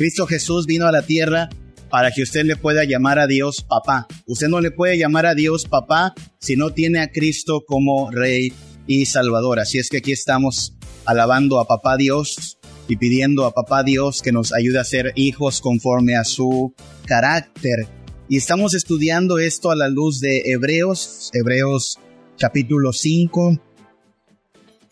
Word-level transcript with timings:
Cristo 0.00 0.26
Jesús 0.26 0.64
vino 0.64 0.86
a 0.86 0.92
la 0.92 1.02
tierra 1.02 1.50
para 1.90 2.10
que 2.10 2.22
usted 2.22 2.46
le 2.46 2.56
pueda 2.56 2.84
llamar 2.84 3.18
a 3.18 3.26
Dios 3.26 3.60
papá. 3.68 4.06
Usted 4.24 4.48
no 4.48 4.62
le 4.62 4.70
puede 4.70 4.96
llamar 4.96 5.26
a 5.26 5.34
Dios 5.34 5.66
papá 5.66 6.14
si 6.38 6.56
no 6.56 6.70
tiene 6.70 7.00
a 7.00 7.12
Cristo 7.12 7.64
como 7.66 8.10
Rey 8.10 8.50
y 8.86 9.04
Salvador. 9.04 9.60
Así 9.60 9.78
es 9.78 9.90
que 9.90 9.98
aquí 9.98 10.12
estamos 10.12 10.72
alabando 11.04 11.60
a 11.60 11.68
papá 11.68 11.98
Dios 11.98 12.56
y 12.88 12.96
pidiendo 12.96 13.44
a 13.44 13.52
papá 13.52 13.82
Dios 13.82 14.22
que 14.22 14.32
nos 14.32 14.54
ayude 14.54 14.78
a 14.78 14.84
ser 14.84 15.12
hijos 15.16 15.60
conforme 15.60 16.16
a 16.16 16.24
su 16.24 16.72
carácter. 17.04 17.86
Y 18.26 18.38
estamos 18.38 18.72
estudiando 18.72 19.38
esto 19.38 19.70
a 19.70 19.76
la 19.76 19.88
luz 19.88 20.18
de 20.20 20.44
Hebreos, 20.46 21.28
Hebreos 21.34 21.98
capítulo 22.38 22.94
5. 22.94 23.60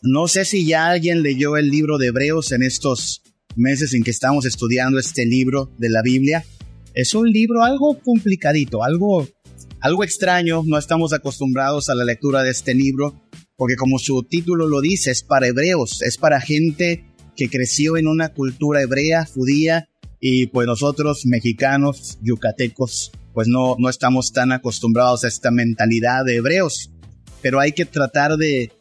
No 0.03 0.29
sé 0.29 0.45
si 0.45 0.67
ya 0.67 0.89
alguien 0.89 1.23
leyó 1.23 1.57
el 1.57 1.71
libro 1.71 1.97
de 1.97 2.09
Hebreos 2.09 2.53
en 2.53 2.63
estos 2.63 3.23
meses 3.57 3.95
en 3.95 4.03
que 4.03 4.11
estamos 4.11 4.45
estudiando 4.45 4.99
este 4.99 5.27
libro 5.27 5.71
de 5.79 5.91
la 5.91 6.03
Biblia. 6.03 6.45
Es 6.95 7.15
un 7.15 7.31
libro 7.31 7.63
algo 7.63 7.99
complicadito, 8.01 8.83
algo, 8.85 9.27
algo 9.81 10.05
extraño. 10.05 10.63
No 10.65 10.79
estamos 10.79 11.13
acostumbrados 11.13 11.89
a 11.89 11.95
la 11.95 12.05
lectura 12.05 12.43
de 12.43 12.51
este 12.51 12.75
libro, 12.75 13.21
porque 13.57 13.77
como 13.77 13.99
su 13.99 14.23
título 14.23 14.67
lo 14.67 14.81
dice, 14.81 15.11
es 15.11 15.23
para 15.23 15.49
hebreos, 15.49 16.03
es 16.03 16.17
para 16.17 16.41
gente 16.41 17.05
que 17.37 17.49
creció 17.49 17.97
en 17.97 18.07
una 18.07 18.31
cultura 18.31 18.83
hebrea, 18.83 19.25
judía, 19.25 19.89
y 20.21 20.49
pues 20.49 20.67
nosotros 20.67 21.27
mexicanos, 21.27 22.19
yucatecos, 22.23 23.13
pues 23.33 23.47
no, 23.47 23.77
no 23.79 23.89
estamos 23.89 24.33
tan 24.33 24.51
acostumbrados 24.51 25.23
a 25.25 25.29
esta 25.29 25.53
mentalidad 25.53 26.25
de 26.25 26.37
hebreos. 26.37 26.91
Pero 27.41 27.61
hay 27.61 27.71
que 27.71 27.85
tratar 27.85 28.37
de 28.37 28.73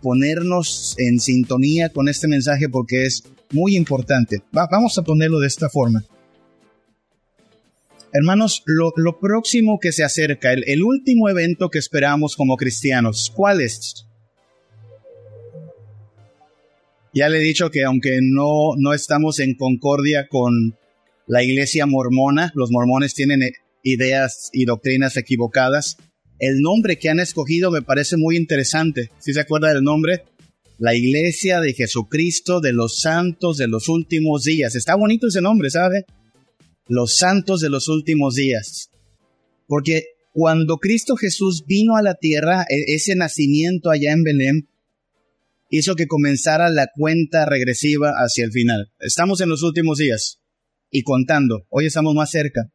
ponernos 0.00 0.94
en 0.98 1.18
sintonía 1.18 1.90
con 1.90 2.08
este 2.08 2.28
mensaje 2.28 2.68
porque 2.68 3.06
es 3.06 3.24
muy 3.52 3.76
importante. 3.76 4.42
vamos 4.50 4.98
a 4.98 5.02
ponerlo 5.02 5.38
de 5.40 5.46
esta 5.46 5.68
forma. 5.68 6.04
Hermanos, 8.14 8.62
lo, 8.66 9.18
próximo 9.20 9.78
que 9.80 9.90
se 9.90 10.04
acerca, 10.04 10.52
el, 10.52 10.82
último 10.82 11.30
evento 11.30 11.70
que 11.70 11.78
esperamos 11.78 12.36
como 12.36 12.58
cristianos, 12.58 13.32
¿cuál 13.34 13.62
es? 13.62 14.06
Ya 17.14 17.30
le 17.30 17.38
he 17.38 17.42
dicho 17.42 17.70
que 17.70 17.84
aunque 17.84 18.20
no, 18.22 18.74
no 18.76 18.92
estamos 18.92 19.38
en 19.38 19.54
concordia 19.54 20.28
con 20.28 20.76
la 21.26 21.42
iglesia 21.42 21.86
mormona, 21.86 22.52
los 22.54 22.70
mormones 22.70 23.14
tienen 23.14 23.42
eh, 23.42 23.52
ideas 23.82 24.50
y 24.52 24.66
doctrinas 24.66 25.16
equivocadas, 25.16 25.96
el 26.38 26.60
nombre 26.60 26.98
que 26.98 27.08
han 27.08 27.20
escogido 27.20 27.70
me 27.70 27.82
parece 27.82 28.16
muy 28.16 28.36
interesante. 28.36 29.10
¿Sí 29.20 29.32
se 29.32 29.40
acuerda 29.40 29.72
del 29.72 29.84
nombre? 29.84 30.24
La 30.78 30.94
iglesia 30.94 31.60
de 31.60 31.74
Jesucristo 31.74 32.60
de 32.60 32.72
los 32.72 33.00
santos 33.00 33.56
de 33.56 33.68
los 33.68 33.88
últimos 33.88 34.44
días. 34.44 34.74
Está 34.74 34.96
bonito 34.96 35.28
ese 35.28 35.40
nombre, 35.40 35.70
¿sabe? 35.70 36.04
los 36.88 37.16
santos 37.16 37.60
de 37.60 37.70
los 37.70 37.88
últimos 37.88 38.34
días. 38.34 38.90
Porque 39.66 40.04
cuando 40.32 40.78
Cristo 40.78 41.16
Jesús 41.16 41.64
vino 41.66 41.96
a 41.96 42.02
la 42.02 42.14
tierra, 42.14 42.64
e-, 42.68 42.94
ese 42.94 43.14
nacimiento 43.14 43.90
allá 43.90 44.12
en 44.12 44.22
Belén, 44.22 44.68
hizo 45.70 45.94
que 45.94 46.06
comenzara 46.06 46.68
la 46.70 46.88
cuenta 46.94 47.46
regresiva 47.46 48.12
hacia 48.16 48.44
el 48.44 48.52
final. 48.52 48.92
Estamos 49.00 49.40
en 49.40 49.48
los 49.48 49.62
últimos 49.62 49.98
días 49.98 50.40
y 50.90 51.02
contando, 51.02 51.66
hoy 51.70 51.86
estamos 51.86 52.14
más 52.14 52.30
cerca. 52.30 52.70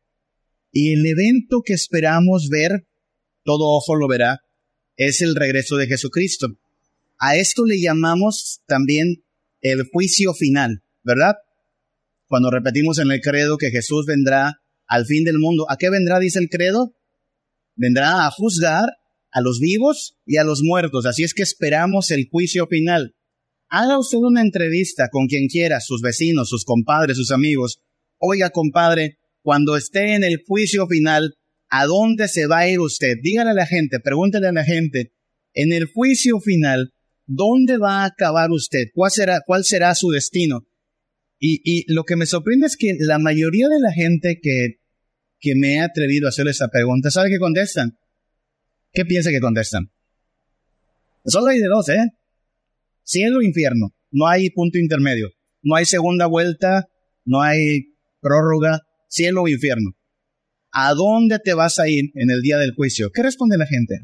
Y 0.71 0.93
el 0.93 1.05
evento 1.05 1.61
que 1.63 1.73
esperamos 1.73 2.49
ver, 2.49 2.87
todo 3.43 3.67
ojo 3.67 3.95
lo 3.95 4.07
verá, 4.07 4.41
es 4.95 5.21
el 5.21 5.35
regreso 5.35 5.77
de 5.77 5.87
Jesucristo. 5.87 6.57
A 7.19 7.35
esto 7.35 7.65
le 7.65 7.79
llamamos 7.81 8.61
también 8.67 9.23
el 9.61 9.87
juicio 9.91 10.33
final, 10.33 10.83
¿verdad? 11.03 11.35
cuando 12.27 12.51
repetimos 12.51 12.99
en 12.99 13.11
el 13.11 13.21
credo 13.21 13.57
que 13.57 13.71
Jesús 13.71 14.05
vendrá 14.05 14.61
al 14.85 15.05
fin 15.05 15.23
del 15.23 15.39
mundo. 15.39 15.65
¿A 15.69 15.77
qué 15.77 15.89
vendrá, 15.89 16.19
dice 16.19 16.39
el 16.39 16.49
credo? 16.49 16.93
Vendrá 17.75 18.25
a 18.25 18.31
juzgar 18.31 18.89
a 19.31 19.41
los 19.41 19.59
vivos 19.59 20.17
y 20.25 20.37
a 20.37 20.43
los 20.43 20.61
muertos. 20.61 21.05
Así 21.05 21.23
es 21.23 21.33
que 21.33 21.43
esperamos 21.43 22.11
el 22.11 22.27
juicio 22.29 22.67
final. 22.67 23.15
Haga 23.69 23.99
usted 23.99 24.17
una 24.17 24.41
entrevista 24.41 25.09
con 25.09 25.27
quien 25.27 25.47
quiera, 25.47 25.79
sus 25.81 26.01
vecinos, 26.01 26.49
sus 26.49 26.63
compadres, 26.63 27.17
sus 27.17 27.31
amigos. 27.31 27.81
Oiga, 28.17 28.49
compadre, 28.49 29.17
cuando 29.41 29.75
esté 29.75 30.15
en 30.15 30.23
el 30.23 30.43
juicio 30.45 30.87
final, 30.87 31.35
¿a 31.69 31.85
dónde 31.85 32.27
se 32.27 32.47
va 32.47 32.59
a 32.59 32.69
ir 32.69 32.79
usted? 32.79 33.15
Dígale 33.21 33.51
a 33.51 33.53
la 33.53 33.65
gente, 33.65 33.99
pregúntele 33.99 34.47
a 34.47 34.53
la 34.53 34.63
gente, 34.63 35.13
en 35.53 35.73
el 35.73 35.85
juicio 35.85 36.39
final, 36.39 36.93
¿dónde 37.27 37.77
va 37.77 38.01
a 38.01 38.05
acabar 38.05 38.49
usted? 38.51 38.87
¿Cuál 38.93 39.11
será, 39.11 39.41
cuál 39.45 39.63
será 39.63 39.93
su 39.93 40.09
destino? 40.09 40.65
Y, 41.39 41.85
lo 41.93 42.03
que 42.03 42.15
me 42.15 42.25
sorprende 42.25 42.65
es 42.65 42.77
que 42.77 42.95
la 42.99 43.19
mayoría 43.19 43.67
de 43.67 43.79
la 43.79 43.91
gente 43.91 44.39
que, 44.41 44.79
que 45.39 45.53
me 45.55 45.79
ha 45.79 45.85
atrevido 45.85 46.25
a 46.25 46.29
hacer 46.29 46.47
esa 46.47 46.69
pregunta, 46.69 47.11
¿sabe 47.11 47.29
qué 47.29 47.37
contestan? 47.37 47.99
¿Qué 48.91 49.05
piensa 49.05 49.29
que 49.29 49.39
contestan? 49.39 49.91
Solo 51.25 51.47
hay 51.47 51.59
de 51.59 51.67
dos, 51.67 51.89
¿eh? 51.89 52.07
Cielo 53.03 53.39
o 53.39 53.41
infierno. 53.43 53.93
No 54.09 54.27
hay 54.27 54.49
punto 54.49 54.79
intermedio. 54.79 55.29
No 55.61 55.75
hay 55.75 55.85
segunda 55.85 56.25
vuelta, 56.25 56.87
no 57.25 57.41
hay 57.41 57.93
prórroga, 58.19 58.81
cielo 59.09 59.43
o 59.43 59.47
infierno. 59.47 59.91
¿A 60.71 60.93
dónde 60.93 61.39
te 61.39 61.53
vas 61.53 61.77
a 61.77 61.87
ir 61.87 62.11
en 62.15 62.31
el 62.31 62.41
día 62.41 62.57
del 62.57 62.73
juicio? 62.73 63.11
¿Qué 63.11 63.21
responde 63.21 63.57
la 63.57 63.67
gente? 63.67 63.99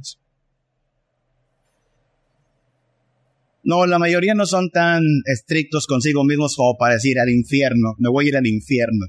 No, 3.64 3.86
la 3.86 3.98
mayoría 3.98 4.36
no 4.36 4.46
son 4.46 4.70
tan 4.70 5.02
estrictos 5.26 5.88
consigo 5.88 6.26
mismos 6.26 6.56
como 6.56 6.78
para 6.78 6.96
decir 6.96 7.18
al 7.20 7.30
infierno, 7.30 7.96
me 7.98 8.10
voy 8.10 8.26
a 8.26 8.30
ir 8.30 8.38
al 8.38 8.48
infierno. 8.48 9.06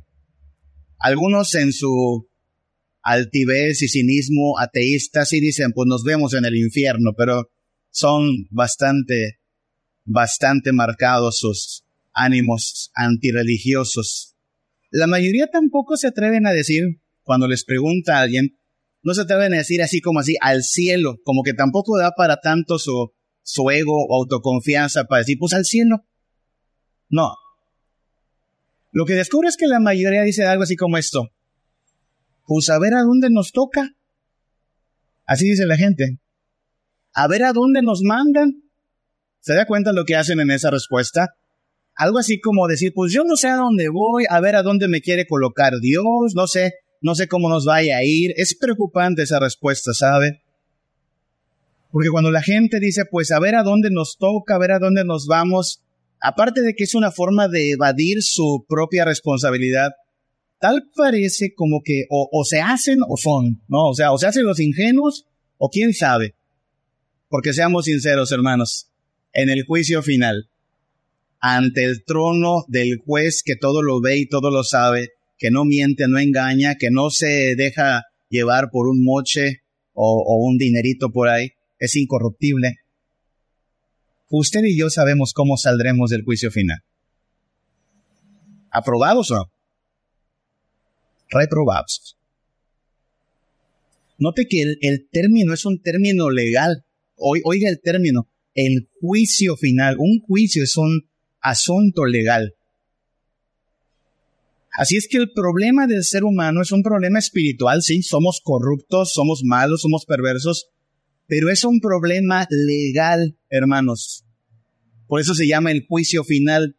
Algunos 0.99 1.55
en 1.57 1.73
su 1.73 2.29
altivez 3.03 3.83
y 3.83 3.89
cinismo 3.89 4.59
ateísta 4.59 5.25
sí 5.27 5.41
dicen, 5.41 5.73
pues 5.73 5.87
nos 5.89 6.05
vemos 6.05 6.35
en 6.35 6.45
el 6.45 6.57
infierno, 6.57 7.13
pero 7.17 7.51
son 7.91 8.47
bastante, 8.51 9.41
bastante 10.05 10.73
marcados 10.73 11.39
sus 11.39 11.85
ánimos 12.13 12.91
antirreligiosos. 12.95 14.37
La 14.91 15.09
mayoría 15.09 15.49
tampoco 15.49 15.97
se 15.97 16.07
atreven 16.07 16.47
a 16.47 16.53
decir, 16.53 17.01
cuando 17.23 17.49
les 17.49 17.65
pregunta 17.65 18.19
a 18.19 18.21
alguien, 18.23 18.57
no 19.03 19.15
se 19.15 19.23
atreven 19.23 19.53
a 19.53 19.59
decir 19.59 19.83
así 19.83 20.01
como 20.01 20.21
así, 20.21 20.37
al 20.41 20.63
cielo, 20.63 21.17
como 21.25 21.43
que 21.43 21.55
tampoco 21.55 21.99
da 21.99 22.13
para 22.17 22.41
tanto 22.41 22.79
su 22.79 23.14
su 23.45 23.71
ego 23.71 24.07
o 24.09 24.17
autoconfianza 24.17 25.05
para 25.05 25.21
decir, 25.21 25.39
pues 25.39 25.53
al 25.53 25.65
cielo. 25.65 26.05
No. 27.09 27.37
Lo 28.91 29.05
que 29.05 29.15
descubre 29.15 29.49
es 29.49 29.57
que 29.57 29.67
la 29.67 29.79
mayoría 29.79 30.23
dice 30.23 30.45
algo 30.47 30.65
así 30.65 30.77
como 30.77 30.97
esto. 30.99 31.31
Pues 32.47 32.69
a 32.71 32.79
ver 32.79 32.95
a 32.95 33.03
dónde 33.03 33.29
nos 33.31 33.53
toca. 33.53 33.95
Así 35.27 35.49
dice 35.49 35.67
la 35.67 35.77
gente. 35.77 36.19
A 37.13 37.29
ver 37.29 37.45
a 37.45 37.53
dónde 37.53 37.83
nos 37.83 38.03
mandan. 38.03 38.63
¿Se 39.41 39.55
da 39.55 39.67
cuenta 39.67 39.93
lo 39.93 40.05
que 40.05 40.17
hacen 40.17 40.41
en 40.41 40.51
esa 40.51 40.71
respuesta? 40.71 41.35
Algo 41.95 42.19
así 42.19 42.41
como 42.41 42.67
decir, 42.67 42.93
pues 42.95 43.13
yo 43.13 43.25
no 43.25 43.37
sé 43.37 43.49
a 43.49 43.57
dónde 43.57 43.89
voy, 43.89 44.25
a 44.29 44.41
ver 44.41 44.57
a 44.57 44.63
dónde 44.63 44.89
me 44.89 45.01
quiere 45.01 45.27
colocar 45.27 45.75
Dios, 45.81 46.35
no 46.35 46.47
sé, 46.47 46.75
no 47.03 47.15
sé 47.15 47.29
cómo 47.29 47.49
nos 47.49 47.67
vaya 47.67 47.99
a 47.99 48.05
ir. 48.05 48.33
Es 48.37 48.57
preocupante 48.57 49.23
esa 49.23 49.39
respuesta, 49.39 49.93
¿sabe? 49.93 50.44
Porque 51.95 52.11
cuando 52.11 52.33
la 52.33 52.43
gente 52.43 52.81
dice, 52.81 53.05
pues 53.09 53.31
a 53.31 53.39
ver 53.39 53.55
a 53.55 53.63
dónde 53.63 53.89
nos 53.89 54.17
toca, 54.19 54.57
a 54.57 54.59
ver 54.59 54.73
a 54.73 54.81
dónde 54.81 55.05
nos 55.05 55.29
vamos, 55.29 55.81
aparte 56.21 56.61
de 56.61 56.75
que 56.75 56.83
es 56.83 56.97
una 56.97 57.13
forma 57.13 57.47
de 57.47 57.71
evadir 57.71 58.21
su 58.21 58.67
propia 58.69 59.05
responsabilidad, 59.05 59.93
tal 60.59 60.89
parece 60.97 61.55
como 61.55 61.83
que 61.85 62.07
o, 62.11 62.45
se 62.45 62.61
hacen 62.61 62.99
o 63.09 63.17
son, 63.17 63.63
¿no? 63.69 63.91
O 63.91 63.95
sea, 63.95 64.11
o 64.11 64.19
se 64.19 64.27
hacen 64.27 64.45
los 64.45 64.59
ingenuos 64.59 65.27
o 65.57 65.69
quién 65.69 65.95
sabe. 65.95 66.35
Porque 67.29 67.53
seamos 67.53 67.85
sinceros, 67.85 68.33
hermanos, 68.33 68.89
en 69.33 69.49
el 69.49 69.65
juicio 69.65 70.03
final, 70.03 70.51
ante 71.39 71.85
el 71.85 72.03
trono 72.03 72.65
del 72.67 72.99
juez 73.07 73.45
que 73.45 73.55
todo 73.55 73.83
lo 73.83 74.01
ve 74.01 74.19
y 74.19 74.27
todo 74.27 74.51
lo 74.51 74.65
sabe, 74.65 75.11
que 75.39 75.53
no 75.53 75.65
miente, 75.65 76.09
no 76.09 76.19
engaña, 76.19 76.75
que 76.75 76.91
no 76.91 77.11
se 77.11 77.55
deja 77.55 78.03
llevar 78.31 78.71
por 78.73 78.89
un 78.89 79.05
moche 79.05 79.61
o 79.93 80.45
un 80.45 80.59
dinerito 80.59 81.13
por 81.13 81.29
ahí, 81.29 81.53
es 81.79 81.97
incorruptible. 81.97 82.77
Usted 84.31 84.65
y 84.65 84.79
yo 84.79 84.91
sabemos 84.91 85.33
cómo 85.33 85.57
saldremos 85.57 86.11
del 86.11 86.25
juicio 86.25 86.51
final. 86.51 86.83
¿Aprobados 88.71 89.31
o 89.31 89.37
no? 89.37 89.53
Reprobados. 91.31 92.17
Note 94.19 94.47
que 94.49 94.77
el, 94.81 95.09
término 95.11 95.55
es 95.55 95.65
un 95.65 95.81
término 95.81 96.31
legal. 96.31 96.85
Oiga 97.17 97.69
el 97.69 97.81
término, 97.81 98.29
el 98.55 98.89
juicio 99.01 99.57
final. 99.57 99.97
Un 99.99 100.21
juicio 100.21 100.63
es 100.65 100.77
un 100.77 101.09
asunto 101.41 102.05
legal. 102.05 102.55
Así 104.77 104.97
es 104.97 105.07
que 105.09 105.19
el 105.19 105.31
problema 105.31 105.87
del 105.87 106.03
ser 106.03 106.25
humano 106.25 106.61
es 106.61 106.73
un 106.73 106.83
problema 106.83 107.21
espiritual, 107.21 107.81
sí, 107.83 108.03
somos 108.03 108.41
corruptos, 108.43 109.13
somos 109.13 109.43
malos, 109.45 109.83
somos 109.83 110.05
perversos, 110.05 110.71
pero 111.27 111.51
es 111.51 111.65
un 111.65 111.81
problema 111.81 112.47
legal, 112.51 113.37
hermanos. 113.51 114.25
Por 115.07 115.21
eso 115.21 115.35
se 115.35 115.47
llama 115.47 115.71
el 115.73 115.87
juicio 115.87 116.25
final. 116.25 116.77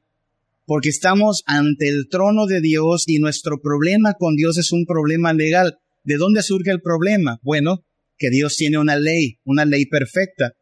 porque 0.65 0.89
estamos 0.89 1.43
ante 1.45 1.87
el 1.87 2.09
trono 2.09 2.47
de 2.47 2.59
Dios 2.59 3.03
y 3.07 3.19
nuestro 3.19 3.61
problema 3.61 4.15
con 4.15 4.35
Dios 4.35 4.57
es 4.57 4.71
un 4.71 4.85
problema 4.85 5.31
legal. 5.31 5.77
¿De 6.03 6.17
dónde 6.17 6.41
surge 6.41 6.71
el 6.71 6.81
problema? 6.81 7.39
Bueno, 7.43 7.85
que 8.17 8.29
Dios 8.29 8.55
tiene 8.55 8.77
una 8.77 8.97
ley, 8.97 9.39
una 9.43 9.65
ley 9.65 9.85
perfecta. 9.85 10.53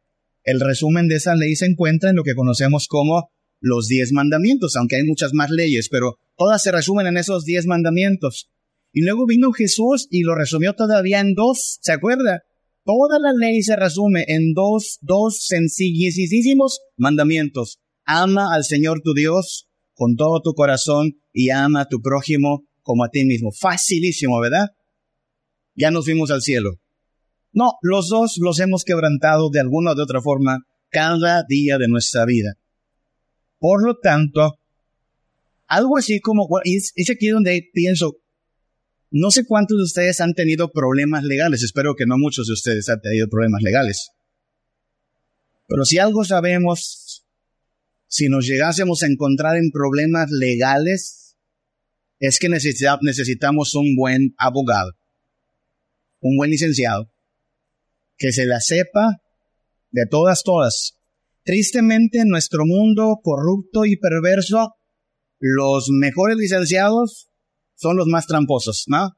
El 0.43 0.59
resumen 0.59 1.07
de 1.07 1.15
esa 1.15 1.35
ley 1.35 1.55
se 1.55 1.67
encuentra 1.67 2.09
en 2.09 2.17
lo 2.17 2.23
que 2.23 2.35
conocemos 2.35 2.87
como 2.87 3.31
los 3.61 3.87
diez 3.87 4.11
mandamientos, 4.11 4.75
aunque 4.75 4.97
hay 4.97 5.03
muchas 5.03 5.33
más 5.33 5.49
leyes, 5.49 5.87
pero 5.87 6.17
todas 6.37 6.61
se 6.61 6.71
resumen 6.71 7.07
en 7.07 7.17
esos 7.17 7.45
diez 7.45 7.65
mandamientos. 7.65 8.49
Y 8.91 9.03
luego 9.03 9.25
vino 9.25 9.53
Jesús 9.53 10.07
y 10.11 10.23
lo 10.23 10.35
resumió 10.35 10.73
todavía 10.73 11.21
en 11.21 11.33
dos, 11.33 11.79
¿se 11.81 11.93
acuerda? 11.93 12.43
Toda 12.85 13.17
la 13.19 13.31
ley 13.31 13.61
se 13.61 13.75
resume 13.75 14.25
en 14.27 14.53
dos, 14.53 14.97
dos 15.01 15.45
sencillísimos 15.47 16.79
mandamientos. 16.97 17.79
Ama 18.05 18.53
al 18.53 18.65
Señor 18.65 19.01
tu 19.01 19.13
Dios 19.13 19.69
con 19.93 20.15
todo 20.15 20.41
tu 20.41 20.53
corazón 20.53 21.13
y 21.31 21.49
ama 21.49 21.81
a 21.81 21.87
tu 21.87 22.01
prójimo 22.01 22.65
como 22.81 23.05
a 23.05 23.09
ti 23.09 23.23
mismo. 23.23 23.51
Facilísimo, 23.51 24.39
¿verdad? 24.39 24.67
Ya 25.75 25.91
nos 25.91 26.05
fuimos 26.05 26.29
al 26.29 26.41
cielo. 26.41 26.71
No, 27.53 27.73
los 27.81 28.09
dos 28.09 28.37
los 28.41 28.59
hemos 28.59 28.83
quebrantado 28.83 29.49
de 29.49 29.59
alguna 29.59 29.91
o 29.91 29.95
de 29.95 30.03
otra 30.03 30.21
forma 30.21 30.65
cada 30.89 31.43
día 31.47 31.77
de 31.77 31.87
nuestra 31.87 32.25
vida. 32.25 32.55
Por 33.59 33.85
lo 33.85 33.95
tanto, 33.97 34.59
algo 35.67 35.97
así 35.97 36.19
como, 36.19 36.47
es, 36.63 36.91
es 36.95 37.09
aquí 37.09 37.29
donde 37.29 37.69
pienso, 37.73 38.17
no 39.13 39.29
sé 39.29 39.45
cuántos 39.45 39.77
de 39.77 39.83
ustedes 39.83 40.21
han 40.21 40.33
tenido 40.33 40.71
problemas 40.71 41.23
legales, 41.23 41.61
espero 41.61 41.93
que 41.95 42.07
no 42.07 42.17
muchos 42.17 42.47
de 42.47 42.53
ustedes 42.53 42.89
han 42.89 42.99
tenido 42.99 43.29
problemas 43.29 43.61
legales. 43.61 44.09
Pero 45.67 45.85
si 45.85 45.99
algo 45.99 46.25
sabemos, 46.25 47.23
si 48.07 48.27
nos 48.27 48.47
llegásemos 48.47 49.03
a 49.03 49.05
encontrar 49.05 49.55
en 49.57 49.69
problemas 49.69 50.31
legales, 50.31 51.37
es 52.17 52.39
que 52.39 52.49
necesitamos 52.49 53.75
un 53.75 53.95
buen 53.95 54.33
abogado, 54.39 54.93
un 56.19 56.35
buen 56.35 56.49
licenciado, 56.49 57.13
que 58.17 58.31
se 58.31 58.47
la 58.47 58.61
sepa 58.61 59.21
de 59.91 60.07
todas, 60.07 60.41
todas. 60.41 60.97
Tristemente, 61.43 62.17
en 62.17 62.29
nuestro 62.29 62.65
mundo 62.65 63.19
corrupto 63.21 63.85
y 63.85 63.95
perverso, 63.95 64.73
los 65.39 65.89
mejores 65.91 66.37
licenciados 66.37 67.29
son 67.83 67.97
los 67.97 68.07
más 68.07 68.25
tramposos, 68.25 68.85
¿no? 68.87 69.05
O 69.05 69.15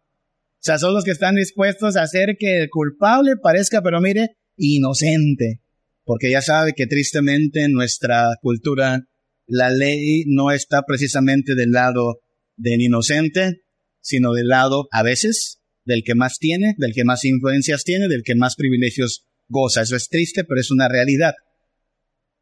sea, 0.59 0.77
son 0.77 0.93
los 0.93 1.03
que 1.03 1.11
están 1.11 1.35
dispuestos 1.35 1.95
a 1.95 2.01
hacer 2.01 2.35
que 2.37 2.63
el 2.63 2.69
culpable 2.69 3.37
parezca, 3.41 3.81
pero 3.81 4.01
mire, 4.01 4.37
inocente. 4.57 5.61
Porque 6.03 6.29
ya 6.29 6.41
sabe 6.41 6.73
que 6.75 6.87
tristemente 6.87 7.63
en 7.63 7.71
nuestra 7.71 8.31
cultura 8.41 9.07
la 9.47 9.69
ley 9.69 10.23
no 10.27 10.51
está 10.51 10.83
precisamente 10.83 11.55
del 11.55 11.71
lado 11.71 12.19
del 12.57 12.81
inocente, 12.81 13.61
sino 14.01 14.33
del 14.33 14.47
lado, 14.47 14.87
a 14.91 15.03
veces, 15.03 15.59
del 15.83 16.03
que 16.03 16.15
más 16.15 16.39
tiene, 16.39 16.75
del 16.77 16.93
que 16.93 17.03
más 17.03 17.25
influencias 17.25 17.83
tiene, 17.83 18.07
del 18.07 18.23
que 18.23 18.35
más 18.35 18.55
privilegios 18.55 19.25
goza. 19.47 19.81
Eso 19.81 19.95
es 19.95 20.09
triste, 20.09 20.43
pero 20.43 20.59
es 20.59 20.71
una 20.71 20.87
realidad. 20.87 21.33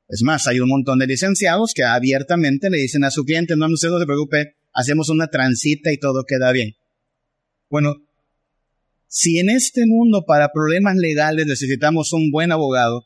Es 0.07 0.21
más, 0.23 0.47
hay 0.47 0.59
un 0.59 0.69
montón 0.69 0.99
de 0.99 1.07
licenciados 1.07 1.73
que 1.73 1.83
abiertamente 1.83 2.69
le 2.69 2.77
dicen 2.77 3.03
a 3.03 3.11
su 3.11 3.23
cliente, 3.23 3.55
no, 3.55 3.67
no 3.67 3.77
se 3.77 3.89
preocupe, 3.89 4.55
hacemos 4.73 5.09
una 5.09 5.27
transita 5.27 5.91
y 5.91 5.97
todo 5.97 6.25
queda 6.25 6.51
bien. 6.51 6.75
Bueno, 7.69 7.95
si 9.07 9.39
en 9.39 9.49
este 9.49 9.85
mundo 9.85 10.25
para 10.25 10.51
problemas 10.51 10.95
legales 10.95 11.45
necesitamos 11.45 12.13
un 12.13 12.31
buen 12.31 12.51
abogado, 12.51 13.05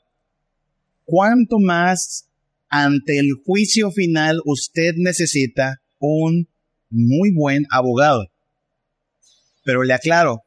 ¿cuánto 1.03 1.59
más 1.59 2.29
ante 2.69 3.19
el 3.19 3.33
juicio 3.45 3.91
final 3.91 4.41
usted 4.45 4.93
necesita 4.95 5.81
un 5.99 6.47
muy 6.89 7.31
buen 7.33 7.65
abogado? 7.69 8.27
Pero 9.63 9.83
le 9.83 9.93
aclaro, 9.93 10.43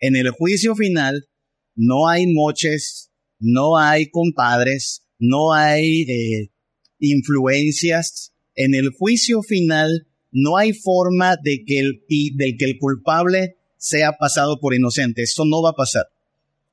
en 0.00 0.16
el 0.16 0.30
juicio 0.30 0.74
final 0.74 1.28
no 1.74 2.08
hay 2.08 2.26
moches, 2.26 3.10
no 3.38 3.78
hay 3.78 4.08
compadres, 4.08 5.02
no 5.18 5.52
hay 5.52 6.02
eh, 6.02 6.50
influencias. 6.98 8.32
En 8.54 8.74
el 8.74 8.90
juicio 8.90 9.42
final 9.42 10.06
no 10.38 10.58
hay 10.58 10.74
forma 10.74 11.36
de 11.42 11.64
que 11.64 11.78
el, 11.78 12.02
de 12.34 12.56
que 12.58 12.66
el 12.66 12.76
culpable 12.78 13.56
sea 13.78 14.12
pasado 14.18 14.60
por 14.60 14.74
inocente. 14.74 15.22
Eso 15.22 15.46
no 15.46 15.62
va 15.62 15.70
a 15.70 15.76
pasar. 15.76 16.04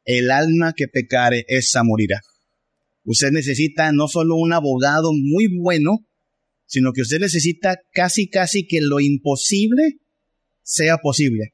El 0.04 0.32
alma 0.32 0.74
que 0.76 0.90
pecare, 0.90 1.46
esa 1.48 1.82
morirá. 1.82 2.20
Usted 3.06 3.32
necesita 3.32 3.94
no 3.94 4.10
solo 4.10 4.36
un 4.36 4.52
abogado 4.52 5.12
muy 5.14 5.48
bueno, 5.48 6.06
sino 6.66 6.92
que 6.92 7.04
usted 7.04 7.20
necesita 7.20 7.80
casi, 7.94 8.28
casi 8.28 8.68
que 8.68 8.82
lo 8.82 9.00
imposible 9.00 9.94
sea 10.62 10.98
posible. 10.98 11.54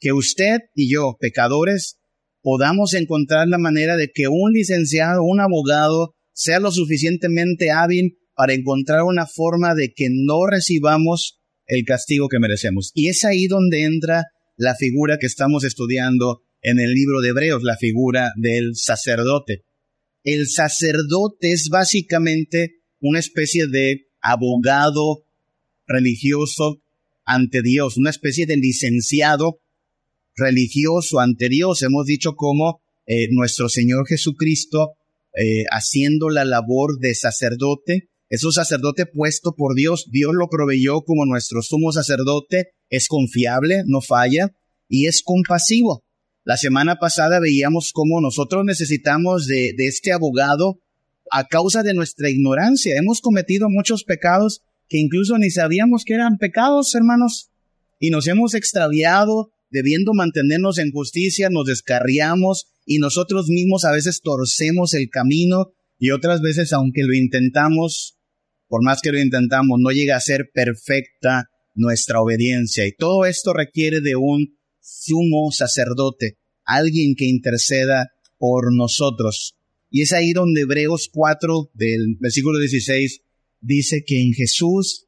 Que 0.00 0.12
usted 0.12 0.58
y 0.74 0.92
yo, 0.92 1.16
pecadores, 1.18 1.96
podamos 2.42 2.92
encontrar 2.92 3.48
la 3.48 3.56
manera 3.56 3.96
de 3.96 4.10
que 4.12 4.28
un 4.28 4.52
licenciado, 4.52 5.22
un 5.22 5.40
abogado, 5.40 6.14
sea 6.34 6.60
lo 6.60 6.70
suficientemente 6.70 7.70
hábil 7.70 8.18
para 8.34 8.54
encontrar 8.54 9.02
una 9.02 9.26
forma 9.26 9.74
de 9.74 9.92
que 9.92 10.08
no 10.10 10.46
recibamos 10.46 11.40
el 11.66 11.84
castigo 11.84 12.28
que 12.28 12.38
merecemos. 12.38 12.90
Y 12.94 13.08
es 13.08 13.24
ahí 13.24 13.46
donde 13.46 13.84
entra 13.84 14.24
la 14.56 14.74
figura 14.74 15.18
que 15.18 15.26
estamos 15.26 15.64
estudiando 15.64 16.42
en 16.62 16.80
el 16.80 16.92
libro 16.92 17.20
de 17.20 17.28
Hebreos, 17.28 17.62
la 17.62 17.76
figura 17.76 18.32
del 18.36 18.74
sacerdote. 18.74 19.64
El 20.22 20.48
sacerdote 20.48 21.52
es 21.52 21.68
básicamente 21.70 22.76
una 23.00 23.18
especie 23.18 23.66
de 23.66 24.06
abogado 24.20 25.24
religioso 25.86 26.80
ante 27.26 27.62
Dios, 27.62 27.96
una 27.96 28.10
especie 28.10 28.46
de 28.46 28.56
licenciado 28.56 29.60
religioso 30.36 31.20
ante 31.20 31.48
Dios. 31.48 31.82
Hemos 31.82 32.06
dicho 32.06 32.34
cómo 32.34 32.80
eh, 33.06 33.28
nuestro 33.30 33.68
Señor 33.68 34.06
Jesucristo, 34.06 34.92
eh, 35.36 35.64
haciendo 35.70 36.30
la 36.30 36.44
labor 36.44 36.98
de 36.98 37.14
sacerdote, 37.14 38.08
es 38.28 38.44
un 38.44 38.52
sacerdote 38.52 39.06
puesto 39.06 39.54
por 39.54 39.74
Dios. 39.74 40.08
Dios 40.10 40.32
lo 40.34 40.48
proveyó 40.48 41.02
como 41.02 41.26
nuestro 41.26 41.62
sumo 41.62 41.92
sacerdote. 41.92 42.72
Es 42.88 43.08
confiable, 43.08 43.82
no 43.86 44.00
falla 44.00 44.54
y 44.88 45.06
es 45.06 45.22
compasivo. 45.22 46.04
La 46.44 46.56
semana 46.56 46.96
pasada 46.96 47.40
veíamos 47.40 47.92
cómo 47.92 48.20
nosotros 48.20 48.64
necesitamos 48.64 49.46
de, 49.46 49.72
de 49.76 49.86
este 49.86 50.12
abogado 50.12 50.80
a 51.30 51.46
causa 51.48 51.82
de 51.82 51.94
nuestra 51.94 52.30
ignorancia. 52.30 52.96
Hemos 52.96 53.20
cometido 53.20 53.68
muchos 53.70 54.04
pecados 54.04 54.62
que 54.88 54.98
incluso 54.98 55.38
ni 55.38 55.50
sabíamos 55.50 56.04
que 56.04 56.14
eran 56.14 56.38
pecados, 56.38 56.94
hermanos. 56.94 57.50
Y 57.98 58.10
nos 58.10 58.26
hemos 58.26 58.54
extraviado, 58.54 59.52
debiendo 59.70 60.12
mantenernos 60.12 60.78
en 60.78 60.92
justicia, 60.92 61.48
nos 61.50 61.66
descarriamos 61.66 62.66
y 62.84 62.98
nosotros 62.98 63.48
mismos 63.48 63.84
a 63.84 63.92
veces 63.92 64.20
torcemos 64.20 64.92
el 64.94 65.08
camino 65.08 65.72
y 66.04 66.10
otras 66.10 66.42
veces, 66.42 66.74
aunque 66.74 67.02
lo 67.02 67.14
intentamos, 67.14 68.18
por 68.68 68.84
más 68.84 69.00
que 69.00 69.10
lo 69.10 69.18
intentamos, 69.18 69.78
no 69.80 69.90
llega 69.90 70.16
a 70.16 70.20
ser 70.20 70.50
perfecta 70.52 71.48
nuestra 71.72 72.20
obediencia. 72.20 72.86
Y 72.86 72.94
todo 72.94 73.24
esto 73.24 73.54
requiere 73.54 74.02
de 74.02 74.14
un 74.14 74.58
sumo 74.80 75.50
sacerdote, 75.50 76.36
alguien 76.62 77.14
que 77.16 77.24
interceda 77.24 78.10
por 78.36 78.66
nosotros. 78.76 79.56
Y 79.88 80.02
es 80.02 80.12
ahí 80.12 80.34
donde 80.34 80.60
Hebreos 80.60 81.08
4 81.10 81.70
del 81.72 82.18
versículo 82.20 82.58
16 82.58 83.22
dice 83.62 84.04
que 84.06 84.20
en 84.20 84.34
Jesús 84.34 85.06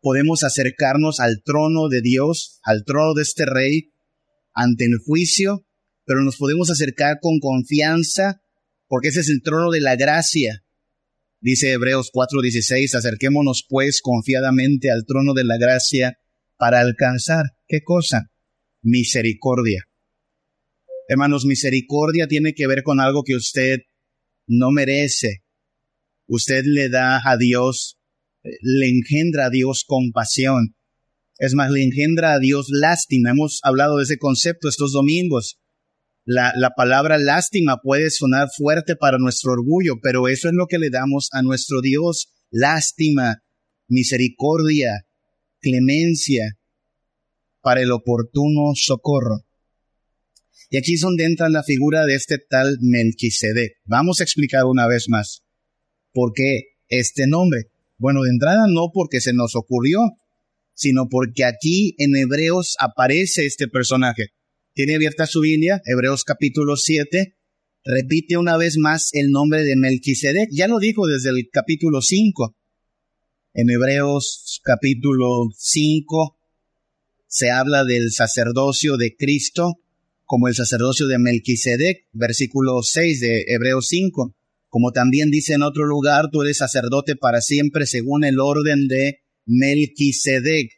podemos 0.00 0.42
acercarnos 0.42 1.20
al 1.20 1.42
trono 1.44 1.90
de 1.90 2.00
Dios, 2.00 2.60
al 2.62 2.84
trono 2.86 3.12
de 3.12 3.24
este 3.24 3.44
rey, 3.44 3.92
ante 4.54 4.86
el 4.86 4.96
juicio, 5.04 5.66
pero 6.06 6.22
nos 6.22 6.38
podemos 6.38 6.70
acercar 6.70 7.18
con 7.20 7.40
confianza 7.40 8.40
porque 8.92 9.08
ese 9.08 9.20
es 9.20 9.30
el 9.30 9.40
trono 9.40 9.70
de 9.70 9.80
la 9.80 9.96
gracia. 9.96 10.66
Dice 11.40 11.72
Hebreos 11.72 12.10
4:16, 12.12 12.94
acerquémonos 12.94 13.64
pues 13.66 14.02
confiadamente 14.02 14.90
al 14.90 15.06
trono 15.06 15.32
de 15.32 15.44
la 15.44 15.56
gracia 15.56 16.18
para 16.58 16.80
alcanzar, 16.80 17.46
¿qué 17.66 17.80
cosa? 17.82 18.30
Misericordia. 18.82 19.88
Hermanos, 21.08 21.46
misericordia 21.46 22.26
tiene 22.26 22.52
que 22.52 22.66
ver 22.66 22.82
con 22.82 23.00
algo 23.00 23.22
que 23.24 23.34
usted 23.34 23.78
no 24.46 24.70
merece. 24.70 25.42
Usted 26.26 26.64
le 26.66 26.90
da 26.90 27.22
a 27.24 27.38
Dios, 27.38 27.98
le 28.42 28.90
engendra 28.90 29.46
a 29.46 29.50
Dios 29.50 29.84
compasión. 29.86 30.76
Es 31.38 31.54
más, 31.54 31.70
le 31.70 31.82
engendra 31.82 32.34
a 32.34 32.38
Dios 32.38 32.66
lástima. 32.68 33.30
Hemos 33.30 33.60
hablado 33.62 33.96
de 33.96 34.02
ese 34.02 34.18
concepto 34.18 34.68
estos 34.68 34.92
domingos. 34.92 35.61
La, 36.24 36.52
la, 36.56 36.70
palabra 36.70 37.18
lástima 37.18 37.78
puede 37.82 38.10
sonar 38.10 38.48
fuerte 38.56 38.94
para 38.94 39.18
nuestro 39.18 39.52
orgullo, 39.52 39.94
pero 40.00 40.28
eso 40.28 40.48
es 40.48 40.54
lo 40.54 40.66
que 40.66 40.78
le 40.78 40.90
damos 40.90 41.28
a 41.32 41.42
nuestro 41.42 41.80
Dios. 41.80 42.32
Lástima, 42.50 43.42
misericordia, 43.88 45.06
clemencia 45.60 46.58
para 47.60 47.82
el 47.82 47.92
oportuno 47.92 48.72
socorro. 48.74 49.44
Y 50.70 50.78
aquí 50.78 50.94
es 50.94 51.00
donde 51.00 51.28
la 51.50 51.62
figura 51.62 52.06
de 52.06 52.14
este 52.14 52.38
tal 52.38 52.78
Melquisedec. 52.80 53.74
Vamos 53.84 54.20
a 54.20 54.24
explicar 54.24 54.64
una 54.64 54.86
vez 54.86 55.08
más 55.08 55.44
por 56.12 56.32
qué 56.34 56.62
este 56.88 57.26
nombre. 57.26 57.64
Bueno, 57.98 58.22
de 58.22 58.30
entrada 58.30 58.64
no 58.68 58.90
porque 58.92 59.20
se 59.20 59.32
nos 59.32 59.54
ocurrió, 59.54 60.00
sino 60.74 61.08
porque 61.08 61.44
aquí 61.44 61.94
en 61.98 62.16
Hebreos 62.16 62.76
aparece 62.80 63.46
este 63.46 63.68
personaje. 63.68 64.28
Tiene 64.74 64.94
abierta 64.94 65.26
su 65.26 65.40
Biblia, 65.40 65.82
Hebreos 65.84 66.24
capítulo 66.24 66.78
7, 66.78 67.36
repite 67.84 68.38
una 68.38 68.56
vez 68.56 68.78
más 68.78 69.10
el 69.12 69.30
nombre 69.30 69.64
de 69.64 69.76
Melquisedec. 69.76 70.48
Ya 70.50 70.66
lo 70.66 70.78
dijo 70.78 71.06
desde 71.06 71.28
el 71.28 71.50
capítulo 71.52 72.00
5. 72.00 72.56
En 73.52 73.68
Hebreos 73.68 74.62
capítulo 74.64 75.50
5 75.54 76.38
se 77.26 77.50
habla 77.50 77.84
del 77.84 78.12
sacerdocio 78.12 78.96
de 78.96 79.14
Cristo 79.14 79.74
como 80.24 80.48
el 80.48 80.54
sacerdocio 80.54 81.06
de 81.06 81.18
Melquisedec, 81.18 82.06
versículo 82.14 82.82
6 82.82 83.20
de 83.20 83.44
Hebreos 83.48 83.88
5. 83.88 84.34
Como 84.70 84.92
también 84.92 85.30
dice 85.30 85.52
en 85.52 85.64
otro 85.64 85.84
lugar, 85.84 86.30
tú 86.32 86.40
eres 86.40 86.56
sacerdote 86.56 87.14
para 87.14 87.42
siempre 87.42 87.84
según 87.84 88.24
el 88.24 88.40
orden 88.40 88.88
de 88.88 89.20
Melquisedec. 89.44 90.70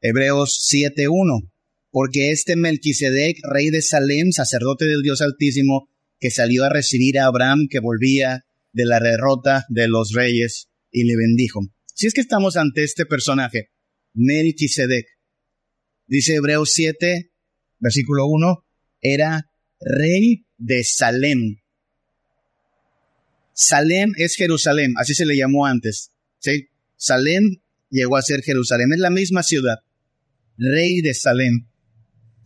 Hebreos 0.00 0.68
7.1 0.68 1.51
porque 1.92 2.30
este 2.30 2.56
Melquisedec, 2.56 3.38
rey 3.52 3.68
de 3.68 3.82
Salem, 3.82 4.32
sacerdote 4.32 4.86
del 4.86 5.02
Dios 5.02 5.20
Altísimo, 5.20 5.90
que 6.18 6.30
salió 6.30 6.64
a 6.64 6.70
recibir 6.70 7.18
a 7.18 7.26
Abraham, 7.26 7.68
que 7.70 7.80
volvía 7.80 8.46
de 8.72 8.86
la 8.86 8.98
derrota 8.98 9.66
de 9.68 9.88
los 9.88 10.12
reyes, 10.12 10.70
y 10.90 11.04
le 11.04 11.16
bendijo. 11.16 11.60
Si 11.94 12.06
es 12.06 12.14
que 12.14 12.22
estamos 12.22 12.56
ante 12.56 12.82
este 12.82 13.04
personaje, 13.04 13.70
Melquisedec, 14.14 15.06
dice 16.06 16.36
Hebreos 16.36 16.72
7, 16.72 17.30
versículo 17.78 18.26
1, 18.26 18.64
era 19.02 19.50
rey 19.78 20.46
de 20.56 20.84
Salem. 20.84 21.56
Salem 23.52 24.12
es 24.16 24.36
Jerusalén, 24.36 24.94
así 24.96 25.14
se 25.14 25.26
le 25.26 25.36
llamó 25.36 25.66
antes. 25.66 26.10
Salem 26.96 27.60
llegó 27.90 28.16
a 28.16 28.22
ser 28.22 28.42
Jerusalén, 28.42 28.92
es 28.94 29.00
la 29.00 29.10
misma 29.10 29.42
ciudad. 29.42 29.80
Rey 30.56 31.02
de 31.02 31.12
Salem. 31.12 31.68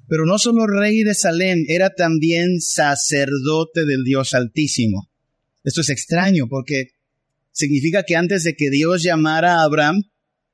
Pero 0.09 0.25
no 0.25 0.39
solo 0.39 0.67
rey 0.67 1.03
de 1.03 1.15
Salem, 1.15 1.65
era 1.69 1.91
también 1.91 2.61
sacerdote 2.61 3.85
del 3.85 4.05
Dios 4.05 4.35
Altísimo. 4.35 5.09
Esto 5.65 5.81
es 5.81 5.91
extraño 5.91 6.47
porque 6.49 6.91
significa 7.51 8.05
que 8.05 8.15
antes 8.15 8.45
de 8.45 8.55
que 8.55 8.71
Dios 8.71 9.03
llamara 9.03 9.57
a 9.57 9.63
Abraham, 9.63 10.03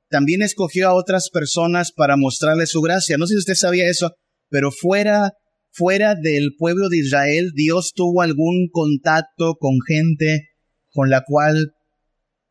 también 0.09 0.41
escogió 0.41 0.89
a 0.89 0.93
otras 0.93 1.29
personas 1.29 1.91
para 1.91 2.17
mostrarle 2.17 2.65
su 2.65 2.81
gracia. 2.81 3.17
No 3.17 3.27
sé 3.27 3.33
si 3.33 3.39
usted 3.39 3.55
sabía 3.55 3.89
eso, 3.89 4.15
pero 4.49 4.71
fuera, 4.71 5.33
fuera 5.71 6.15
del 6.15 6.55
pueblo 6.57 6.89
de 6.89 6.99
Israel, 6.99 7.51
Dios 7.55 7.93
tuvo 7.95 8.21
algún 8.21 8.69
contacto 8.71 9.55
con 9.55 9.81
gente 9.87 10.49
con 10.91 11.09
la 11.09 11.23
cual 11.25 11.73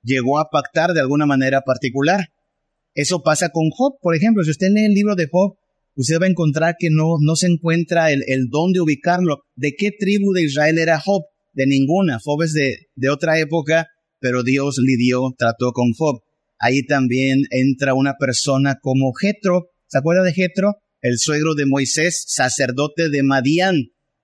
llegó 0.03 0.39
a 0.39 0.51
pactar 0.51 0.93
de 0.93 1.01
alguna 1.01 1.27
manera 1.27 1.63
particular. 1.63 2.29
Eso 2.95 3.23
pasa 3.23 3.51
con 3.51 3.71
Job, 3.71 3.99
por 4.01 4.15
ejemplo. 4.15 4.45
Si 4.45 4.51
usted 4.51 4.69
lee 4.71 4.87
el 4.87 4.95
libro 4.95 5.15
de 5.15 5.29
Job, 5.31 5.57
usted 5.95 6.21
va 6.21 6.27
a 6.27 6.31
encontrar 6.31 6.77
que 6.79 6.91
no, 6.91 7.17
no 7.21 7.37
se 7.37 7.47
encuentra 7.47 8.13
el, 8.13 8.25
el 8.27 8.49
don 8.49 8.73
de 8.73 8.81
ubicarlo. 8.81 9.43
¿De 9.55 9.73
qué 9.77 9.91
tribu 9.91 10.33
de 10.33 10.43
Israel 10.43 10.79
era 10.79 11.01
Job? 11.01 11.23
De 11.53 11.67
ninguna. 11.67 12.19
Job 12.23 12.43
es 12.43 12.53
de, 12.53 12.87
de 12.95 13.11
otra 13.11 13.39
época, 13.39 13.89
pero 14.19 14.43
Dios 14.43 14.79
lidió, 14.79 15.35
trató 15.37 15.73
con 15.73 15.93
Job. 15.93 16.21
Ahí 16.59 16.87
también 16.87 17.43
entra 17.51 17.95
una 17.95 18.15
persona 18.19 18.79
como 18.81 19.13
Jetro. 19.13 19.71
¿Se 19.89 19.99
acuerda 19.99 20.23
de 20.23 20.33
Jetro? 20.33 20.77
El 21.01 21.19
suegro 21.19 21.55
de 21.55 21.67
Moisés, 21.67 22.25
sacerdote 22.27 23.11
de 23.11 23.23
Madián. 23.23 23.75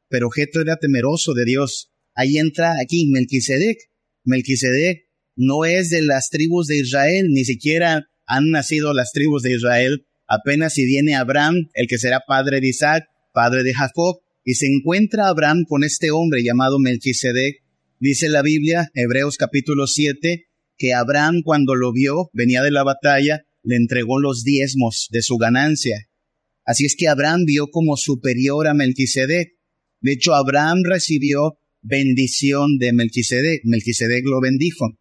Pero 0.09 0.31
Jetro 0.31 0.63
era 0.63 0.77
temeroso 0.77 1.35
de 1.35 1.45
Dios. 1.45 1.91
Ahí 2.15 2.39
entra 2.39 2.77
aquí 2.81 3.11
Melquisedec. 3.11 3.79
Melquisedec 4.25 5.09
no 5.37 5.65
es 5.65 5.91
de 5.91 6.03
las 6.03 6.31
tribus 6.31 6.67
de 6.67 6.79
Israel, 6.79 7.29
ni 7.31 7.45
siquiera 7.45 8.07
han 8.27 8.51
nacido 8.51 8.93
las 8.93 9.13
tribus 9.13 9.43
de 9.43 9.55
Israel, 9.55 10.05
apenas 10.29 10.75
si 10.75 10.85
viene 10.85 11.17
Abraham, 11.17 11.69
el 11.75 11.89
que 11.89 11.99
será 11.99 12.21
padre 12.27 12.61
de 12.61 12.69
Isaac, 12.69 13.07
padre 13.33 13.65
de 13.65 13.75
Jacob, 13.75 14.21
y 14.45 14.55
se 14.55 14.67
encuentra 14.67 15.29
Abraham 15.29 15.65
con 15.69 15.83
este 15.83 16.11
hombre 16.11 16.43
llamado 16.43 16.79
Melquisedec. 16.79 17.57
Dice 17.99 18.29
la 18.29 18.43
Biblia, 18.43 18.89
Hebreos 18.95 19.37
capítulo 19.37 19.87
7, 19.87 20.47
que 20.77 20.95
Abraham 20.95 21.43
cuando 21.45 21.75
lo 21.75 21.93
vio, 21.93 22.31
venía 22.33 22.63
de 22.63 22.71
la 22.71 22.85
batalla, 22.85 23.43
le 23.63 23.77
entregó 23.77 24.21
los 24.21 24.45
diezmos 24.45 25.09
de 25.11 25.23
su 25.23 25.37
ganancia. 25.37 26.07
Así 26.65 26.85
es 26.85 26.95
que 26.97 27.09
Abraham 27.09 27.45
vio 27.47 27.69
como 27.69 27.97
superior 27.97 28.69
a 28.69 28.75
Melquisedec. 28.75 29.49
De 30.01 30.13
hecho, 30.13 30.35
Abraham 30.35 30.83
recibió 30.85 31.59
bendición 31.83 32.79
de 32.79 32.93
Melquisedec. 32.93 33.63
Melquisedec 33.65 34.25
lo 34.27 34.41
bendijo. 34.41 34.99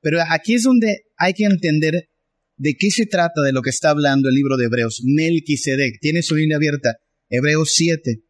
Pero 0.00 0.18
aquí 0.28 0.54
es 0.54 0.62
donde 0.62 1.04
hay 1.16 1.32
que 1.32 1.44
entender 1.44 2.08
¿De 2.58 2.74
qué 2.74 2.90
se 2.90 3.06
trata 3.06 3.42
de 3.42 3.52
lo 3.52 3.60
que 3.60 3.70
está 3.70 3.90
hablando 3.90 4.28
el 4.28 4.34
libro 4.34 4.56
de 4.56 4.66
Hebreos? 4.66 5.02
Melquisedec. 5.04 6.00
Tiene 6.00 6.22
su 6.22 6.36
línea 6.36 6.56
abierta. 6.56 6.96
Hebreos 7.28 7.72
7. 7.74 8.22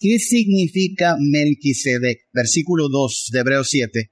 ¿Qué 0.00 0.18
significa 0.18 1.16
Melquisedec? 1.20 2.20
Versículo 2.32 2.88
2 2.88 3.28
de 3.32 3.38
Hebreos 3.38 3.68
7. 3.70 4.10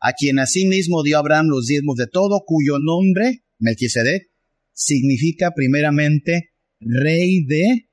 A 0.00 0.12
quien 0.12 0.38
asimismo 0.38 1.02
dio 1.02 1.18
Abraham 1.18 1.46
los 1.48 1.66
diezmos 1.66 1.96
de 1.96 2.08
todo, 2.08 2.42
cuyo 2.44 2.78
nombre, 2.78 3.44
Melquisedec, 3.58 4.30
significa 4.72 5.52
primeramente 5.54 6.50
rey 6.80 7.44
de 7.44 7.88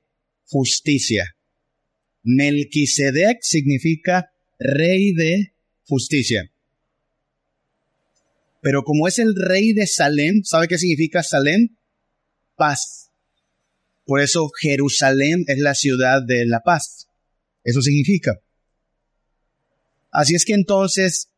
justicia. 0.46 1.26
Melquisedec 2.24 3.38
significa 3.42 4.30
rey 4.60 5.14
de 5.14 5.54
justicia. 5.84 6.52
Pero 8.68 8.84
como 8.84 9.08
es 9.08 9.18
el 9.18 9.34
rey 9.34 9.72
de 9.72 9.88
Salem, 9.88 10.44
¿sabe 10.44 10.68
qué 10.68 10.78
significa 10.78 11.24
Salem? 11.24 11.78
Paz. 12.58 13.14
Por 14.04 14.20
eso 14.20 14.52
Jerusalén 14.62 15.46
es 15.48 15.58
la 15.60 15.74
ciudad 15.74 16.22
de 16.22 16.46
la 16.46 16.60
paz. 16.60 17.08
Eso 17.64 17.82
significa. 17.82 18.42
Así 20.12 20.36
es 20.36 20.44
que 20.44 20.52
entonces 20.52 21.30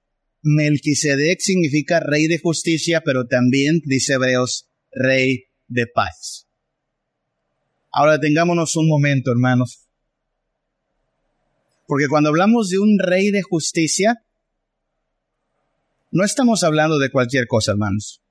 Melquisedec 0.42 1.40
significa 1.40 2.00
rey 2.00 2.26
de 2.26 2.40
justicia, 2.40 3.04
pero 3.06 3.28
también, 3.28 3.80
dice 3.86 4.14
Hebreos, 4.14 4.68
rey 4.92 5.44
de 5.68 5.86
paz. 5.86 6.48
Ahora 7.92 8.20
tengámonos 8.20 8.76
un 8.76 8.88
momento, 8.88 9.30
hermanos. 9.30 9.88
Porque 11.86 12.08
cuando 12.08 12.30
hablamos 12.30 12.72
de 12.72 12.80
un 12.80 12.98
rey 12.98 13.30
de 13.30 13.44
justicia, 13.44 14.26
no 16.12 16.24
estamos 16.24 16.64
hablando 16.64 16.98
de 16.98 17.12
cualquier 17.12 17.48
cosa, 17.48 17.72
hermanos. 17.72 18.22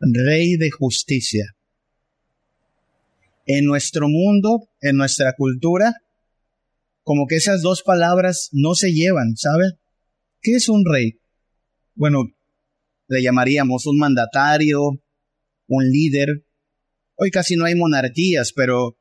Rey 0.00 0.56
de 0.56 0.70
justicia. 0.70 1.54
En 3.46 3.64
nuestro 3.64 4.08
mundo, 4.08 4.68
en 4.80 4.96
nuestra 4.96 5.34
cultura, 5.34 5.94
como 7.02 7.26
que 7.26 7.36
esas 7.36 7.62
dos 7.62 7.82
palabras 7.82 8.48
no 8.52 8.74
se 8.74 8.92
llevan, 8.92 9.36
¿sabe? 9.36 9.78
¿Qué 10.40 10.52
es 10.54 10.68
un 10.68 10.84
rey? 10.84 11.20
Bueno, 11.94 12.24
le 13.08 13.22
llamaríamos 13.22 13.86
un 13.86 13.98
mandatario, 13.98 15.02
un 15.66 15.90
líder. 15.90 16.44
Hoy 17.16 17.30
casi 17.30 17.56
no 17.56 17.64
hay 17.64 17.74
monarquías, 17.74 18.52
pero 18.52 18.96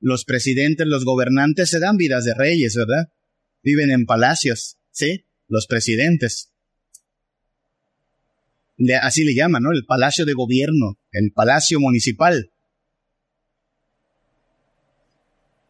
los 0.00 0.24
presidentes, 0.24 0.86
los 0.86 1.04
gobernantes 1.04 1.70
se 1.70 1.80
dan 1.80 1.96
vidas 1.96 2.24
de 2.24 2.34
reyes, 2.34 2.74
¿verdad? 2.76 3.08
Viven 3.62 3.90
en 3.90 4.06
palacios, 4.06 4.78
¿sí? 4.90 5.27
Los 5.48 5.66
presidentes. 5.66 6.52
así 9.02 9.24
le 9.24 9.34
llaman, 9.34 9.62
¿no? 9.62 9.72
El 9.72 9.84
palacio 9.84 10.24
de 10.24 10.34
gobierno, 10.34 10.98
el 11.10 11.32
palacio 11.32 11.80
municipal. 11.80 12.52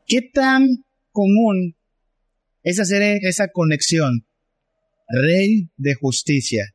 ¿Qué 0.07 0.23
tan 0.23 0.85
común 1.13 1.77
es 2.63 2.81
hacer 2.81 3.21
esa 3.23 3.49
conexión? 3.49 4.27
Rey 5.09 5.71
de 5.77 5.95
justicia, 5.95 6.75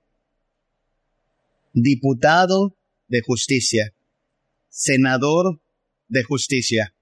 diputado 1.73 2.75
de 3.07 3.21
justicia, 3.21 3.93
senador 4.69 5.61
de 6.07 6.23
justicia, 6.23 6.95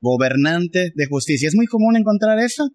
gobernante 0.00 0.92
de 0.94 1.06
justicia. 1.06 1.48
¿Es 1.48 1.54
muy 1.54 1.66
común 1.66 1.96
encontrar 1.96 2.38
eso? 2.38 2.70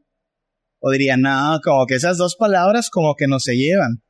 O 0.85 0.91
diría, 0.91 1.15
no, 1.15 1.61
como 1.63 1.85
que 1.85 1.95
esas 1.95 2.17
dos 2.17 2.35
palabras 2.35 2.89
como 2.89 3.15
que 3.15 3.25
no 3.25 3.39
se 3.39 3.55
llevan. 3.55 4.03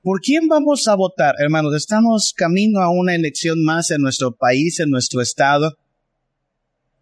¿Por 0.00 0.20
quién 0.20 0.46
vamos 0.46 0.86
a 0.86 0.94
votar, 0.94 1.34
hermanos? 1.40 1.74
Estamos 1.74 2.32
camino 2.32 2.78
a 2.82 2.90
una 2.92 3.16
elección 3.16 3.64
más 3.64 3.90
en 3.90 4.00
nuestro 4.00 4.36
país, 4.36 4.78
en 4.78 4.90
nuestro 4.90 5.20
estado. 5.20 5.76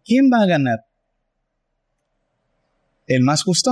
¿Quién 0.03 0.31
va 0.33 0.41
a 0.41 0.47
ganar? 0.47 0.79
¿El 3.05 3.21
más 3.21 3.43
justo? 3.43 3.71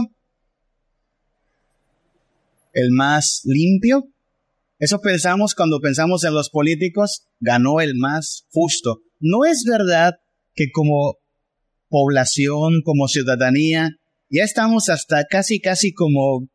¿El 2.72 2.92
más 2.92 3.42
limpio? 3.46 4.10
Eso 4.78 5.02
pensamos 5.02 5.56
cuando 5.56 5.80
pensamos 5.80 6.24
en 6.24 6.36
los 6.36 6.52
políticos, 6.52 7.26
ganó 7.40 7.82
el 7.82 7.96
más 7.96 8.46
justo. 8.52 9.00
No 9.20 9.44
es 9.44 9.64
verdad 9.68 10.18
que 10.54 10.70
como 10.72 11.18
población, 11.90 12.84
como 12.84 13.08
ciudadanía, 13.08 13.98
ya 14.30 14.44
estamos 14.44 14.90
hasta 14.90 15.26
casi, 15.26 15.60
casi 15.60 15.94
como 15.94 16.48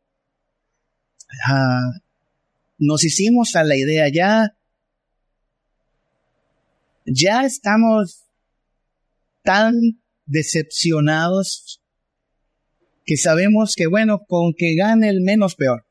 ah, 1.47 1.91
nos 2.77 3.03
hicimos 3.03 3.55
a 3.55 3.63
la 3.63 3.77
idea, 3.77 4.09
ya, 4.09 4.57
ya 7.05 7.45
estamos 7.45 8.25
tan 9.43 9.73
decepcionados 10.25 11.81
que 13.05 13.17
sabemos 13.17 13.73
que, 13.75 13.87
bueno, 13.87 14.19
con 14.27 14.53
que 14.55 14.75
gane 14.75 15.09
el 15.09 15.21
menos 15.21 15.55
peor. 15.55 15.85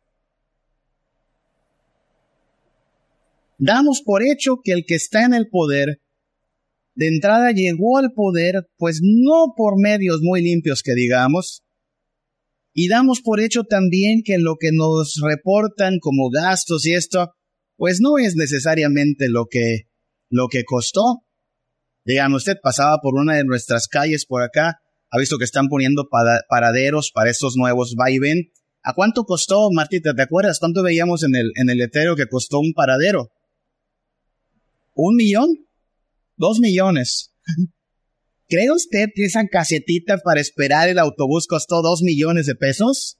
Damos 3.58 4.00
por 4.02 4.22
hecho 4.22 4.60
que 4.64 4.72
el 4.72 4.84
que 4.86 4.94
está 4.94 5.24
en 5.24 5.34
el 5.34 5.48
poder, 5.48 6.00
de 6.94 7.08
entrada 7.08 7.52
llegó 7.52 7.98
al 7.98 8.12
poder, 8.12 8.68
pues 8.78 9.00
no 9.02 9.54
por 9.56 9.78
medios 9.78 10.20
muy 10.22 10.42
limpios 10.42 10.82
que 10.82 10.94
digamos, 10.94 11.62
y 12.82 12.88
damos 12.88 13.20
por 13.20 13.40
hecho 13.40 13.64
también 13.64 14.22
que 14.24 14.38
lo 14.38 14.56
que 14.58 14.70
nos 14.72 15.20
reportan 15.22 15.98
como 16.00 16.30
gastos 16.30 16.86
y 16.86 16.94
esto, 16.94 17.34
pues 17.76 18.00
no 18.00 18.16
es 18.16 18.36
necesariamente 18.36 19.28
lo 19.28 19.48
que, 19.50 19.90
lo 20.30 20.48
que 20.48 20.64
costó. 20.64 21.26
Digamos, 22.06 22.38
usted 22.38 22.56
pasaba 22.62 22.96
por 23.02 23.16
una 23.16 23.36
de 23.36 23.44
nuestras 23.44 23.86
calles 23.86 24.24
por 24.24 24.40
acá, 24.40 24.80
ha 25.10 25.18
visto 25.18 25.36
que 25.36 25.44
están 25.44 25.68
poniendo 25.68 26.08
paraderos 26.48 27.10
para 27.12 27.28
estos 27.28 27.54
nuevos 27.54 27.96
va. 28.00 28.06
¿A 28.82 28.94
cuánto 28.94 29.24
costó, 29.24 29.68
Martita? 29.70 30.14
¿Te 30.14 30.22
acuerdas 30.22 30.58
cuánto 30.58 30.82
veíamos 30.82 31.22
en 31.22 31.36
el, 31.36 31.52
en 31.56 31.68
el 31.68 31.76
letrero 31.76 32.16
que 32.16 32.28
costó 32.28 32.60
un 32.60 32.72
paradero? 32.74 33.28
¿Un 34.94 35.16
millón? 35.16 35.50
¿Dos 36.34 36.60
millones? 36.60 37.34
¿Cree 38.50 38.72
usted 38.72 39.10
que 39.14 39.24
esa 39.24 39.46
casetita 39.46 40.18
para 40.18 40.40
esperar 40.40 40.88
el 40.88 40.98
autobús 40.98 41.46
costó 41.46 41.82
dos 41.82 42.02
millones 42.02 42.46
de 42.46 42.56
pesos? 42.56 43.16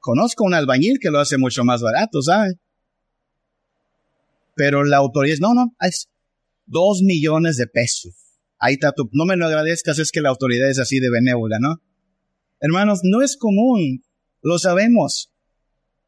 Conozco 0.00 0.44
un 0.44 0.54
albañil 0.54 0.98
que 0.98 1.10
lo 1.10 1.20
hace 1.20 1.36
mucho 1.36 1.62
más 1.62 1.82
barato, 1.82 2.22
¿sabe? 2.22 2.54
Pero 4.56 4.84
la 4.84 4.96
autoridad, 4.96 5.36
no, 5.40 5.52
no, 5.52 5.76
es 5.80 6.08
dos 6.64 7.02
millones 7.02 7.58
de 7.58 7.66
pesos. 7.66 8.14
Ahí 8.58 8.74
está 8.74 8.92
tu, 8.92 9.10
no 9.12 9.26
me 9.26 9.36
lo 9.36 9.44
agradezcas, 9.44 9.98
es 9.98 10.10
que 10.10 10.22
la 10.22 10.30
autoridad 10.30 10.70
es 10.70 10.78
así 10.78 10.98
de 10.98 11.10
benévola, 11.10 11.58
¿no? 11.60 11.82
Hermanos, 12.60 13.00
no 13.02 13.20
es 13.20 13.36
común, 13.36 14.04
lo 14.40 14.58
sabemos. 14.58 15.30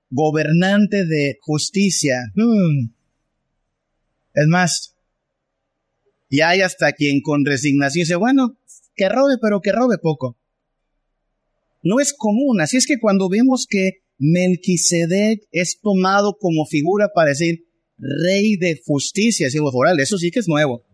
Gobernante 0.09 1.05
de 1.05 1.37
justicia. 1.43 2.33
Hmm. 2.35 2.95
Es 4.33 4.47
más, 4.47 4.96
y 6.29 6.41
hay 6.41 6.61
hasta 6.61 6.93
quien 6.93 7.21
con 7.21 7.45
resignación 7.45 8.03
dice, 8.03 8.17
bueno, 8.17 8.57
que 8.95 9.09
robe, 9.09 9.37
pero 9.41 9.61
que 9.61 9.73
robe 9.73 9.99
poco. 9.99 10.39
No 11.83 12.01
es 12.01 12.15
común, 12.15 12.61
así 12.61 12.77
es 12.77 12.87
que 12.87 12.99
cuando 12.99 13.29
vemos 13.29 13.67
que 13.69 14.01
Melquisedec 14.19 15.43
es 15.53 15.81
tomado 15.81 16.37
como 16.39 16.67
figura 16.67 17.09
para 17.15 17.31
decir 17.31 17.67
rey 17.99 18.57
de 18.57 18.81
justicia, 18.85 19.47
decimos, 19.47 19.73
oral, 19.75 20.01
eso 20.01 20.19
sí 20.19 20.31
que 20.31 20.41
es 20.41 20.49
nuevo. 20.49 20.85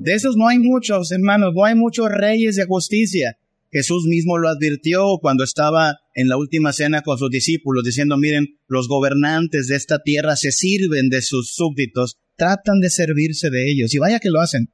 De 0.00 0.14
esos 0.14 0.36
no 0.36 0.48
hay 0.48 0.58
muchos, 0.58 1.10
hermanos, 1.12 1.52
no 1.54 1.64
hay 1.64 1.74
muchos 1.74 2.08
reyes 2.10 2.56
de 2.56 2.66
justicia. 2.66 3.38
Jesús 3.70 4.04
mismo 4.06 4.38
lo 4.38 4.48
advirtió 4.48 5.18
cuando 5.20 5.42
estaba 5.42 5.98
en 6.14 6.28
la 6.28 6.36
última 6.36 6.72
cena 6.72 7.02
con 7.02 7.18
sus 7.18 7.30
discípulos, 7.30 7.84
diciendo, 7.84 8.16
miren, 8.16 8.58
los 8.68 8.86
gobernantes 8.86 9.66
de 9.66 9.76
esta 9.76 10.00
tierra 10.00 10.36
se 10.36 10.52
sirven 10.52 11.08
de 11.08 11.22
sus 11.22 11.54
súbditos 11.54 12.18
tratan 12.36 12.80
de 12.80 12.90
servirse 12.90 13.50
de 13.50 13.70
ellos. 13.70 13.94
Y 13.94 13.98
vaya 13.98 14.20
que 14.20 14.30
lo 14.30 14.40
hacen. 14.40 14.72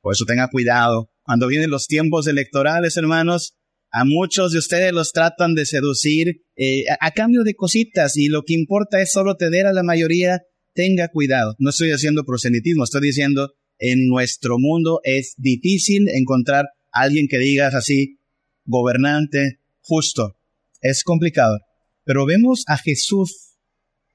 Por 0.00 0.14
eso 0.14 0.24
tenga 0.24 0.48
cuidado. 0.48 1.10
Cuando 1.22 1.46
vienen 1.46 1.70
los 1.70 1.86
tiempos 1.86 2.26
electorales, 2.26 2.96
hermanos, 2.96 3.56
a 3.92 4.04
muchos 4.04 4.52
de 4.52 4.58
ustedes 4.58 4.92
los 4.92 5.12
tratan 5.12 5.54
de 5.54 5.66
seducir 5.66 6.42
eh, 6.56 6.84
a, 7.00 7.10
cambio 7.10 7.42
de 7.42 7.54
cositas 7.54 8.16
y 8.16 8.28
lo 8.28 8.42
que 8.42 8.54
importa 8.54 9.00
es 9.02 9.10
solo 9.12 9.36
tener 9.36 9.66
a 9.66 9.72
la 9.72 9.82
mayoría. 9.82 10.42
Tenga 10.72 11.08
cuidado. 11.08 11.56
No 11.58 11.70
estoy 11.70 11.90
haciendo 11.90 12.24
proselitismo, 12.24 12.84
estoy 12.84 13.02
diciendo 13.02 13.52
en 13.78 14.06
nuestro 14.06 14.56
mundo 14.58 15.00
es 15.02 15.34
difícil 15.36 16.08
encontrar 16.08 16.66
a 16.92 17.00
alguien 17.02 17.26
que 17.28 17.38
digas 17.38 17.74
así, 17.74 18.20
gobernante, 18.64 19.60
justo. 19.80 20.36
Es 20.80 21.02
complicado. 21.02 21.58
Pero 22.04 22.26
vemos 22.26 22.64
a 22.68 22.76
Jesús 22.78 23.49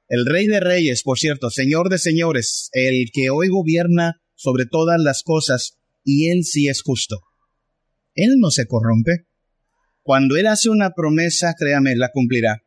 el 0.07 0.25
Rey 0.25 0.47
de 0.47 0.59
Reyes, 0.59 1.01
por 1.03 1.17
cierto, 1.17 1.49
Señor 1.49 1.89
de 1.89 1.97
Señores, 1.97 2.69
el 2.73 3.09
que 3.11 3.29
hoy 3.29 3.47
gobierna 3.49 4.21
sobre 4.35 4.65
todas 4.65 5.01
las 5.01 5.23
cosas, 5.23 5.77
y 6.03 6.29
Él 6.29 6.43
sí 6.43 6.67
es 6.67 6.81
justo. 6.83 7.21
Él 8.13 8.35
no 8.37 8.51
se 8.51 8.67
corrompe. 8.67 9.25
Cuando 10.03 10.35
Él 10.35 10.47
hace 10.47 10.69
una 10.69 10.91
promesa, 10.91 11.53
créame, 11.57 11.95
la 11.95 12.11
cumplirá. 12.13 12.61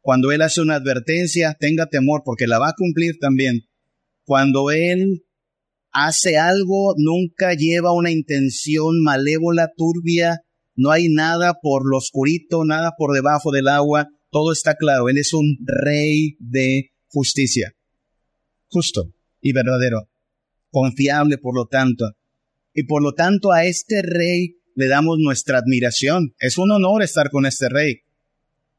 Cuando 0.00 0.32
Él 0.32 0.40
hace 0.40 0.62
una 0.62 0.76
advertencia, 0.76 1.54
tenga 1.58 1.86
temor, 1.86 2.22
porque 2.24 2.46
la 2.46 2.58
va 2.58 2.70
a 2.70 2.74
cumplir 2.76 3.16
también. 3.20 3.60
Cuando 4.24 4.70
Él 4.70 5.26
hace 5.92 6.38
algo, 6.38 6.94
nunca 6.96 7.52
lleva 7.52 7.92
una 7.92 8.10
intención 8.10 9.02
malévola, 9.02 9.68
turbia, 9.76 10.40
no 10.74 10.90
hay 10.90 11.08
nada 11.10 11.54
por 11.60 11.86
lo 11.86 11.98
oscurito, 11.98 12.64
nada 12.64 12.92
por 12.96 13.14
debajo 13.14 13.50
del 13.50 13.68
agua, 13.68 14.08
todo 14.30 14.52
está 14.52 14.74
claro, 14.76 15.08
Él 15.08 15.18
es 15.18 15.32
un 15.32 15.58
rey 15.64 16.36
de 16.38 16.92
justicia, 17.08 17.74
justo 18.68 19.12
y 19.40 19.52
verdadero, 19.52 20.08
confiable 20.70 21.38
por 21.38 21.54
lo 21.54 21.66
tanto. 21.66 22.06
Y 22.72 22.84
por 22.84 23.02
lo 23.02 23.14
tanto 23.14 23.52
a 23.52 23.64
este 23.64 24.02
rey 24.02 24.60
le 24.76 24.86
damos 24.86 25.18
nuestra 25.18 25.58
admiración. 25.58 26.34
Es 26.38 26.56
un 26.56 26.70
honor 26.70 27.02
estar 27.02 27.30
con 27.30 27.46
este 27.46 27.68
rey. 27.68 28.02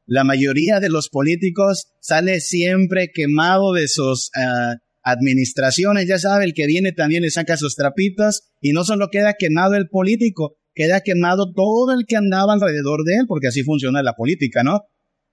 La 0.06 0.24
mayoría 0.24 0.80
de 0.80 0.88
los 0.88 1.08
políticos 1.08 1.92
sale 2.00 2.40
siempre 2.40 3.10
quemado 3.12 3.72
de 3.72 3.86
sus 3.88 4.30
ah, 4.34 4.76
administraciones. 5.02 6.08
Ya 6.08 6.18
sabe, 6.18 6.44
el 6.44 6.54
que 6.54 6.66
viene 6.66 6.92
también 6.92 7.22
le 7.22 7.30
saca 7.30 7.56
sus 7.56 7.76
trapitos 7.76 8.42
y 8.60 8.72
no 8.72 8.84
solo 8.84 9.08
queda 9.10 9.34
quemado 9.38 9.74
el 9.74 9.88
político, 9.88 10.56
queda 10.74 11.02
quemado 11.02 11.52
todo 11.52 11.92
el 11.92 12.06
que 12.06 12.16
andaba 12.16 12.54
alrededor 12.54 13.04
de 13.04 13.16
él, 13.16 13.26
porque 13.28 13.48
así 13.48 13.62
funciona 13.62 14.02
la 14.02 14.14
política, 14.14 14.62
¿no? 14.62 14.80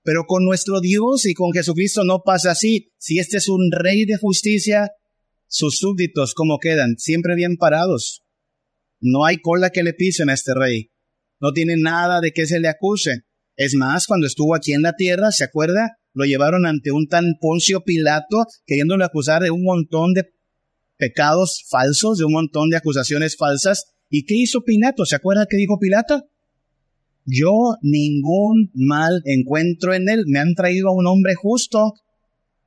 Pero 0.02 0.24
con 0.26 0.44
nuestro 0.44 0.80
Dios 0.80 1.26
y 1.26 1.34
con 1.34 1.52
Jesucristo 1.52 2.04
no 2.04 2.22
pasa 2.24 2.52
así. 2.52 2.92
Si 2.98 3.18
este 3.18 3.36
es 3.36 3.48
un 3.48 3.70
rey 3.70 4.04
de 4.04 4.16
justicia, 4.16 4.90
sus 5.46 5.78
súbditos, 5.78 6.34
¿cómo 6.34 6.58
quedan? 6.58 6.96
Siempre 6.96 7.34
bien 7.34 7.56
parados. 7.56 8.22
No 9.00 9.24
hay 9.24 9.38
cola 9.38 9.70
que 9.70 9.82
le 9.82 9.94
pisen 9.94 10.30
a 10.30 10.34
este 10.34 10.54
rey. 10.54 10.90
No 11.40 11.52
tiene 11.52 11.76
nada 11.76 12.20
de 12.20 12.32
que 12.32 12.46
se 12.46 12.60
le 12.60 12.68
acuse. 12.68 13.22
Es 13.56 13.74
más, 13.74 14.06
cuando 14.06 14.26
estuvo 14.26 14.54
aquí 14.54 14.72
en 14.72 14.82
la 14.82 14.94
tierra, 14.94 15.32
¿se 15.32 15.44
acuerda? 15.44 15.96
Lo 16.12 16.24
llevaron 16.24 16.66
ante 16.66 16.92
un 16.92 17.08
tan 17.08 17.34
Poncio 17.40 17.82
Pilato, 17.82 18.46
queriéndole 18.66 19.04
acusar 19.04 19.42
de 19.42 19.50
un 19.50 19.64
montón 19.64 20.12
de 20.12 20.24
pecados 20.96 21.64
falsos, 21.68 22.18
de 22.18 22.24
un 22.24 22.32
montón 22.32 22.70
de 22.70 22.76
acusaciones 22.76 23.36
falsas. 23.36 23.92
¿Y 24.08 24.24
qué 24.24 24.34
hizo 24.34 24.62
Pilato? 24.62 25.04
¿Se 25.04 25.16
acuerda 25.16 25.46
qué 25.48 25.56
dijo 25.56 25.78
Pilato? 25.78 26.29
Yo 27.24 27.76
ningún 27.82 28.70
mal 28.74 29.22
encuentro 29.24 29.94
en 29.94 30.08
él. 30.08 30.24
Me 30.26 30.38
han 30.38 30.54
traído 30.54 30.88
a 30.88 30.94
un 30.94 31.06
hombre 31.06 31.34
justo. 31.34 31.94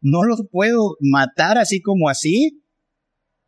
No 0.02 0.24
lo 0.24 0.36
puedo 0.52 0.98
matar 1.00 1.58
así 1.58 1.82
como 1.82 2.10
así. 2.10 2.62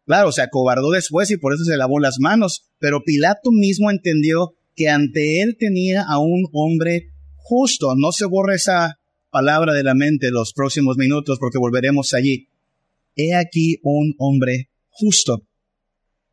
Claro, 0.05 0.31
se 0.31 0.41
acobardó 0.41 0.91
después 0.91 1.31
y 1.31 1.37
por 1.37 1.53
eso 1.53 1.63
se 1.63 1.77
lavó 1.77 1.99
las 1.99 2.17
manos. 2.19 2.65
Pero 2.79 3.03
Pilato 3.03 3.51
mismo 3.51 3.91
entendió 3.91 4.55
que 4.75 4.89
ante 4.89 5.41
él 5.41 5.57
tenía 5.59 6.03
a 6.07 6.19
un 6.19 6.47
hombre 6.53 7.09
justo. 7.35 7.95
No 7.95 8.11
se 8.11 8.25
borre 8.25 8.55
esa 8.55 8.99
palabra 9.29 9.73
de 9.73 9.83
la 9.83 9.95
mente 9.95 10.31
los 10.31 10.53
próximos 10.53 10.97
minutos 10.97 11.39
porque 11.39 11.57
volveremos 11.57 12.13
allí. 12.13 12.49
He 13.15 13.33
aquí 13.33 13.79
un 13.83 14.13
hombre 14.17 14.69
justo. 14.89 15.47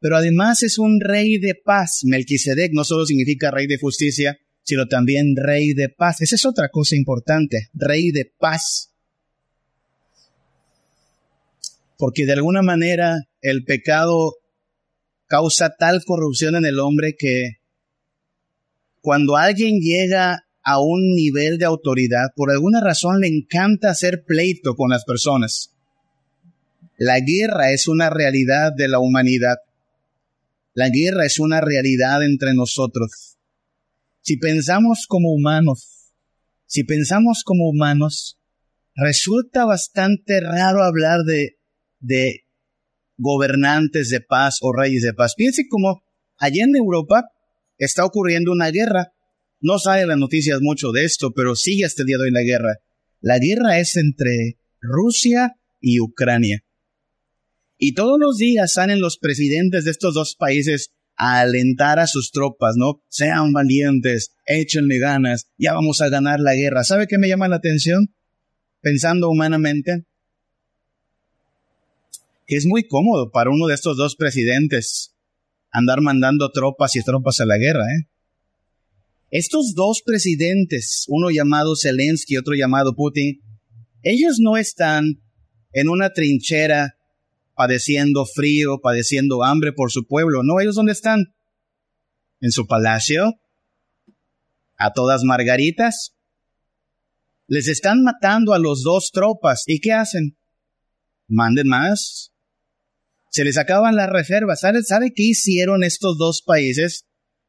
Pero 0.01 0.17
además 0.17 0.63
es 0.63 0.79
un 0.79 1.01
rey 1.01 1.39
de 1.39 1.55
paz. 1.55 2.01
Melquisedec 2.05 2.73
no 2.73 2.85
solo 2.85 3.07
significa 3.07 3.53
rey 3.53 3.67
de 3.69 3.79
justicia, 3.79 4.37
sino 4.63 4.87
también 4.87 5.35
rey 5.37 5.75
de 5.75 5.89
paz. 5.89 6.21
Esa 6.21 6.37
es 6.37 6.47
otra 6.47 6.69
cosa 6.69 6.97
importante, 6.97 7.69
rey 7.75 8.11
de 8.11 8.33
paz. 8.39 8.93
Porque 11.97 12.27
de 12.27 12.33
alguna 12.33 12.63
manera 12.63 13.17
el 13.41 13.65
pecado 13.65 14.37
causa 15.27 15.75
tal 15.79 16.05
corrupción 16.05 16.57
en 16.57 16.67
el 16.67 16.79
hombre 16.79 17.15
que 17.19 17.59
cuando 19.01 19.37
alguien 19.37 19.81
llega 19.81 20.47
a 20.63 20.81
un 20.81 21.15
nivel 21.15 21.59
de 21.59 21.65
autoridad, 21.65 22.29
por 22.37 22.51
alguna 22.51 22.81
razón 22.81 23.21
le 23.21 23.29
encanta 23.29 23.91
hacer 23.91 24.25
pleito 24.25 24.77
con 24.77 24.91
las 24.91 25.05
personas. 25.05 25.73
La 26.99 27.19
guerra 27.19 27.73
es 27.73 27.89
una 27.89 28.11
realidad 28.11 28.73
de 28.73 28.87
la 28.87 29.01
humanidad. 29.01 29.57
La 30.75 30.89
guerra 30.89 31.27
es 31.27 31.41
una 31.41 31.61
realidad 31.61 32.23
entre 32.23 32.55
nosotros. 32.55 33.32
Si 34.23 34.37
pensamos 34.39 35.07
como 35.07 35.33
humanos, 35.33 36.13
si 36.67 36.85
pensamos 36.85 37.43
como 37.45 37.69
humanos, 37.69 38.39
resulta 38.95 39.65
bastante 39.65 40.41
raro 40.41 40.83
hablar 40.83 41.21
de, 41.25 41.57
gobernantes 43.19 44.09
de 44.09 44.21
paz 44.21 44.59
o 44.63 44.73
reyes 44.73 45.03
de 45.03 45.15
paz. 45.15 45.35
Piense 45.37 45.69
como 45.69 46.03
allá 46.39 46.65
en 46.65 46.75
Europa 46.75 47.25
está 47.79 48.05
ocurriendo 48.05 48.51
una 48.53 48.71
guerra 48.71 49.13
no 49.63 49.79
sabe 49.79 50.07
las 50.07 50.19
noticias 50.19 50.61
mucho 50.61 50.91
de 50.91 51.05
esto, 51.05 51.33
pero 51.33 51.55
sigue 51.55 51.85
hasta 51.85 52.03
día 52.03 52.19
de 52.19 52.25
hoy 52.25 52.31
la 52.33 52.43
guerra. 52.43 52.79
La 53.21 53.39
guerra 53.39 53.79
es 53.79 53.97
entre 53.97 54.59
Rusia 54.81 55.55
y 55.81 56.01
Ucrania. 56.01 56.65
Y 57.79 57.95
todos 57.95 58.19
los 58.19 58.39
días 58.39 58.73
salen 58.73 59.01
los 59.01 59.19
presidentes 59.19 59.85
de 59.85 59.93
estos 59.93 60.15
dos 60.15 60.35
países 60.37 60.93
a 61.17 61.41
alentar 61.41 61.99
a 61.99 62.07
sus 62.07 62.31
tropas, 62.31 62.75
¿no? 62.77 63.03
Sean 63.09 63.53
valientes, 63.53 64.35
échenle 64.47 64.99
ganas, 64.99 65.49
ya 65.59 65.75
vamos 65.75 66.01
a 66.01 66.09
ganar 66.09 66.41
la 66.41 66.55
guerra. 66.55 66.85
¿Sabe 66.85 67.07
qué 67.07 67.19
me 67.19 67.29
llama 67.29 67.49
la 67.49 67.57
atención? 67.57 68.15
Pensando 68.81 69.29
humanamente, 69.29 70.05
que 72.47 72.57
es 72.57 72.67
muy 72.67 72.87
cómodo 72.87 73.31
para 73.31 73.51
uno 73.51 73.67
de 73.67 73.75
estos 73.75 73.97
dos 73.97 74.17
presidentes 74.17 75.15
andar 75.71 76.01
mandando 76.01 76.51
tropas 76.51 76.97
y 76.97 77.03
tropas 77.03 77.41
a 77.41 77.47
la 77.47 77.57
guerra, 77.57 77.85
¿eh? 77.85 78.09
Estos 79.31 79.75
dos 79.75 80.03
presidentes, 80.05 81.07
uno 81.09 81.31
llamado 81.31 81.75
Zelensky 81.75 82.35
y 82.35 82.37
otro 82.37 82.53
llamado 82.55 82.95
Putin, 82.95 83.41
ellos 84.03 84.37
no 84.39 84.59
están 84.59 85.23
en 85.73 85.89
una 85.89 86.13
trinchera 86.13 86.99
padeciendo 87.55 88.25
frío, 88.27 88.81
padeciendo 88.81 89.45
hambre 89.45 89.73
por 89.73 89.91
su 89.91 90.07
pueblo. 90.07 90.43
No, 90.43 90.61
ellos 90.61 90.75
dónde 90.75 90.93
están? 90.93 91.35
En 92.41 92.51
su 92.51 92.67
palacio, 92.67 93.35
a 94.77 94.93
todas 94.93 95.23
margaritas. 95.25 96.15
Les 97.47 97.69
están 97.69 98.03
matando 98.03 98.55
a 98.55 98.59
los 98.59 98.83
dos 98.83 99.11
tropas. 99.13 99.63
¿Y 99.67 99.81
qué 99.81 99.93
hacen? 99.93 100.37
Manden 101.29 101.69
más. 101.69 102.33
Se 103.31 103.45
les 103.45 103.59
acaban 103.59 103.97
las 103.97 104.11
reservas. 104.11 104.61
¿Sabe, 104.61 104.83
¿Sabe 104.83 105.13
qué 105.15 105.23
hicieron 105.23 105.85
estos 105.85 106.19
dos 106.19 106.43
países? 106.45 107.07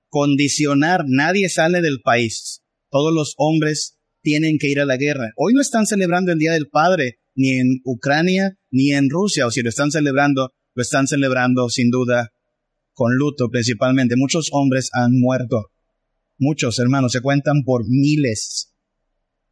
Condicionar. 0.10 1.06
Nadie 1.08 1.50
sale 1.50 1.82
del 1.82 2.02
país. 2.02 2.62
Todos 2.90 3.14
los 3.14 3.34
hombres 3.38 3.98
tienen 4.22 4.58
que 4.60 4.70
ir 4.70 4.80
a 4.80 4.86
la 4.86 4.98
guerra. 4.98 5.32
Hoy 5.36 5.54
no 5.54 5.62
están 5.62 5.86
celebrando 5.86 6.32
el 6.32 6.40
Día 6.40 6.54
del 6.54 6.70
Padre, 6.70 7.20
ni 7.36 7.60
en 7.60 7.82
Ucrania, 7.84 8.58
ni 8.72 8.94
en 8.94 9.10
Rusia, 9.10 9.48
o 9.48 9.52
si 9.52 9.62
lo 9.62 9.70
están 9.70 9.92
celebrando, 9.92 10.54
lo 10.76 10.82
están 10.82 11.08
celebrando 11.08 11.70
sin 11.70 11.90
duda 11.90 12.32
con 12.94 13.16
luto 13.16 13.50
principalmente. 13.50 14.16
Muchos 14.16 14.50
hombres 14.52 14.90
han 14.94 15.20
muerto. 15.20 15.72
Muchos 16.38 16.80
hermanos, 16.80 17.12
se 17.12 17.22
cuentan 17.22 17.64
por 17.64 17.84
miles. 17.88 18.74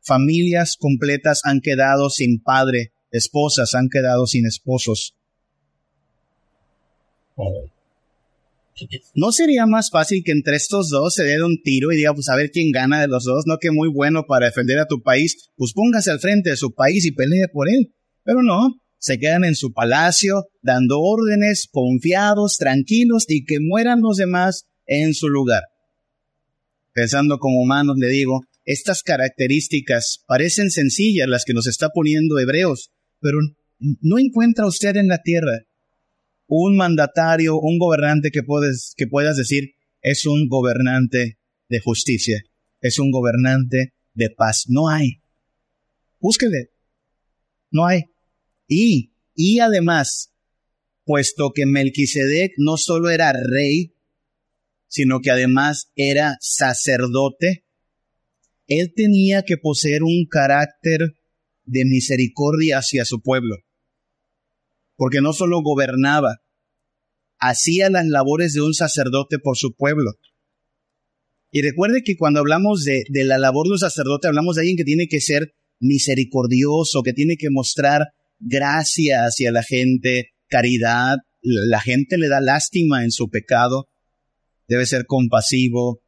Familias 0.03 0.77
completas 0.79 1.41
han 1.43 1.61
quedado 1.61 2.09
sin 2.09 2.41
padre, 2.41 2.91
esposas 3.11 3.75
han 3.75 3.87
quedado 3.89 4.25
sin 4.25 4.45
esposos. 4.45 5.15
¿No 9.15 9.31
sería 9.31 9.65
más 9.65 9.89
fácil 9.89 10.23
que 10.23 10.31
entre 10.31 10.55
estos 10.55 10.89
dos 10.89 11.13
se 11.13 11.23
den 11.23 11.43
un 11.43 11.61
tiro 11.63 11.91
y 11.91 11.97
diga, 11.97 12.13
pues 12.13 12.29
a 12.29 12.35
ver 12.35 12.51
quién 12.51 12.71
gana 12.71 13.01
de 13.01 13.07
los 13.07 13.23
dos? 13.23 13.45
No 13.45 13.57
que 13.57 13.71
muy 13.71 13.89
bueno 13.89 14.25
para 14.27 14.47
defender 14.47 14.79
a 14.79 14.87
tu 14.87 15.01
país, 15.01 15.49
pues 15.55 15.73
póngase 15.73 16.11
al 16.11 16.19
frente 16.19 16.49
de 16.49 16.57
su 16.57 16.73
país 16.73 17.05
y 17.05 17.11
pelee 17.11 17.47
por 17.47 17.69
él. 17.69 17.93
Pero 18.23 18.43
no, 18.43 18.81
se 18.97 19.17
quedan 19.19 19.43
en 19.43 19.55
su 19.55 19.73
palacio 19.73 20.47
dando 20.61 21.01
órdenes, 21.01 21.67
confiados, 21.71 22.57
tranquilos 22.57 23.25
y 23.27 23.45
que 23.45 23.59
mueran 23.59 24.01
los 24.01 24.17
demás 24.17 24.67
en 24.85 25.13
su 25.13 25.27
lugar. 25.29 25.63
Pensando 26.93 27.39
como 27.39 27.61
humanos, 27.61 27.95
le 27.97 28.07
digo, 28.07 28.41
estas 28.65 29.01
características 29.01 30.23
parecen 30.27 30.69
sencillas 30.69 31.27
las 31.27 31.45
que 31.45 31.53
nos 31.53 31.67
está 31.67 31.89
poniendo 31.89 32.37
Hebreos, 32.37 32.91
pero 33.19 33.39
no 33.79 34.19
encuentra 34.19 34.67
usted 34.67 34.95
en 34.97 35.07
la 35.07 35.21
tierra 35.23 35.63
un 36.53 36.75
mandatario, 36.75 37.57
un 37.57 37.79
gobernante 37.79 38.29
que, 38.29 38.43
puedes, 38.43 38.93
que 38.97 39.07
puedas 39.07 39.37
decir 39.37 39.75
es 40.01 40.25
un 40.25 40.49
gobernante 40.49 41.39
de 41.69 41.79
justicia, 41.79 42.43
es 42.81 42.99
un 42.99 43.09
gobernante 43.09 43.93
de 44.13 44.29
paz. 44.31 44.65
No 44.67 44.89
hay. 44.89 45.21
Búsquele. 46.19 46.71
No 47.71 47.85
hay. 47.85 48.01
Y, 48.67 49.13
y 49.33 49.59
además, 49.59 50.33
puesto 51.05 51.51
que 51.55 51.65
Melquisedec 51.65 52.51
no 52.57 52.75
solo 52.75 53.11
era 53.11 53.31
rey, 53.31 53.95
sino 54.87 55.21
que 55.21 55.31
además 55.31 55.89
era 55.95 56.35
sacerdote, 56.41 57.65
él 58.67 58.91
tenía 58.93 59.43
que 59.43 59.55
poseer 59.55 60.03
un 60.03 60.25
carácter 60.29 60.99
de 61.63 61.85
misericordia 61.85 62.79
hacia 62.79 63.05
su 63.05 63.21
pueblo 63.21 63.55
porque 65.01 65.19
no 65.19 65.33
solo 65.33 65.63
gobernaba, 65.63 66.43
hacía 67.39 67.89
las 67.89 68.05
labores 68.05 68.53
de 68.53 68.61
un 68.61 68.75
sacerdote 68.75 69.39
por 69.39 69.57
su 69.57 69.73
pueblo. 69.73 70.11
Y 71.49 71.63
recuerde 71.63 72.03
que 72.03 72.15
cuando 72.15 72.39
hablamos 72.39 72.83
de, 72.83 73.05
la 73.11 73.39
labor 73.39 73.65
de 73.65 73.71
un 73.71 73.79
sacerdote, 73.79 74.27
hablamos 74.27 74.55
de 74.55 74.61
alguien 74.61 74.77
que 74.77 74.83
tiene 74.83 75.07
que 75.07 75.19
ser 75.19 75.55
misericordioso, 75.79 77.01
que 77.01 77.13
tiene 77.13 77.37
que 77.37 77.49
mostrar 77.49 78.09
gracia 78.37 79.25
hacia 79.25 79.51
la 79.51 79.63
gente, 79.63 80.33
caridad, 80.47 81.17
la 81.41 81.81
gente 81.81 82.19
le 82.19 82.27
da 82.27 82.39
lástima 82.39 83.03
en 83.03 83.09
su 83.09 83.27
pecado, 83.31 83.89
debe 84.67 84.85
ser 84.85 85.07
compasivo, 85.07 86.03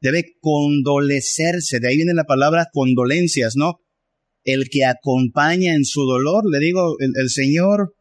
debe 0.00 0.34
condolecerse, 0.40 1.78
de 1.78 1.86
ahí 1.86 1.94
viene 1.98 2.14
la 2.14 2.24
palabra 2.24 2.66
condolencias, 2.72 3.54
¿no? 3.54 3.78
El 4.46 4.70
que 4.70 4.84
acompaña 4.84 5.74
en 5.74 5.84
su 5.84 6.02
dolor. 6.02 6.44
Le 6.50 6.60
digo, 6.60 6.96
el, 7.00 7.28
señor 7.28 7.94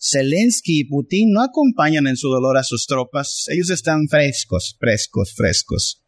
Zelensky 0.00 0.80
y 0.80 0.84
Putin 0.84 1.32
no 1.32 1.42
acompañan 1.42 2.06
en 2.06 2.16
su 2.16 2.28
dolor 2.28 2.56
a 2.56 2.62
sus 2.62 2.86
tropas. 2.86 3.46
Ellos 3.48 3.68
están 3.68 4.08
frescos, 4.08 4.76
frescos, 4.78 5.34
frescos. 5.34 6.04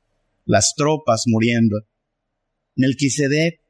Las 0.46 0.72
tropas 0.76 1.24
muriendo. 1.26 1.80
Melquisedec 2.76 3.60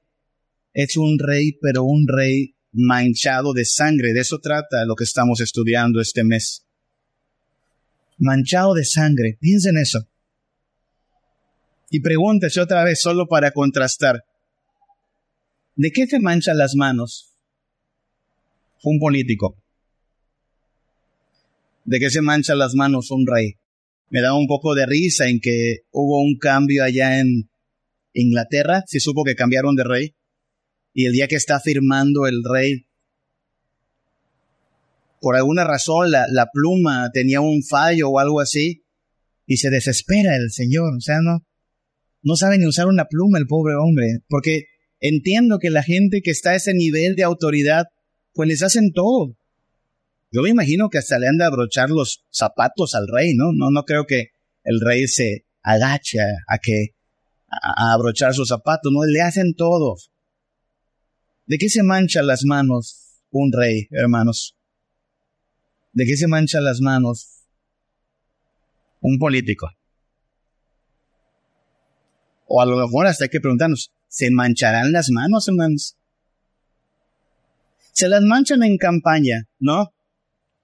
es 0.74 0.96
un 0.98 1.18
rey, 1.18 1.58
pero 1.60 1.82
un 1.82 2.06
rey 2.06 2.54
manchado 2.72 3.54
de 3.54 3.64
sangre. 3.64 4.12
De 4.12 4.20
eso 4.20 4.38
trata 4.38 4.84
lo 4.84 4.94
que 4.94 5.04
estamos 5.04 5.40
estudiando 5.40 6.00
este 6.00 6.24
mes. 6.24 6.66
Manchado 8.18 8.74
de 8.74 8.84
sangre. 8.84 9.38
Piensen 9.40 9.78
eso. 9.78 10.06
Y 11.88 12.00
pregúntese 12.00 12.60
otra 12.60 12.84
vez, 12.84 13.00
solo 13.00 13.26
para 13.26 13.52
contrastar. 13.52 14.24
¿De 15.76 15.92
qué 15.92 16.06
se 16.06 16.20
manchan 16.20 16.58
las 16.58 16.74
manos 16.74 17.36
un 18.82 18.98
político? 18.98 19.56
¿De 21.84 21.98
qué 21.98 22.10
se 22.10 22.22
manchan 22.22 22.58
las 22.58 22.74
manos 22.74 23.10
un 23.10 23.26
rey? 23.26 23.54
Me 24.08 24.20
da 24.20 24.34
un 24.34 24.46
poco 24.46 24.74
de 24.74 24.86
risa 24.86 25.28
en 25.28 25.40
que 25.40 25.80
hubo 25.92 26.20
un 26.22 26.36
cambio 26.38 26.82
allá 26.82 27.20
en 27.20 27.50
Inglaterra, 28.12 28.82
se 28.86 29.00
supo 29.00 29.22
que 29.24 29.36
cambiaron 29.36 29.76
de 29.76 29.84
rey, 29.84 30.14
y 30.92 31.06
el 31.06 31.12
día 31.12 31.28
que 31.28 31.36
está 31.36 31.60
firmando 31.60 32.26
el 32.26 32.42
rey, 32.42 32.86
por 35.20 35.36
alguna 35.36 35.64
razón 35.64 36.10
la, 36.10 36.26
la 36.28 36.48
pluma 36.52 37.10
tenía 37.12 37.40
un 37.40 37.62
fallo 37.62 38.10
o 38.10 38.18
algo 38.18 38.40
así, 38.40 38.84
y 39.46 39.58
se 39.58 39.70
desespera 39.70 40.36
el 40.36 40.50
señor, 40.50 40.96
o 40.96 41.00
sea, 41.00 41.20
no, 41.20 41.46
no 42.22 42.36
sabe 42.36 42.58
ni 42.58 42.66
usar 42.66 42.88
una 42.88 43.04
pluma 43.04 43.38
el 43.38 43.46
pobre 43.46 43.74
hombre, 43.76 44.18
porque 44.28 44.64
Entiendo 45.00 45.58
que 45.58 45.70
la 45.70 45.82
gente 45.82 46.20
que 46.22 46.30
está 46.30 46.50
a 46.50 46.56
ese 46.56 46.74
nivel 46.74 47.16
de 47.16 47.22
autoridad, 47.22 47.86
pues 48.34 48.48
les 48.48 48.62
hacen 48.62 48.92
todo. 48.92 49.36
Yo 50.30 50.42
me 50.42 50.50
imagino 50.50 50.90
que 50.90 50.98
hasta 50.98 51.18
le 51.18 51.26
han 51.26 51.38
de 51.38 51.44
abrochar 51.44 51.90
los 51.90 52.24
zapatos 52.30 52.94
al 52.94 53.08
rey, 53.08 53.34
¿no? 53.34 53.52
No, 53.52 53.70
no 53.70 53.84
creo 53.84 54.04
que 54.06 54.28
el 54.62 54.80
rey 54.80 55.08
se 55.08 55.46
agache 55.62 56.18
a, 56.20 56.58
que 56.58 56.94
a, 57.48 57.92
abrochar 57.92 58.34
sus 58.34 58.48
zapatos, 58.48 58.92
no, 58.92 59.04
le 59.04 59.22
hacen 59.22 59.54
todo. 59.54 59.96
¿De 61.46 61.58
qué 61.58 61.68
se 61.68 61.82
manchan 61.82 62.26
las 62.26 62.44
manos 62.44 63.22
un 63.30 63.52
rey, 63.52 63.88
hermanos? 63.90 64.56
¿De 65.92 66.04
qué 66.04 66.16
se 66.16 66.28
manchan 66.28 66.64
las 66.64 66.80
manos 66.80 67.44
un 69.00 69.18
político? 69.18 69.68
O 72.46 72.60
a 72.60 72.66
lo 72.66 72.76
mejor 72.76 73.06
hasta 73.06 73.24
hay 73.24 73.30
que 73.30 73.40
preguntarnos, 73.40 73.92
¿Se 74.10 74.32
mancharán 74.32 74.90
las 74.90 75.08
manos, 75.10 75.46
hermanos? 75.46 75.96
Se 77.92 78.08
las 78.08 78.22
manchan 78.22 78.64
en 78.64 78.76
campaña, 78.76 79.48
¿no? 79.60 79.94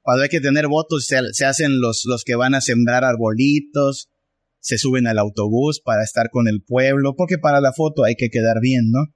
Cuando 0.03 0.25
hay 0.25 0.29
que 0.29 0.41
tener 0.41 0.67
votos, 0.67 1.07
se, 1.07 1.45
hacen 1.45 1.81
los, 1.81 2.03
los 2.07 2.25
que 2.25 2.35
van 2.35 2.55
a 2.55 2.61
sembrar 2.61 3.05
arbolitos, 3.05 4.11
se 4.59 4.79
suben 4.79 5.07
al 5.07 5.19
autobús 5.19 5.81
para 5.81 6.03
estar 6.03 6.29
con 6.31 6.49
el 6.49 6.61
pueblo, 6.63 7.15
porque 7.17 7.39
para 7.39 7.61
la 7.61 7.73
foto 7.73 8.03
hay 8.03 8.17
que 8.17 8.31
quedar 8.31 8.57
bien, 8.61 8.91
¿no? 8.91 9.15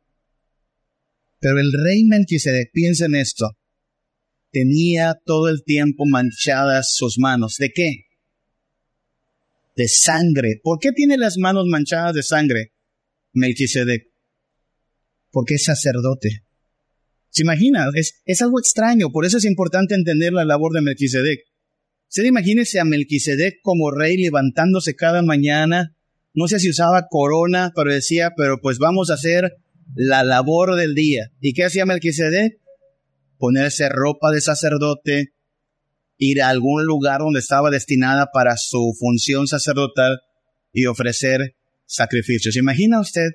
Pero 1.40 1.58
el 1.58 1.72
rey 1.72 2.04
Melquisedec, 2.04 2.70
piensa 2.72 3.06
en 3.06 3.16
esto, 3.16 3.58
tenía 4.52 5.18
todo 5.24 5.48
el 5.48 5.64
tiempo 5.64 6.04
manchadas 6.06 6.94
sus 6.94 7.18
manos. 7.18 7.56
¿De 7.58 7.70
qué? 7.70 8.04
De 9.74 9.88
sangre. 9.88 10.60
¿Por 10.62 10.78
qué 10.78 10.92
tiene 10.92 11.16
las 11.16 11.36
manos 11.36 11.66
manchadas 11.66 12.14
de 12.14 12.22
sangre 12.22 12.74
Melquisedec? 13.32 14.09
Porque 15.30 15.54
es 15.54 15.64
sacerdote. 15.64 16.44
¿Se 17.30 17.42
imagina? 17.42 17.88
Es, 17.94 18.20
es 18.24 18.42
algo 18.42 18.58
extraño, 18.58 19.10
por 19.10 19.24
eso 19.24 19.38
es 19.38 19.44
importante 19.44 19.94
entender 19.94 20.32
la 20.32 20.44
labor 20.44 20.72
de 20.72 20.80
Melquisedec. 20.80 21.40
Se 22.08 22.26
imagínese 22.26 22.80
a 22.80 22.84
Melquisedec 22.84 23.60
como 23.62 23.90
rey 23.90 24.16
levantándose 24.16 24.96
cada 24.96 25.22
mañana 25.22 25.94
no 26.32 26.46
sé 26.46 26.60
si 26.60 26.70
usaba 26.70 27.08
corona, 27.08 27.72
pero 27.74 27.92
decía, 27.92 28.32
pero 28.36 28.60
pues 28.60 28.78
vamos 28.78 29.10
a 29.10 29.14
hacer 29.14 29.56
la 29.94 30.22
labor 30.22 30.76
del 30.76 30.94
día. 30.94 31.30
¿Y 31.40 31.54
qué 31.54 31.64
hacía 31.64 31.86
Melquisedec? 31.86 32.58
Ponerse 33.36 33.88
ropa 33.88 34.30
de 34.30 34.40
sacerdote, 34.40 35.34
ir 36.18 36.42
a 36.42 36.48
algún 36.48 36.84
lugar 36.84 37.20
donde 37.20 37.40
estaba 37.40 37.70
destinada 37.70 38.30
para 38.32 38.56
su 38.56 38.94
función 38.98 39.48
sacerdotal 39.48 40.20
y 40.72 40.86
ofrecer 40.86 41.56
sacrificios. 41.86 42.56
¿Imagina 42.56 43.00
usted 43.00 43.30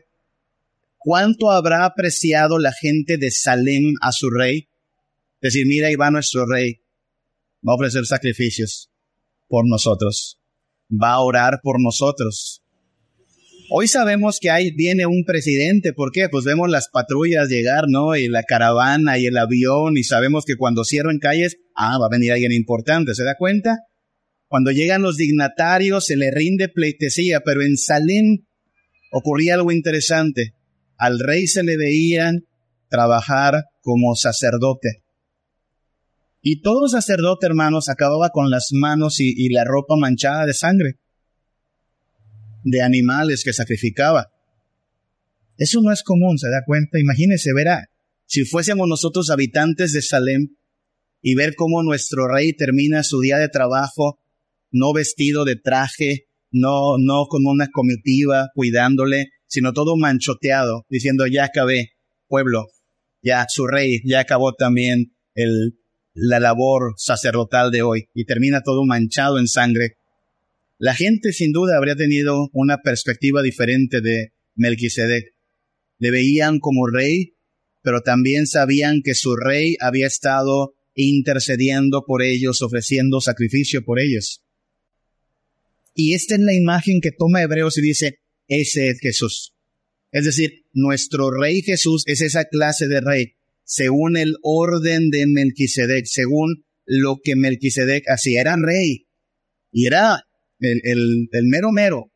cuánto 1.06 1.52
habrá 1.52 1.86
apreciado 1.86 2.58
la 2.58 2.74
gente 2.74 3.18
de 3.18 3.30
Salem 3.30 3.94
a 4.02 4.12
su 4.12 4.32
rey? 4.32 4.70
Decir, 5.40 5.68
mira, 5.68 5.88
ahí 5.88 5.96
va 5.96 6.10
nuestro 6.10 6.48
rey, 6.48 6.82
va 7.66 7.74
a 7.74 7.76
ofrecer 7.76 8.08
sacrificios 8.08 8.90
por 9.48 9.70
nosotros, 9.70 10.40
va 10.92 11.12
a 11.12 11.20
orar 11.20 11.60
por 11.62 11.80
nosotros. 11.80 12.64
Hoy 13.70 13.88
sabemos 13.88 14.40
que 14.42 14.50
ahí 14.50 14.72
viene 14.72 15.06
un 15.06 15.26
presidente, 15.26 15.94
¿por 15.94 16.12
qué? 16.12 16.28
Pues 16.28 16.44
vemos 16.44 16.72
las 16.72 16.90
patrullas 16.90 17.50
llegar, 17.50 17.84
¿no? 17.88 18.16
Y 18.16 18.28
la 18.28 18.42
caravana 18.42 19.20
y 19.20 19.28
el 19.28 19.38
avión 19.38 19.98
y 19.98 20.04
sabemos 20.04 20.44
que 20.44 20.56
cuando 20.56 20.84
cierran 20.84 21.20
calles, 21.20 21.58
ah, 21.76 22.00
va 22.00 22.08
a 22.08 22.12
venir 22.12 22.32
alguien 22.32 22.52
importante, 22.52 23.14
¿se 23.14 23.24
da 23.24 23.36
cuenta? 23.38 23.78
Cuando 24.48 24.72
llegan 24.72 25.04
los 25.04 25.18
dignatarios 25.18 26.06
se 26.06 26.16
le 26.16 26.32
rinde 26.32 26.68
pleitesía, 26.68 27.42
pero 27.42 27.62
en 27.62 27.78
Salem 27.78 28.46
ocurría 29.12 29.54
algo 29.54 29.72
interesante. 29.72 30.55
Al 30.98 31.20
rey 31.20 31.48
se 31.48 31.64
le 31.64 31.78
veían 31.78 32.46
trabajar 32.90 33.66
como 33.82 34.16
sacerdote. 34.16 35.04
Y 36.42 36.62
todo 36.62 36.88
sacerdote, 36.88 37.48
hermanos, 37.48 37.90
acababa 37.90 38.30
con 38.30 38.50
las 38.50 38.70
manos 38.72 39.20
y, 39.20 39.50
la 39.50 39.64
ropa 39.64 39.96
manchada 39.98 40.46
de 40.46 40.54
sangre 40.54 41.00
de 42.64 42.82
animales 42.82 43.44
que 43.44 43.54
sacrificaba. 43.54 44.32
Eso 45.58 45.82
no 45.82 45.92
es 45.92 46.04
común, 46.04 46.38
¿se 46.38 46.50
da 46.50 46.64
cuenta? 46.66 47.00
Imagínese, 47.00 47.54
verá, 47.54 47.90
si 48.26 48.46
fuésemos 48.46 48.88
nosotros 48.88 49.30
habitantes 49.30 49.92
de 49.94 50.02
Salem 50.02 50.56
y 51.22 51.36
ver 51.36 51.56
cómo 51.56 51.82
nuestro 51.82 52.28
rey 52.28 52.54
termina 52.54 53.04
su 53.04 53.22
día 53.22 53.38
de 53.38 53.50
trabajo 53.50 54.20
no 54.72 54.94
vestido 54.94 55.46
de 55.46 55.56
traje, 55.56 56.28
no, 56.52 56.98
no 57.00 57.26
con 57.28 57.46
una 57.46 57.70
comitiva 57.72 58.50
cuidándole, 58.54 59.30
sino 59.48 59.74
todo 59.74 59.96
manchoteado, 59.98 60.86
diciendo, 60.90 61.28
ya 61.28 61.46
acabé, 61.46 61.92
pueblo, 62.28 62.68
ya 63.22 63.46
su 63.50 63.68
rey, 63.68 64.02
ya 64.06 64.22
acabó 64.22 64.54
también 64.54 65.16
el, 65.34 65.80
la 66.14 66.40
labor 66.40 66.94
sacerdotal 66.98 67.72
de 67.72 67.82
hoy, 67.82 68.10
y 68.14 68.26
termina 68.26 68.62
todo 68.62 68.86
manchado 68.86 69.40
en 69.40 69.48
sangre 69.48 69.98
la 70.78 70.94
gente 70.94 71.32
sin 71.32 71.54
duda 71.54 71.78
habría 71.78 71.96
tenido 71.96 72.50
una 72.52 72.82
perspectiva 72.82 73.42
diferente 73.42 74.02
de 74.02 74.34
Melquisedec. 74.56 75.34
Le 76.00 76.12
veían 76.12 76.60
como 76.60 76.88
rey, 76.88 77.36
pero 77.82 78.02
también 78.02 78.46
sabían 78.46 79.02
que 79.02 79.16
su 79.16 79.38
rey 79.38 79.78
había 79.80 80.08
estado 80.08 80.74
intercediendo 80.94 82.04
por 82.06 82.22
ellos, 82.22 82.62
ofreciendo 82.62 83.22
sacrificio 83.22 83.86
por 83.86 84.02
ellos. 84.02 84.44
Y 85.94 86.14
esta 86.14 86.36
es 86.36 86.42
la 86.42 86.54
imagen 86.54 87.00
que 87.00 87.12
toma 87.12 87.42
Hebreos 87.42 87.78
y 87.78 87.82
dice, 87.82 88.20
ese 88.48 88.90
es 88.90 89.00
Jesús. 89.00 89.56
Es 90.12 90.26
decir, 90.26 90.66
nuestro 90.74 91.30
rey 91.32 91.62
Jesús 91.62 92.04
es 92.06 92.22
esa 92.22 92.46
clase 92.46 92.88
de 92.88 93.02
rey, 93.02 93.34
según 93.64 94.16
el 94.18 94.36
orden 94.44 95.10
de 95.10 95.26
Melquisedec, 95.28 96.06
según 96.06 96.66
lo 96.86 97.18
que 97.24 97.36
Melquisedec 97.36 98.06
hacía. 98.08 98.42
Era 98.42 98.56
rey 98.56 99.08
y 99.72 99.88
era 99.88 100.26
el, 100.60 101.28
mero 101.44 101.72
mero, 101.72 102.12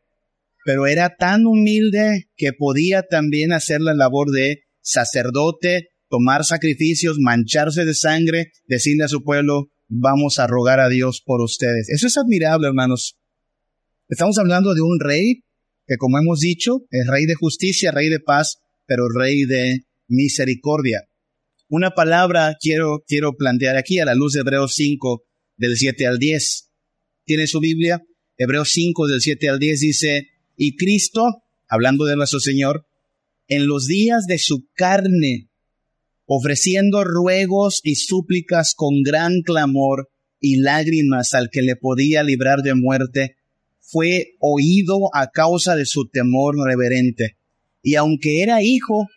pero 0.64 0.88
era 0.88 1.16
tan 1.18 1.46
humilde 1.46 2.30
que 2.38 2.54
podía 2.54 3.04
también 3.04 3.52
hacer 3.52 3.82
la 3.82 3.94
labor 3.94 4.32
de 4.32 4.64
sacerdote, 4.82 5.90
tomar 6.08 6.46
sacrificios, 6.46 7.18
mancharse 7.20 7.86
de 7.86 7.94
sangre, 7.94 8.52
decirle 8.66 9.04
a 9.04 9.10
su 9.10 9.24
pueblo, 9.24 9.72
vamos 9.88 10.40
a 10.40 10.48
rogar 10.48 10.80
a 10.80 10.90
Dios 10.90 11.22
por 11.26 11.42
ustedes. 11.42 11.90
Eso 11.90 12.08
es 12.08 12.18
admirable, 12.18 12.68
hermanos. 12.68 13.18
Estamos 14.08 14.38
hablando 14.38 14.74
de 14.74 14.82
un 14.82 15.00
rey 15.00 15.44
que, 15.90 15.98
como 15.98 16.20
hemos 16.20 16.40
dicho, 16.40 16.86
es 16.92 17.08
rey 17.08 17.26
de 17.26 17.34
justicia, 17.34 17.92
rey 17.92 18.10
de 18.10 18.20
paz, 18.20 18.60
pero 18.86 19.10
rey 19.10 19.46
de 19.46 19.86
misericordia. 20.08 21.10
Una 21.68 21.92
palabra 21.96 22.56
quiero, 22.62 23.04
quiero 23.08 23.34
plantear 23.36 23.76
aquí 23.76 24.00
a 24.00 24.06
la 24.06 24.14
luz 24.14 24.34
de 24.34 24.42
Hebreos 24.42 24.74
5, 24.76 25.24
del 25.58 25.78
7 25.78 26.06
al 26.06 26.20
10. 26.20 26.70
¿Tiene 27.26 27.48
su 27.48 27.60
Biblia? 27.60 28.04
Hebreos 28.38 28.70
5 28.72 29.08
del 29.08 29.20
7 29.20 29.50
al 29.50 29.58
10 29.58 29.80
dice, 29.80 30.28
y 30.56 30.76
Cristo, 30.76 31.42
hablando 31.68 32.06
de 32.06 32.16
nuestro 32.16 32.40
Señor, 32.40 32.86
en 33.48 33.66
los 33.66 33.88
días 33.88 34.28
de 34.28 34.38
su 34.38 34.68
carne, 34.76 35.50
ofreciendo 36.26 37.04
ruegos 37.04 37.82
y 37.84 37.96
súplicas 37.96 38.76
con 38.76 39.02
gran 39.02 39.42
clamor 39.42 40.10
y 40.40 40.58
lágrimas 40.58 41.34
al 41.34 41.50
que 41.50 41.64
le 41.64 41.76
podía 41.76 42.22
librar 42.22 42.60
de 42.60 42.76
muerte, 42.76 43.38
fue 43.92 44.36
oído 44.40 45.10
a 45.14 45.32
causa 45.32 45.76
de 45.76 45.86
su 45.86 46.08
temor 46.08 46.56
reverente. 46.64 47.38
Y 47.82 47.96
aunque 47.96 48.42
era 48.42 48.62
hijo, 48.62 49.08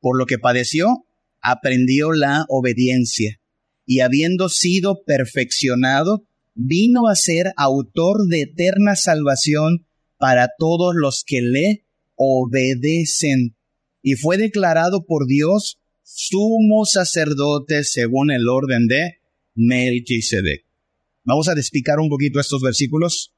por 0.00 0.18
lo 0.18 0.26
que 0.26 0.38
padeció, 0.38 1.06
aprendió 1.40 2.12
la 2.12 2.44
obediencia. 2.48 3.40
Y 3.86 4.00
habiendo 4.00 4.48
sido 4.48 5.02
perfeccionado, 5.04 6.24
vino 6.54 7.08
a 7.08 7.16
ser 7.16 7.52
autor 7.56 8.26
de 8.28 8.42
eterna 8.42 8.96
salvación 8.96 9.86
para 10.18 10.50
todos 10.58 10.94
los 10.94 11.24
que 11.26 11.40
le 11.40 11.84
obedecen 12.14 13.56
y 14.02 14.14
fue 14.14 14.36
declarado 14.36 15.04
por 15.06 15.26
Dios 15.26 15.78
sumo 16.02 16.84
sacerdote 16.84 17.84
según 17.84 18.30
el 18.30 18.48
orden 18.48 18.86
de 18.88 19.18
Melchizedek. 19.54 20.64
Vamos 21.24 21.48
a 21.48 21.52
explicar 21.52 21.98
un 21.98 22.08
poquito 22.08 22.40
estos 22.40 22.62
versículos 22.62 23.32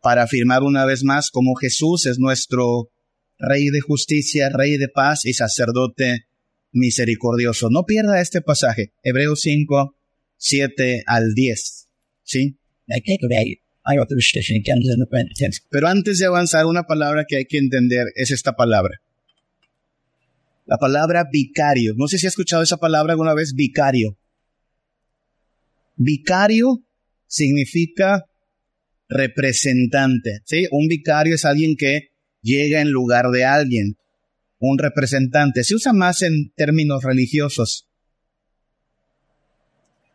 para 0.00 0.22
afirmar 0.22 0.62
una 0.62 0.84
vez 0.84 1.04
más 1.04 1.30
cómo 1.30 1.54
Jesús 1.54 2.06
es 2.06 2.18
nuestro 2.18 2.90
Rey 3.38 3.68
de 3.70 3.80
justicia, 3.80 4.50
Rey 4.50 4.76
de 4.76 4.88
paz 4.88 5.24
y 5.24 5.32
sacerdote 5.32 6.26
misericordioso. 6.72 7.68
No 7.70 7.84
pierda 7.84 8.20
este 8.20 8.42
pasaje, 8.42 8.92
Hebreos 9.02 9.40
5, 9.42 9.96
7 10.36 11.04
al 11.06 11.34
10. 11.34 11.88
¿Sí? 12.22 12.56
Pero 15.70 15.88
antes 15.88 16.18
de 16.18 16.26
avanzar, 16.26 16.66
una 16.66 16.84
palabra 16.84 17.24
que 17.26 17.36
hay 17.36 17.44
que 17.46 17.58
entender 17.58 18.06
es 18.14 18.30
esta 18.30 18.52
palabra. 18.52 19.00
La 20.66 20.78
palabra 20.78 21.26
vicario. 21.30 21.94
No 21.96 22.06
sé 22.06 22.18
si 22.18 22.26
ha 22.26 22.28
escuchado 22.28 22.62
esa 22.62 22.76
palabra 22.76 23.12
alguna 23.12 23.34
vez, 23.34 23.54
vicario. 23.54 24.16
Vicario 25.96 26.84
significa 27.26 28.26
representante. 29.10 30.40
¿sí? 30.44 30.66
Un 30.70 30.86
vicario 30.86 31.34
es 31.34 31.44
alguien 31.44 31.76
que 31.76 32.08
llega 32.40 32.80
en 32.80 32.90
lugar 32.90 33.30
de 33.30 33.44
alguien. 33.44 33.96
Un 34.58 34.78
representante. 34.78 35.64
Se 35.64 35.74
usa 35.74 35.92
más 35.92 36.22
en 36.22 36.52
términos 36.54 37.02
religiosos. 37.02 37.88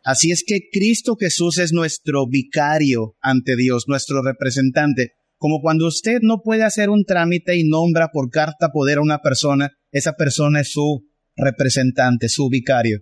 Así 0.04 0.30
es 0.30 0.44
que 0.46 0.68
Cristo 0.70 1.16
Jesús 1.16 1.58
es 1.58 1.72
nuestro 1.72 2.28
vicario 2.28 3.16
ante 3.20 3.56
Dios, 3.56 3.86
nuestro 3.88 4.22
representante. 4.22 5.12
Como 5.36 5.60
cuando 5.60 5.88
usted 5.88 6.18
no 6.22 6.42
puede 6.42 6.62
hacer 6.62 6.90
un 6.90 7.04
trámite 7.04 7.56
y 7.56 7.68
nombra 7.68 8.10
por 8.12 8.30
carta 8.30 8.70
poder 8.72 8.98
a 8.98 9.02
una 9.02 9.18
persona, 9.18 9.72
esa 9.90 10.12
persona 10.12 10.60
es 10.60 10.70
su 10.70 11.08
representante, 11.34 12.28
su 12.28 12.48
vicario. 12.48 13.00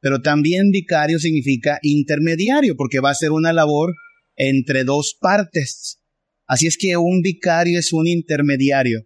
Pero 0.00 0.20
también 0.20 0.70
vicario 0.70 1.18
significa 1.18 1.78
intermediario, 1.80 2.76
porque 2.76 3.00
va 3.00 3.10
a 3.10 3.14
ser 3.14 3.32
una 3.32 3.54
labor 3.54 3.94
entre 4.36 4.84
dos 4.84 5.16
partes. 5.20 6.00
Así 6.46 6.66
es 6.66 6.76
que 6.78 6.96
un 6.96 7.22
vicario 7.22 7.78
es 7.78 7.92
un 7.92 8.06
intermediario. 8.06 9.02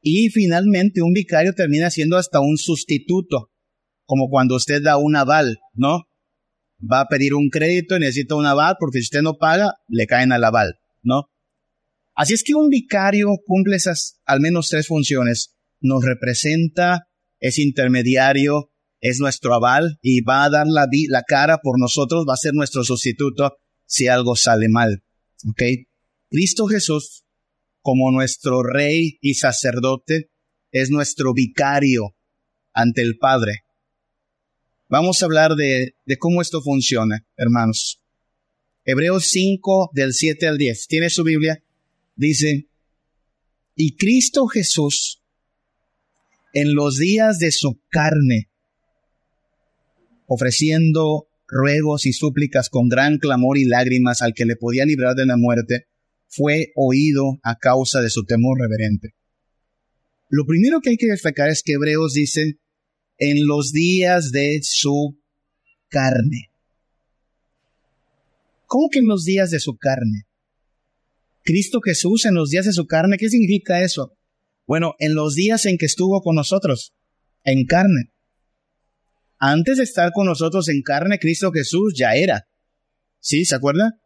Y 0.00 0.30
finalmente 0.30 1.02
un 1.02 1.12
vicario 1.12 1.52
termina 1.52 1.90
siendo 1.90 2.16
hasta 2.16 2.40
un 2.40 2.56
sustituto 2.56 3.50
como 4.06 4.28
cuando 4.30 4.54
usted 4.54 4.82
da 4.82 4.96
un 4.96 5.16
aval, 5.16 5.58
¿no? 5.74 6.04
Va 6.80 7.00
a 7.00 7.08
pedir 7.08 7.34
un 7.34 7.48
crédito 7.50 7.96
y 7.96 8.00
necesita 8.00 8.36
un 8.36 8.46
aval 8.46 8.76
porque 8.78 8.98
si 8.98 9.04
usted 9.04 9.22
no 9.22 9.36
paga, 9.36 9.72
le 9.88 10.06
caen 10.06 10.32
al 10.32 10.44
aval, 10.44 10.76
¿no? 11.02 11.24
Así 12.14 12.32
es 12.32 12.44
que 12.44 12.54
un 12.54 12.68
vicario 12.68 13.28
cumple 13.44 13.76
esas 13.76 14.20
al 14.24 14.40
menos 14.40 14.68
tres 14.68 14.86
funciones. 14.86 15.56
Nos 15.80 16.04
representa, 16.04 17.08
es 17.40 17.58
intermediario, 17.58 18.70
es 19.00 19.18
nuestro 19.18 19.54
aval 19.54 19.98
y 20.00 20.22
va 20.22 20.44
a 20.44 20.50
dar 20.50 20.66
la, 20.66 20.86
la 21.08 21.22
cara 21.22 21.58
por 21.58 21.78
nosotros, 21.78 22.24
va 22.28 22.34
a 22.34 22.38
ser 22.38 22.54
nuestro 22.54 22.84
sustituto 22.84 23.56
si 23.86 24.08
algo 24.08 24.36
sale 24.36 24.68
mal. 24.68 25.02
¿Ok? 25.48 25.62
Cristo 26.28 26.66
Jesús, 26.66 27.24
como 27.80 28.10
nuestro 28.10 28.62
rey 28.62 29.18
y 29.20 29.34
sacerdote, 29.34 30.30
es 30.72 30.90
nuestro 30.90 31.32
vicario 31.32 32.16
ante 32.72 33.02
el 33.02 33.16
Padre. 33.16 33.64
Vamos 34.88 35.22
a 35.22 35.26
hablar 35.26 35.54
de, 35.54 35.94
cómo 36.18 36.42
esto 36.42 36.60
funciona, 36.62 37.26
hermanos. 37.36 38.00
Hebreos 38.84 39.28
5 39.30 39.90
del 39.92 40.12
7 40.12 40.46
al 40.46 40.58
10. 40.58 40.86
¿Tiene 40.86 41.10
su 41.10 41.24
Biblia? 41.24 41.62
dice, 42.16 42.68
y 43.74 43.96
Cristo 43.96 44.46
Jesús, 44.46 45.22
en 46.54 46.74
los 46.74 46.96
días 46.96 47.38
de 47.38 47.52
su 47.52 47.78
carne, 47.88 48.48
ofreciendo 50.26 51.28
ruegos 51.46 52.06
y 52.06 52.12
súplicas 52.12 52.68
con 52.68 52.88
gran 52.88 53.18
clamor 53.18 53.58
y 53.58 53.64
lágrimas 53.64 54.22
al 54.22 54.34
que 54.34 54.46
le 54.46 54.56
podía 54.56 54.84
librar 54.84 55.14
de 55.14 55.26
la 55.26 55.36
muerte, 55.36 55.86
fue 56.28 56.72
oído 56.74 57.38
a 57.42 57.56
causa 57.56 58.00
de 58.00 58.10
su 58.10 58.24
temor 58.24 58.60
reverente. 58.60 59.14
Lo 60.28 60.44
primero 60.44 60.80
que 60.80 60.90
hay 60.90 60.96
que 60.96 61.06
destacar 61.06 61.48
es 61.48 61.62
que 61.62 61.74
Hebreos 61.74 62.14
dice, 62.14 62.58
en 63.18 63.46
los 63.46 63.72
días 63.72 64.32
de 64.32 64.58
su 64.62 65.18
carne. 65.88 66.50
¿Cómo 68.66 68.88
que 68.90 68.98
en 68.98 69.06
los 69.06 69.24
días 69.24 69.50
de 69.50 69.60
su 69.60 69.76
carne? 69.76 70.26
Cristo 71.44 71.80
Jesús 71.80 72.24
en 72.24 72.34
los 72.34 72.50
días 72.50 72.66
de 72.66 72.72
su 72.72 72.86
carne, 72.86 73.18
¿qué 73.18 73.30
significa 73.30 73.82
eso? 73.82 74.16
Bueno, 74.66 74.94
en 74.98 75.14
los 75.14 75.34
días 75.36 75.64
en 75.66 75.78
que 75.78 75.86
estuvo 75.86 76.20
con 76.20 76.34
nosotros, 76.34 76.92
en 77.44 77.64
carne. 77.66 78.10
Antes 79.38 79.78
de 79.78 79.84
estar 79.84 80.12
con 80.12 80.26
nosotros 80.26 80.68
en 80.68 80.82
carne, 80.82 81.18
Cristo 81.18 81.50
Jesús 81.52 81.94
ya 81.96 82.14
era. 82.14 82.48
¿Sí? 83.20 83.44
¿Se 83.44 83.54
acuerda? 83.54 83.98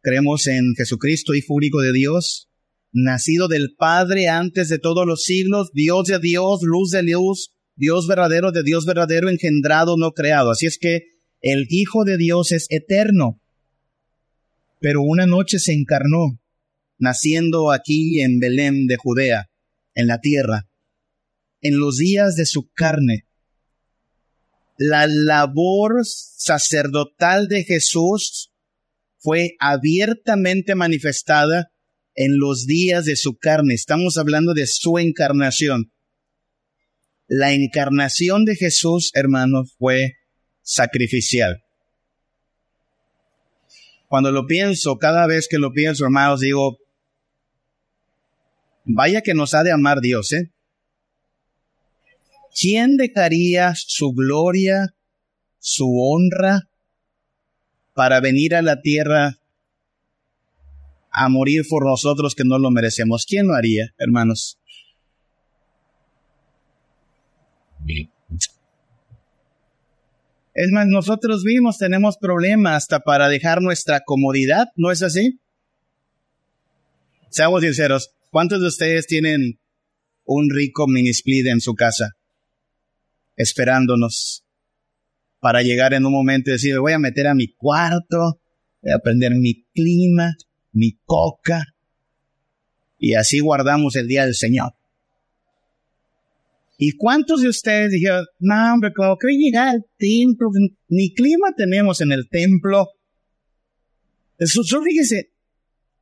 Creemos 0.00 0.46
en 0.46 0.74
Jesucristo, 0.76 1.34
Hijo 1.34 1.54
único 1.54 1.80
de 1.80 1.92
Dios, 1.92 2.48
nacido 2.92 3.48
del 3.48 3.74
Padre 3.76 4.28
antes 4.28 4.68
de 4.68 4.78
todos 4.78 5.06
los 5.06 5.24
siglos, 5.24 5.70
Dios 5.72 6.06
de 6.06 6.18
Dios, 6.20 6.60
luz 6.62 6.90
de 6.90 7.02
luz, 7.02 7.52
Dios 7.74 8.06
verdadero 8.06 8.52
de 8.52 8.62
Dios 8.62 8.86
verdadero, 8.86 9.28
engendrado, 9.28 9.96
no 9.98 10.12
creado. 10.12 10.50
Así 10.50 10.66
es 10.66 10.78
que 10.78 11.02
el 11.40 11.66
Hijo 11.68 12.04
de 12.04 12.16
Dios 12.16 12.52
es 12.52 12.66
eterno. 12.70 13.40
Pero 14.80 15.02
una 15.02 15.26
noche 15.26 15.58
se 15.58 15.72
encarnó, 15.72 16.40
naciendo 16.98 17.72
aquí 17.72 18.20
en 18.20 18.38
Belén 18.38 18.86
de 18.86 18.96
Judea, 18.96 19.50
en 19.94 20.06
la 20.06 20.20
tierra, 20.20 20.68
en 21.60 21.78
los 21.78 21.96
días 21.96 22.36
de 22.36 22.46
su 22.46 22.70
carne. 22.72 23.25
La 24.78 25.06
labor 25.06 26.04
sacerdotal 26.04 27.48
de 27.48 27.64
Jesús 27.64 28.52
fue 29.18 29.56
abiertamente 29.58 30.74
manifestada 30.74 31.72
en 32.14 32.38
los 32.38 32.66
días 32.66 33.04
de 33.04 33.16
su 33.16 33.36
carne. 33.36 33.74
Estamos 33.74 34.18
hablando 34.18 34.54
de 34.54 34.66
su 34.66 34.98
encarnación. 34.98 35.92
La 37.26 37.52
encarnación 37.52 38.44
de 38.44 38.54
Jesús, 38.54 39.10
hermanos, 39.14 39.74
fue 39.78 40.14
sacrificial. 40.62 41.62
Cuando 44.08 44.30
lo 44.30 44.46
pienso, 44.46 44.98
cada 44.98 45.26
vez 45.26 45.48
que 45.48 45.58
lo 45.58 45.72
pienso, 45.72 46.04
hermanos, 46.04 46.40
digo, 46.40 46.78
vaya 48.84 49.22
que 49.22 49.34
nos 49.34 49.54
ha 49.54 49.64
de 49.64 49.72
amar 49.72 50.00
Dios, 50.00 50.32
¿eh? 50.32 50.52
¿Quién 52.58 52.96
dejaría 52.96 53.74
su 53.74 54.12
gloria, 54.12 54.94
su 55.58 55.86
honra, 56.00 56.68
para 57.94 58.20
venir 58.20 58.54
a 58.54 58.62
la 58.62 58.80
tierra 58.80 59.38
a 61.16 61.30
morir 61.30 61.64
por 61.66 61.86
nosotros 61.86 62.34
que 62.34 62.44
no 62.44 62.58
lo 62.58 62.70
merecemos. 62.70 63.24
¿Quién 63.26 63.46
lo 63.46 63.54
haría, 63.54 63.94
hermanos? 63.96 64.58
Es 70.52 70.70
más, 70.72 70.86
nosotros 70.86 71.42
mismos 71.44 71.78
tenemos 71.78 72.18
problemas 72.18 72.82
hasta 72.82 73.00
para 73.00 73.30
dejar 73.30 73.62
nuestra 73.62 74.00
comodidad, 74.04 74.68
¿no 74.76 74.92
es 74.92 75.02
así? 75.02 75.40
Seamos 77.30 77.62
sinceros, 77.62 78.10
¿cuántos 78.30 78.60
de 78.60 78.68
ustedes 78.68 79.06
tienen 79.06 79.58
un 80.24 80.50
rico 80.50 80.86
mini 80.86 81.10
split 81.10 81.46
en 81.46 81.62
su 81.62 81.74
casa? 81.74 82.14
Esperándonos 83.36 84.44
para 85.40 85.62
llegar 85.62 85.94
en 85.94 86.06
un 86.06 86.12
momento 86.12 86.50
y 86.50 86.54
decir, 86.54 86.78
voy 86.78 86.92
a 86.92 86.98
meter 86.98 87.26
a 87.26 87.34
mi 87.34 87.54
cuarto, 87.54 88.40
voy 88.82 88.92
a 88.92 89.30
mi 89.30 89.64
clima, 89.74 90.34
mi 90.72 90.98
coca, 91.04 91.64
y 92.98 93.14
así 93.14 93.40
guardamos 93.40 93.96
el 93.96 94.08
día 94.08 94.24
del 94.24 94.34
Señor. 94.34 94.72
¿Y 96.78 96.92
cuántos 96.92 97.40
de 97.40 97.48
ustedes 97.48 97.90
dijeron, 97.92 98.26
no, 98.38 98.74
hombre, 98.74 98.92
como 98.94 99.16
que 99.16 99.28
llegar 99.28 99.68
al 99.68 99.86
templo, 99.98 100.50
ni 100.88 101.14
clima 101.14 101.54
tenemos 101.56 102.00
en 102.00 102.12
el 102.12 102.28
templo? 102.28 102.88
Eso, 104.38 104.62
fíjese, 104.82 105.30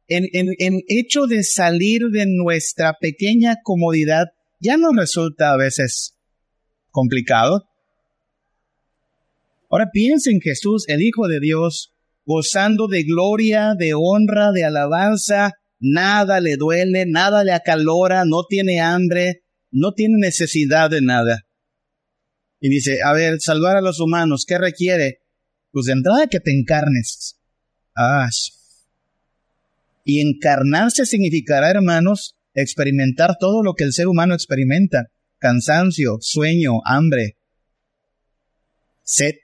en, 0.09 0.25
en, 0.33 0.55
en 0.59 0.81
hecho 0.89 1.27
de 1.27 1.45
salir 1.45 2.07
de 2.11 2.27
nuestra 2.27 2.97
pequeña 3.01 3.57
comodidad, 3.63 4.27
ya 4.59 4.77
nos 4.77 4.97
resulta 4.97 5.53
a 5.53 5.57
veces 5.57 6.14
complicado. 6.95 7.69
Ahora 9.69 9.91
piensen 9.93 10.35
en 10.35 10.41
Jesús, 10.41 10.85
el 10.89 11.03
Hijo 11.03 11.27
de 11.27 11.41
Dios, 11.41 11.93
gozando 12.25 12.87
de 12.87 13.03
gloria, 13.03 13.75
de 13.77 13.93
honra, 13.95 14.53
de 14.53 14.65
alabanza, 14.65 15.55
nada 15.81 16.41
le 16.41 16.57
duele, 16.57 17.05
nada 17.07 17.43
le 17.43 17.53
acalora, 17.53 18.25
no 18.25 18.45
tiene 18.49 18.81
hambre, 18.81 19.43
no 19.73 19.93
tiene 19.93 20.15
necesidad 20.19 20.89
de 20.89 21.03
nada. 21.03 21.43
Y 22.61 22.69
dice, 22.69 23.01
a 23.05 23.13
ver, 23.13 23.41
salvar 23.41 23.77
a 23.77 23.83
los 23.83 24.01
humanos, 24.01 24.45
¿qué 24.47 24.57
requiere? 24.57 25.19
Pues 25.73 25.87
de 25.87 25.93
entrada 25.93 26.29
que 26.29 26.41
te 26.41 26.53
encarnes. 26.53 27.41
Ah. 27.97 28.29
Y 30.05 30.21
encarnarse 30.21 31.05
significará, 31.05 31.71
hermanos, 31.71 32.37
experimentar 32.55 33.37
todo 33.41 33.63
lo 33.65 33.75
que 33.75 33.85
el 33.85 33.93
ser 33.93 34.07
humano 34.07 34.35
experimenta. 34.35 35.11
Cansancio, 35.45 36.17
sueño, 36.23 36.81
hambre, 36.87 37.37
sed, 39.03 39.35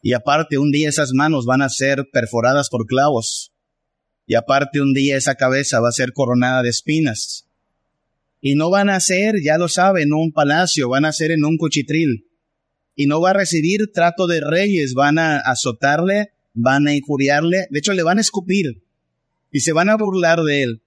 y 0.00 0.14
aparte 0.14 0.56
un 0.56 0.70
día 0.70 0.88
esas 0.88 1.12
manos 1.12 1.44
van 1.44 1.60
a 1.60 1.68
ser 1.68 2.08
perforadas 2.10 2.70
por 2.70 2.86
clavos. 2.86 3.52
Y 4.26 4.34
aparte 4.34 4.80
un 4.80 4.94
día 4.94 5.18
esa 5.18 5.34
cabeza 5.34 5.80
va 5.80 5.90
a 5.90 5.92
ser 5.92 6.14
coronada 6.14 6.62
de 6.62 6.70
espinas. 6.70 7.46
Y 8.40 8.54
no 8.54 8.70
van 8.70 8.88
a 8.88 9.00
ser, 9.00 9.34
ya 9.44 9.58
lo 9.58 9.68
saben, 9.68 10.04
en 10.04 10.14
un 10.14 10.32
palacio, 10.32 10.88
van 10.88 11.04
a 11.04 11.12
ser 11.12 11.30
en 11.30 11.44
un 11.44 11.58
cuchitril. 11.58 12.26
Y 12.96 13.08
no 13.08 13.20
va 13.20 13.30
a 13.30 13.34
recibir 13.34 13.92
trato 13.92 14.26
de 14.26 14.40
reyes, 14.40 14.94
van 14.94 15.18
a 15.18 15.40
azotarle, 15.40 16.32
van 16.54 16.88
a 16.88 16.94
injuriarle, 16.94 17.66
de 17.68 17.78
hecho 17.78 17.92
le 17.92 18.02
van 18.02 18.16
a 18.16 18.22
escupir 18.22 18.82
y 19.50 19.60
se 19.60 19.74
van 19.74 19.90
a 19.90 19.96
burlar 19.98 20.40
de 20.40 20.62
él. 20.62 20.81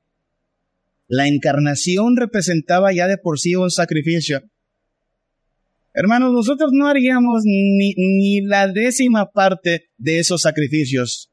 La 1.07 1.27
encarnación 1.27 2.17
representaba 2.17 2.91
ya 2.93 3.07
de 3.07 3.17
por 3.17 3.39
sí 3.39 3.55
un 3.55 3.69
sacrificio. 3.69 4.41
Hermanos, 5.93 6.33
nosotros 6.33 6.71
no 6.73 6.87
haríamos 6.87 7.43
ni, 7.45 7.93
ni 7.95 8.41
la 8.41 8.67
décima 8.67 9.31
parte 9.31 9.89
de 9.97 10.19
esos 10.19 10.41
sacrificios. 10.41 11.29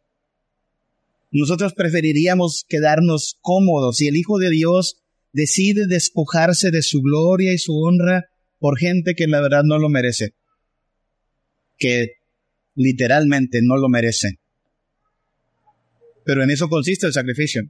Nosotros 1.33 1.73
preferiríamos 1.75 2.65
quedarnos 2.69 3.39
cómodos 3.41 4.01
y 4.03 4.09
el 4.09 4.17
Hijo 4.17 4.39
de 4.39 4.51
Dios 4.51 5.03
decide 5.33 5.87
despojarse 5.87 6.71
de 6.71 6.83
su 6.83 7.01
gloria 7.01 7.53
y 7.53 7.59
su 7.59 7.77
honra 7.77 8.27
por 8.59 8.79
gente 8.79 9.15
que 9.15 9.27
la 9.27 9.41
verdad 9.41 9.63
no 9.65 9.79
lo 9.79 9.89
merece, 9.89 10.35
que 11.79 12.13
literalmente 12.75 13.61
no 13.63 13.77
lo 13.77 13.89
merece. 13.89 14.39
Pero 16.25 16.45
en 16.45 16.51
eso 16.51 16.69
consiste 16.69 17.07
el 17.07 17.13
sacrificio. 17.13 17.63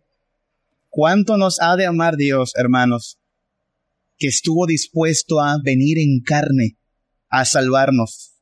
¿Cuánto 0.94 1.38
nos 1.38 1.58
ha 1.58 1.74
de 1.76 1.86
amar 1.86 2.18
Dios, 2.18 2.52
hermanos, 2.54 3.18
que 4.18 4.26
estuvo 4.26 4.66
dispuesto 4.66 5.40
a 5.40 5.56
venir 5.64 5.98
en 5.98 6.20
carne 6.20 6.76
a 7.30 7.46
salvarnos, 7.46 8.34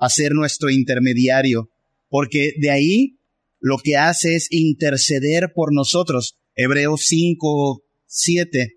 a 0.00 0.08
ser 0.10 0.32
nuestro 0.32 0.68
intermediario, 0.68 1.70
porque 2.08 2.54
de 2.58 2.72
ahí 2.72 3.20
lo 3.60 3.78
que 3.78 3.96
hace 3.96 4.34
es 4.34 4.48
interceder 4.50 5.52
por 5.54 5.72
nosotros. 5.72 6.40
Hebreos 6.56 7.02
5, 7.06 7.84
7. 8.04 8.72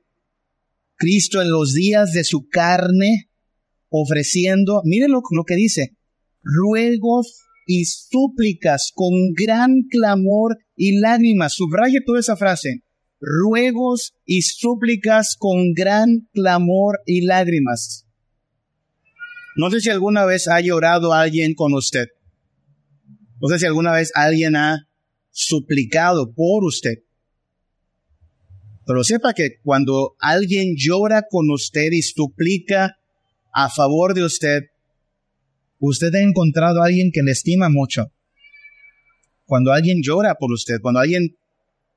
Cristo 0.97 1.41
en 1.41 1.49
los 1.49 1.73
días 1.73 2.11
de 2.11 2.23
su 2.23 2.47
carne, 2.47 3.31
ofreciendo, 3.89 4.83
miren 4.85 5.09
lo, 5.09 5.23
lo 5.31 5.45
que 5.45 5.55
dice, 5.55 5.97
ruegos 6.43 7.39
y 7.65 7.85
súplicas 7.85 8.91
con 8.93 9.33
gran 9.33 9.81
clamor 9.89 10.59
y 10.77 10.99
lágrimas. 10.99 11.55
Subraye 11.55 11.99
toda 11.99 12.21
esa 12.21 12.37
frase. 12.37 12.83
Ruegos 13.19 14.13
y 14.25 14.43
súplicas 14.43 15.35
con 15.37 15.73
gran 15.73 16.29
clamor 16.31 16.99
y 17.05 17.25
lágrimas. 17.25 18.05
No 19.57 19.71
sé 19.71 19.81
si 19.81 19.89
alguna 19.89 20.23
vez 20.23 20.47
ha 20.47 20.61
llorado 20.61 21.13
alguien 21.13 21.55
con 21.55 21.73
usted. 21.73 22.09
No 23.41 23.49
sé 23.49 23.59
si 23.59 23.65
alguna 23.65 23.91
vez 23.91 24.11
alguien 24.13 24.55
ha 24.55 24.87
suplicado 25.31 26.31
por 26.33 26.63
usted. 26.63 26.99
Pero 28.85 29.03
sepa 29.03 29.33
que 29.33 29.59
cuando 29.63 30.15
alguien 30.19 30.75
llora 30.77 31.23
con 31.29 31.49
usted 31.49 31.91
y 31.91 32.03
suplica 32.03 32.97
a 33.51 33.69
favor 33.69 34.13
de 34.13 34.23
usted, 34.23 34.63
usted 35.79 36.13
ha 36.15 36.21
encontrado 36.21 36.81
a 36.81 36.85
alguien 36.85 37.11
que 37.11 37.23
le 37.23 37.31
estima 37.31 37.67
mucho. 37.69 38.11
Cuando 39.47 39.71
alguien 39.71 40.01
llora 40.03 40.35
por 40.35 40.51
usted, 40.51 40.75
cuando 40.81 40.99
alguien 40.99 41.35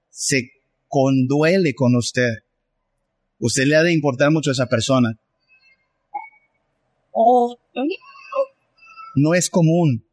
se 0.08 0.50
conduele 0.88 1.74
con 1.74 1.94
usted. 1.96 2.30
Usted 3.38 3.64
le 3.64 3.76
ha 3.76 3.82
de 3.82 3.92
importar 3.92 4.30
mucho 4.30 4.50
a 4.50 4.52
esa 4.52 4.66
persona. 4.66 5.18
No 9.16 9.34
es 9.34 9.50
común. 9.50 10.04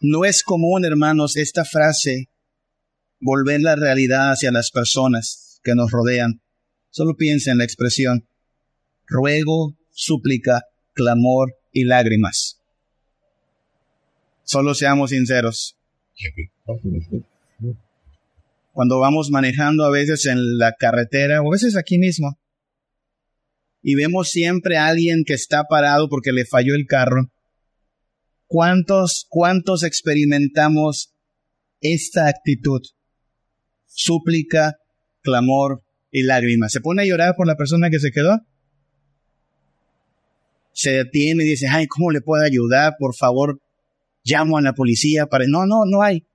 No 0.00 0.24
es 0.24 0.42
común, 0.42 0.84
hermanos, 0.84 1.36
esta 1.36 1.64
frase 1.64 2.28
volver 3.20 3.60
la 3.62 3.76
realidad 3.76 4.32
hacia 4.32 4.52
las 4.52 4.70
personas 4.70 5.60
que 5.62 5.74
nos 5.74 5.90
rodean. 5.90 6.42
Solo 6.90 7.16
piensa 7.16 7.50
en 7.50 7.58
la 7.58 7.64
expresión 7.64 8.28
ruego, 9.06 9.76
súplica, 9.90 10.62
clamor 10.92 11.54
y 11.72 11.84
lágrimas. 11.84 12.55
Solo 14.46 14.74
seamos 14.74 15.10
sinceros. 15.10 15.76
Cuando 18.72 19.00
vamos 19.00 19.28
manejando 19.30 19.84
a 19.84 19.90
veces 19.90 20.24
en 20.26 20.58
la 20.58 20.72
carretera 20.78 21.42
o 21.42 21.48
a 21.48 21.50
veces 21.50 21.76
aquí 21.76 21.98
mismo 21.98 22.38
y 23.82 23.96
vemos 23.96 24.30
siempre 24.30 24.76
a 24.76 24.86
alguien 24.86 25.24
que 25.26 25.34
está 25.34 25.64
parado 25.64 26.08
porque 26.08 26.32
le 26.32 26.46
falló 26.46 26.76
el 26.76 26.86
carro, 26.86 27.32
¿cuántos, 28.46 29.26
cuántos 29.28 29.82
experimentamos 29.82 31.12
esta 31.80 32.28
actitud? 32.28 32.82
Súplica, 33.86 34.76
clamor 35.22 35.82
y 36.12 36.22
lágrimas. 36.22 36.70
¿Se 36.70 36.80
pone 36.80 37.02
a 37.02 37.06
llorar 37.06 37.34
por 37.36 37.48
la 37.48 37.56
persona 37.56 37.90
que 37.90 37.98
se 37.98 38.12
quedó? 38.12 38.38
Se 40.72 40.92
detiene 40.92 41.42
y 41.42 41.48
dice, 41.48 41.66
ay, 41.68 41.88
¿cómo 41.88 42.12
le 42.12 42.20
puedo 42.20 42.44
ayudar? 42.44 42.94
Por 42.98 43.16
favor, 43.16 43.60
llamo 44.26 44.58
a 44.58 44.62
la 44.62 44.74
policía 44.74 45.26
para... 45.26 45.46
No, 45.46 45.66
no, 45.66 45.84
no 45.86 46.02
hay. 46.02 46.26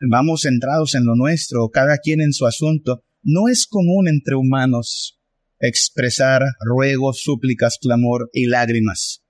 Vamos 0.00 0.42
centrados 0.42 0.94
en 0.94 1.06
lo 1.06 1.14
nuestro, 1.14 1.70
cada 1.70 1.98
quien 1.98 2.20
en 2.20 2.32
su 2.32 2.46
asunto. 2.46 3.04
No 3.22 3.48
es 3.48 3.66
común 3.66 4.08
entre 4.08 4.34
humanos 4.34 5.18
expresar 5.60 6.42
ruegos, 6.60 7.22
súplicas, 7.22 7.78
clamor 7.80 8.28
y 8.32 8.46
lágrimas. 8.46 9.22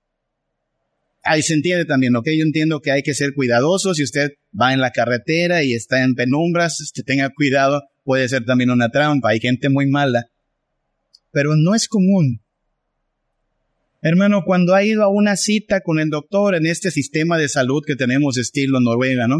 Ahí 1.23 1.41
se 1.41 1.53
entiende 1.53 1.85
también, 1.85 2.15
¿ok? 2.15 2.27
Yo 2.37 2.43
entiendo 2.43 2.81
que 2.81 2.91
hay 2.91 3.01
que 3.01 3.13
ser 3.13 3.33
cuidadosos. 3.33 3.97
Si 3.97 4.03
usted 4.03 4.33
va 4.59 4.73
en 4.73 4.81
la 4.81 4.91
carretera 4.91 5.63
y 5.63 5.73
está 5.73 6.03
en 6.03 6.13
penumbras, 6.13 6.91
que 6.93 7.03
tenga 7.03 7.29
cuidado, 7.29 7.83
puede 8.03 8.27
ser 8.29 8.45
también 8.45 8.69
una 8.69 8.89
trampa. 8.89 9.29
Hay 9.29 9.39
gente 9.39 9.69
muy 9.69 9.87
mala. 9.87 10.25
Pero 11.31 11.55
no 11.55 11.73
es 11.73 11.87
común. 11.87 12.44
Hermano, 14.07 14.43
cuando 14.45 14.75
ha 14.75 14.83
ido 14.83 15.01
a 15.01 15.09
una 15.09 15.35
cita 15.35 15.81
con 15.81 15.97
el 15.99 16.11
doctor 16.11 16.53
en 16.53 16.67
este 16.67 16.91
sistema 16.91 17.39
de 17.39 17.49
salud 17.49 17.81
que 17.83 17.95
tenemos 17.95 18.37
estilo 18.37 18.79
Noruega, 18.79 19.27
¿no? 19.27 19.37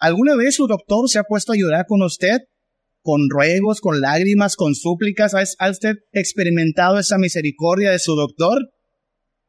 ¿Alguna 0.00 0.34
vez 0.34 0.56
su 0.56 0.66
doctor 0.66 1.08
se 1.08 1.20
ha 1.20 1.22
puesto 1.22 1.52
a 1.52 1.56
llorar 1.56 1.84
con 1.86 2.02
usted? 2.02 2.38
Con 3.02 3.30
ruegos, 3.30 3.80
con 3.80 4.00
lágrimas, 4.00 4.56
con 4.56 4.74
súplicas. 4.74 5.34
¿Ha 5.60 5.70
usted 5.70 5.98
experimentado 6.10 6.98
esa 6.98 7.18
misericordia 7.18 7.92
de 7.92 8.00
su 8.00 8.16
doctor? 8.16 8.68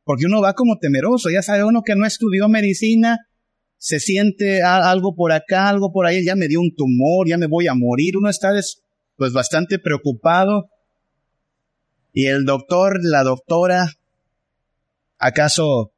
Porque 0.03 0.27
uno 0.27 0.43
va 0.43 0.53
como 0.53 0.77
temeroso. 0.77 1.31
Ya 1.31 1.41
sabe 1.41 1.63
uno 1.63 1.81
que 1.83 1.95
no 1.95 2.05
estudió 2.05 2.49
medicina, 2.49 3.17
se 3.77 3.99
siente 3.99 4.61
algo 4.61 5.15
por 5.15 5.31
acá, 5.31 5.69
algo 5.69 5.91
por 5.91 6.05
ahí, 6.05 6.23
ya 6.23 6.35
me 6.35 6.47
dio 6.47 6.61
un 6.61 6.75
tumor, 6.75 7.27
ya 7.27 7.39
me 7.39 7.47
voy 7.47 7.65
a 7.65 7.73
morir. 7.73 8.15
Uno 8.15 8.29
está 8.29 8.51
pues 9.15 9.33
bastante 9.33 9.79
preocupado. 9.79 10.69
Y 12.13 12.25
el 12.25 12.45
doctor, 12.45 12.99
la 13.01 13.23
doctora, 13.23 13.93
¿acaso 15.17 15.93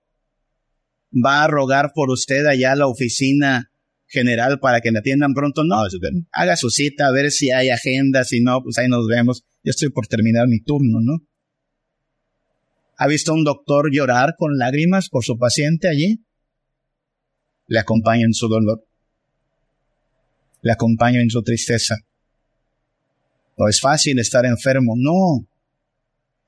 va 1.14 1.44
a 1.44 1.48
rogar 1.48 1.92
por 1.94 2.10
usted 2.12 2.46
allá 2.46 2.74
a 2.74 2.76
la 2.76 2.88
oficina 2.88 3.72
general 4.08 4.60
para 4.60 4.82
que 4.82 4.92
me 4.92 5.00
atiendan 5.00 5.34
pronto? 5.34 5.64
No, 5.64 5.84
haga 6.32 6.56
su 6.56 6.70
cita 6.70 7.08
a 7.08 7.12
ver 7.12 7.32
si 7.32 7.52
hay 7.52 7.70
agenda, 7.70 8.24
si 8.24 8.42
no, 8.42 8.62
pues 8.62 8.78
ahí 8.78 8.88
nos 8.88 9.08
vemos. 9.08 9.44
Yo 9.64 9.72
estoy 9.72 9.90
por 9.90 10.08
terminar 10.08 10.48
mi 10.48 10.60
turno, 10.62 11.00
¿no? 11.02 11.26
¿Ha 12.98 13.08
visto 13.08 13.34
un 13.34 13.44
doctor 13.44 13.90
llorar 13.92 14.36
con 14.38 14.58
lágrimas 14.58 15.10
por 15.10 15.24
su 15.24 15.38
paciente 15.38 15.88
allí? 15.88 16.24
Le 17.68 17.80
acompaña 17.80 18.26
en 18.26 18.34
su 18.34 18.48
dolor. 18.48 18.86
Le 20.62 20.72
acompaña 20.72 21.22
en 21.22 21.30
su 21.30 21.42
tristeza. 21.42 21.98
No 23.58 23.68
es 23.68 23.80
fácil 23.80 24.20
estar 24.20 24.46
enfermo, 24.46 24.94
no. 24.96 25.48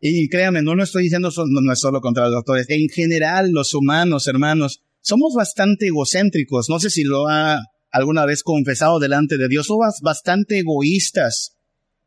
Y 0.08 0.30
créanme, 0.30 0.62
no 0.62 0.76
lo 0.76 0.84
estoy 0.84 1.04
diciendo 1.04 1.32
no, 1.36 1.74
es 1.74 1.80
solo 1.80 2.00
contra 2.00 2.26
los 2.26 2.34
doctores. 2.34 2.70
En 2.70 2.90
general, 2.90 3.50
los 3.52 3.74
humanos, 3.74 4.28
hermanos, 4.28 4.84
somos 5.02 5.34
bastante 5.34 5.88
egocéntricos. 5.88 6.70
No 6.70 6.80
sé 6.80 6.92
si 6.92 7.04
lo 7.04 7.28
ha 7.28 7.60
alguna 7.90 8.28
vez 8.28 8.44
confesado 8.44 9.00
delante 9.00 9.38
de 9.38 9.48
Dios. 9.48 9.66
Somos 9.66 10.02
bastante 10.04 10.60
egoístas. 10.60 11.58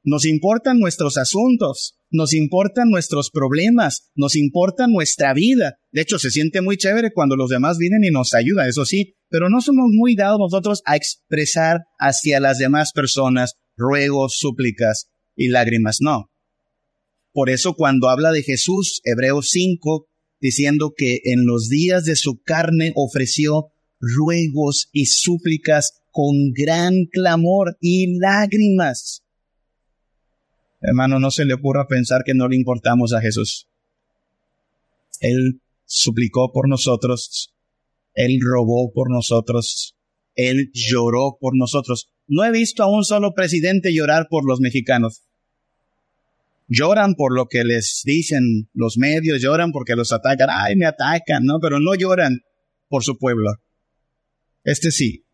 Nos 0.04 0.26
importan 0.26 0.78
nuestros 0.78 1.18
asuntos, 1.18 1.96
nos 2.08 2.34
importan 2.34 2.88
nuestros 2.88 3.30
problemas, 3.32 4.12
nos 4.14 4.36
importa 4.36 4.86
nuestra 4.86 5.34
vida. 5.34 5.80
De 5.90 6.02
hecho, 6.02 6.20
se 6.20 6.30
siente 6.30 6.60
muy 6.60 6.76
chévere 6.76 7.10
cuando 7.12 7.34
los 7.34 7.50
demás 7.50 7.78
vienen 7.78 8.04
y 8.04 8.10
nos 8.10 8.32
ayudan, 8.32 8.68
eso 8.68 8.84
sí, 8.84 9.16
pero 9.28 9.50
no 9.50 9.60
somos 9.60 9.86
muy 9.90 10.14
dados 10.14 10.38
nosotros 10.38 10.82
a 10.84 10.94
expresar 10.94 11.80
hacia 11.98 12.38
las 12.38 12.58
demás 12.58 12.92
personas 12.92 13.54
ruegos, 13.76 14.38
súplicas 14.38 15.10
y 15.34 15.48
lágrimas. 15.48 15.98
No, 16.00 16.27
por 17.32 17.50
eso 17.50 17.74
cuando 17.74 18.08
habla 18.08 18.32
de 18.32 18.42
Jesús, 18.42 19.00
Hebreos 19.04 19.48
5, 19.50 20.08
diciendo 20.40 20.92
que 20.96 21.20
en 21.24 21.46
los 21.46 21.68
días 21.68 22.04
de 22.04 22.16
su 22.16 22.40
carne 22.42 22.92
ofreció 22.94 23.68
ruegos 24.00 24.88
y 24.92 25.06
súplicas 25.06 26.02
con 26.10 26.52
gran 26.52 27.06
clamor 27.10 27.76
y 27.80 28.18
lágrimas. 28.18 29.24
Hermano, 30.80 31.18
no 31.18 31.30
se 31.30 31.44
le 31.44 31.54
ocurra 31.54 31.86
pensar 31.88 32.22
que 32.24 32.34
no 32.34 32.48
le 32.48 32.56
importamos 32.56 33.12
a 33.12 33.20
Jesús. 33.20 33.68
Él 35.20 35.60
suplicó 35.84 36.52
por 36.52 36.68
nosotros, 36.68 37.52
Él 38.14 38.38
robó 38.40 38.92
por 38.92 39.10
nosotros, 39.10 39.96
Él 40.34 40.70
lloró 40.72 41.36
por 41.40 41.56
nosotros. 41.56 42.10
No 42.28 42.44
he 42.44 42.52
visto 42.52 42.82
a 42.82 42.90
un 42.90 43.04
solo 43.04 43.34
presidente 43.34 43.92
llorar 43.92 44.28
por 44.30 44.46
los 44.46 44.60
mexicanos 44.60 45.27
lloran 46.68 47.14
por 47.14 47.34
lo 47.34 47.46
que 47.46 47.64
les 47.64 48.02
dicen 48.04 48.68
los 48.74 48.98
medios, 48.98 49.40
lloran 49.40 49.72
porque 49.72 49.96
los 49.96 50.12
atacan, 50.12 50.48
ay, 50.50 50.76
me 50.76 50.86
atacan, 50.86 51.44
¿no? 51.44 51.58
Pero 51.60 51.80
no 51.80 51.94
lloran 51.94 52.40
por 52.88 53.02
su 53.02 53.18
pueblo. 53.18 53.50
Este 54.64 54.90
sí, 54.90 55.24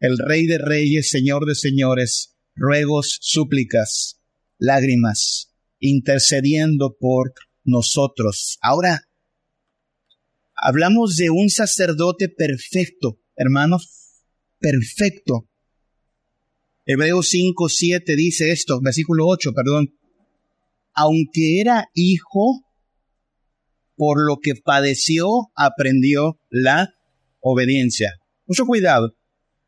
el 0.00 0.18
Rey 0.18 0.46
de 0.46 0.58
Reyes, 0.58 1.08
Señor 1.08 1.46
de 1.46 1.54
Señores, 1.54 2.36
ruegos, 2.54 3.18
súplicas, 3.20 4.20
lágrimas, 4.58 5.54
intercediendo 5.78 6.96
por 6.98 7.32
nosotros. 7.64 8.58
Ahora, 8.60 9.02
hablamos 10.54 11.16
de 11.16 11.30
un 11.30 11.48
sacerdote 11.48 12.28
perfecto, 12.28 13.20
hermanos, 13.36 14.24
perfecto. 14.58 15.48
Hebreos 16.84 17.28
5, 17.30 17.68
7 17.68 18.16
dice 18.16 18.52
esto, 18.52 18.80
versículo 18.80 19.26
8, 19.26 19.52
perdón 19.52 19.96
aunque 20.96 21.60
era 21.60 21.90
hijo, 21.94 22.64
por 23.96 24.26
lo 24.26 24.38
que 24.42 24.54
padeció, 24.54 25.28
aprendió 25.54 26.40
la 26.50 26.94
obediencia. 27.40 28.14
Mucho 28.46 28.64
cuidado. 28.64 29.14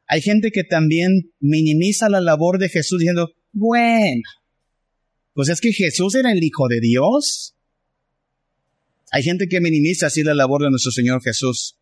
Hay 0.07 0.23
gente 0.23 0.51
que 0.51 0.65
también 0.65 1.33
minimiza 1.39 2.09
la 2.09 2.21
labor 2.21 2.59
de 2.59 2.71
Jesús 2.71 2.99
diciendo, 3.01 3.31
bueno, 3.53 4.23
pues 5.35 5.51
es 5.51 5.61
que 5.61 5.73
Jesús 5.73 6.15
era 6.15 6.33
el 6.33 6.43
Hijo 6.43 6.67
de 6.67 6.81
Dios. 6.81 7.55
Hay 9.13 9.23
gente 9.23 9.49
que 9.49 9.61
minimiza 9.61 10.07
así 10.07 10.23
la 10.23 10.35
labor 10.35 10.63
de 10.63 10.71
nuestro 10.71 10.93
Señor 10.93 11.23
Jesús. 11.23 11.79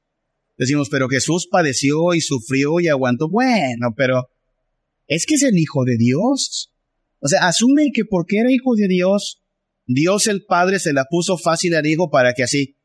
Decimos, 0.59 0.89
pero 0.91 1.09
Jesús 1.09 1.49
padeció 1.51 2.15
y 2.15 2.21
sufrió 2.21 2.81
y 2.81 2.89
aguantó. 2.89 3.29
Bueno, 3.29 3.95
pero 3.97 4.29
es 5.07 5.25
que 5.25 5.35
es 5.37 5.43
el 5.43 5.57
Hijo 5.57 5.85
de 5.85 5.97
Dios. 5.97 6.73
O 7.21 7.29
sea, 7.29 7.47
asume 7.47 7.91
que 7.93 8.05
porque 8.05 8.39
era 8.39 8.53
hijo 8.53 8.75
de 8.75 8.89
Dios, 8.89 9.43
Dios 9.87 10.27
el 10.27 10.45
Padre 10.45 10.79
se 10.79 10.93
la 10.93 11.07
puso 11.09 11.39
fácil 11.39 11.75
al 11.75 11.87
hijo 11.87 12.11
para 12.11 12.35
que 12.35 12.43
así, 12.43 12.77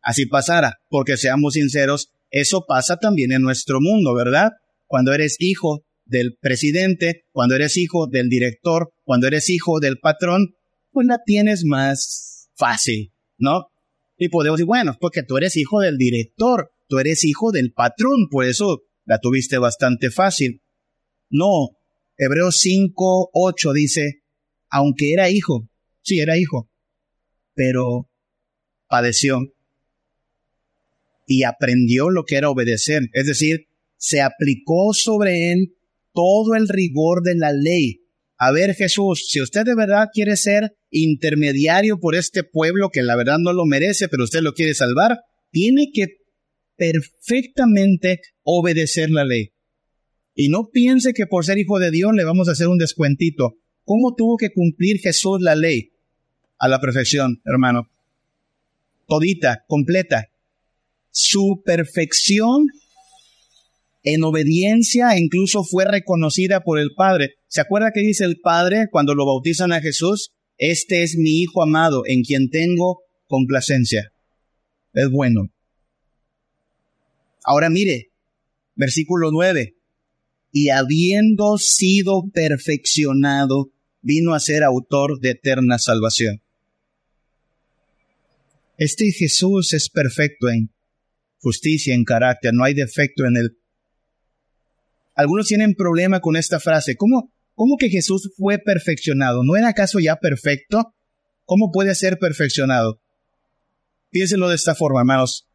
así 0.00 0.26
pasara. 0.26 0.78
Porque 0.88 1.16
seamos 1.16 1.54
sinceros, 1.54 2.10
eso 2.30 2.64
pasa 2.66 2.96
también 2.96 3.32
en 3.32 3.42
nuestro 3.42 3.80
mundo, 3.80 4.14
¿verdad? 4.14 4.50
Cuando 4.86 5.12
eres 5.12 5.36
hijo 5.38 5.84
del 6.04 6.36
presidente, 6.40 7.24
cuando 7.32 7.54
eres 7.54 7.76
hijo 7.76 8.06
del 8.06 8.28
director, 8.28 8.92
cuando 9.04 9.26
eres 9.26 9.48
hijo 9.50 9.78
del 9.80 9.98
patrón, 9.98 10.54
pues 10.90 11.06
la 11.06 11.20
tienes 11.24 11.64
más 11.64 12.48
fácil, 12.56 13.12
¿no? 13.38 13.66
Y 14.16 14.28
podemos 14.28 14.58
decir, 14.58 14.66
bueno, 14.66 14.96
porque 15.00 15.22
tú 15.22 15.36
eres 15.36 15.56
hijo 15.56 15.80
del 15.80 15.96
director, 15.96 16.72
tú 16.88 16.98
eres 16.98 17.24
hijo 17.24 17.52
del 17.52 17.72
patrón, 17.72 18.28
por 18.30 18.44
eso 18.44 18.82
la 19.04 19.18
tuviste 19.18 19.58
bastante 19.58 20.10
fácil. 20.10 20.62
No, 21.30 21.70
Hebreos 22.22 22.58
5, 22.60 23.30
8 23.32 23.72
dice, 23.72 24.22
aunque 24.68 25.14
era 25.14 25.30
hijo, 25.30 25.70
sí, 26.02 26.20
era 26.20 26.36
hijo, 26.36 26.70
pero 27.54 28.10
padeció 28.88 29.38
y 31.26 31.44
aprendió 31.44 32.10
lo 32.10 32.24
que 32.24 32.36
era 32.36 32.50
obedecer. 32.50 33.04
Es 33.14 33.26
decir, 33.26 33.68
se 33.96 34.20
aplicó 34.20 34.92
sobre 34.92 35.50
él 35.50 35.76
todo 36.12 36.56
el 36.56 36.68
rigor 36.68 37.22
de 37.22 37.36
la 37.36 37.54
ley. 37.54 38.02
A 38.36 38.52
ver, 38.52 38.74
Jesús, 38.74 39.26
si 39.30 39.40
usted 39.40 39.64
de 39.64 39.74
verdad 39.74 40.08
quiere 40.12 40.36
ser 40.36 40.76
intermediario 40.90 42.00
por 42.00 42.14
este 42.14 42.44
pueblo 42.44 42.90
que 42.90 43.02
la 43.02 43.16
verdad 43.16 43.38
no 43.38 43.54
lo 43.54 43.64
merece, 43.64 44.08
pero 44.08 44.24
usted 44.24 44.42
lo 44.42 44.52
quiere 44.52 44.74
salvar, 44.74 45.20
tiene 45.50 45.90
que 45.90 46.18
perfectamente 46.76 48.20
obedecer 48.42 49.08
la 49.08 49.24
ley. 49.24 49.52
Y 50.34 50.48
no 50.48 50.70
piense 50.72 51.12
que 51.12 51.26
por 51.26 51.44
ser 51.44 51.58
hijo 51.58 51.78
de 51.78 51.90
Dios 51.90 52.12
le 52.14 52.24
vamos 52.24 52.48
a 52.48 52.52
hacer 52.52 52.68
un 52.68 52.78
descuentito. 52.78 53.56
¿Cómo 53.84 54.14
tuvo 54.14 54.36
que 54.36 54.52
cumplir 54.52 54.98
Jesús 55.00 55.40
la 55.40 55.54
ley? 55.54 55.90
A 56.58 56.68
la 56.68 56.80
perfección, 56.80 57.40
hermano. 57.44 57.90
Todita, 59.08 59.64
completa. 59.66 60.28
Su 61.10 61.62
perfección 61.64 62.66
en 64.02 64.24
obediencia 64.24 65.18
incluso 65.18 65.64
fue 65.64 65.84
reconocida 65.84 66.62
por 66.62 66.78
el 66.78 66.94
Padre. 66.96 67.34
¿Se 67.48 67.60
acuerda 67.60 67.90
que 67.92 68.00
dice 68.00 68.24
el 68.24 68.40
Padre 68.40 68.88
cuando 68.90 69.14
lo 69.14 69.26
bautizan 69.26 69.72
a 69.72 69.80
Jesús? 69.80 70.32
Este 70.56 71.02
es 71.02 71.16
mi 71.16 71.40
Hijo 71.40 71.62
amado, 71.62 72.02
en 72.06 72.22
quien 72.22 72.50
tengo 72.50 73.00
complacencia. 73.26 74.12
Es 74.92 75.10
bueno. 75.10 75.50
Ahora 77.44 77.70
mire, 77.70 78.10
versículo 78.74 79.30
9. 79.32 79.74
Y 80.52 80.70
habiendo 80.70 81.58
sido 81.58 82.28
perfeccionado, 82.32 83.70
vino 84.02 84.34
a 84.34 84.40
ser 84.40 84.64
autor 84.64 85.20
de 85.20 85.30
eterna 85.30 85.78
salvación. 85.78 86.42
Este 88.78 89.12
Jesús 89.12 89.74
es 89.74 89.90
perfecto 89.90 90.48
en 90.48 90.70
justicia, 91.38 91.94
en 91.94 92.04
carácter, 92.04 92.52
no 92.54 92.64
hay 92.64 92.74
defecto 92.74 93.26
en 93.26 93.36
él. 93.36 93.58
Algunos 95.14 95.46
tienen 95.46 95.74
problema 95.74 96.20
con 96.20 96.36
esta 96.36 96.60
frase. 96.60 96.96
¿Cómo, 96.96 97.30
¿Cómo 97.54 97.76
que 97.76 97.90
Jesús 97.90 98.32
fue 98.36 98.58
perfeccionado? 98.58 99.42
¿No 99.44 99.56
era 99.56 99.68
acaso 99.68 99.98
ya 99.98 100.16
perfecto? 100.16 100.94
¿Cómo 101.44 101.70
puede 101.72 101.94
ser 101.94 102.18
perfeccionado? 102.18 103.02
Piénselo 104.10 104.48
de 104.48 104.54
esta 104.54 104.74
forma, 104.74 105.00
hermanos. 105.00 105.49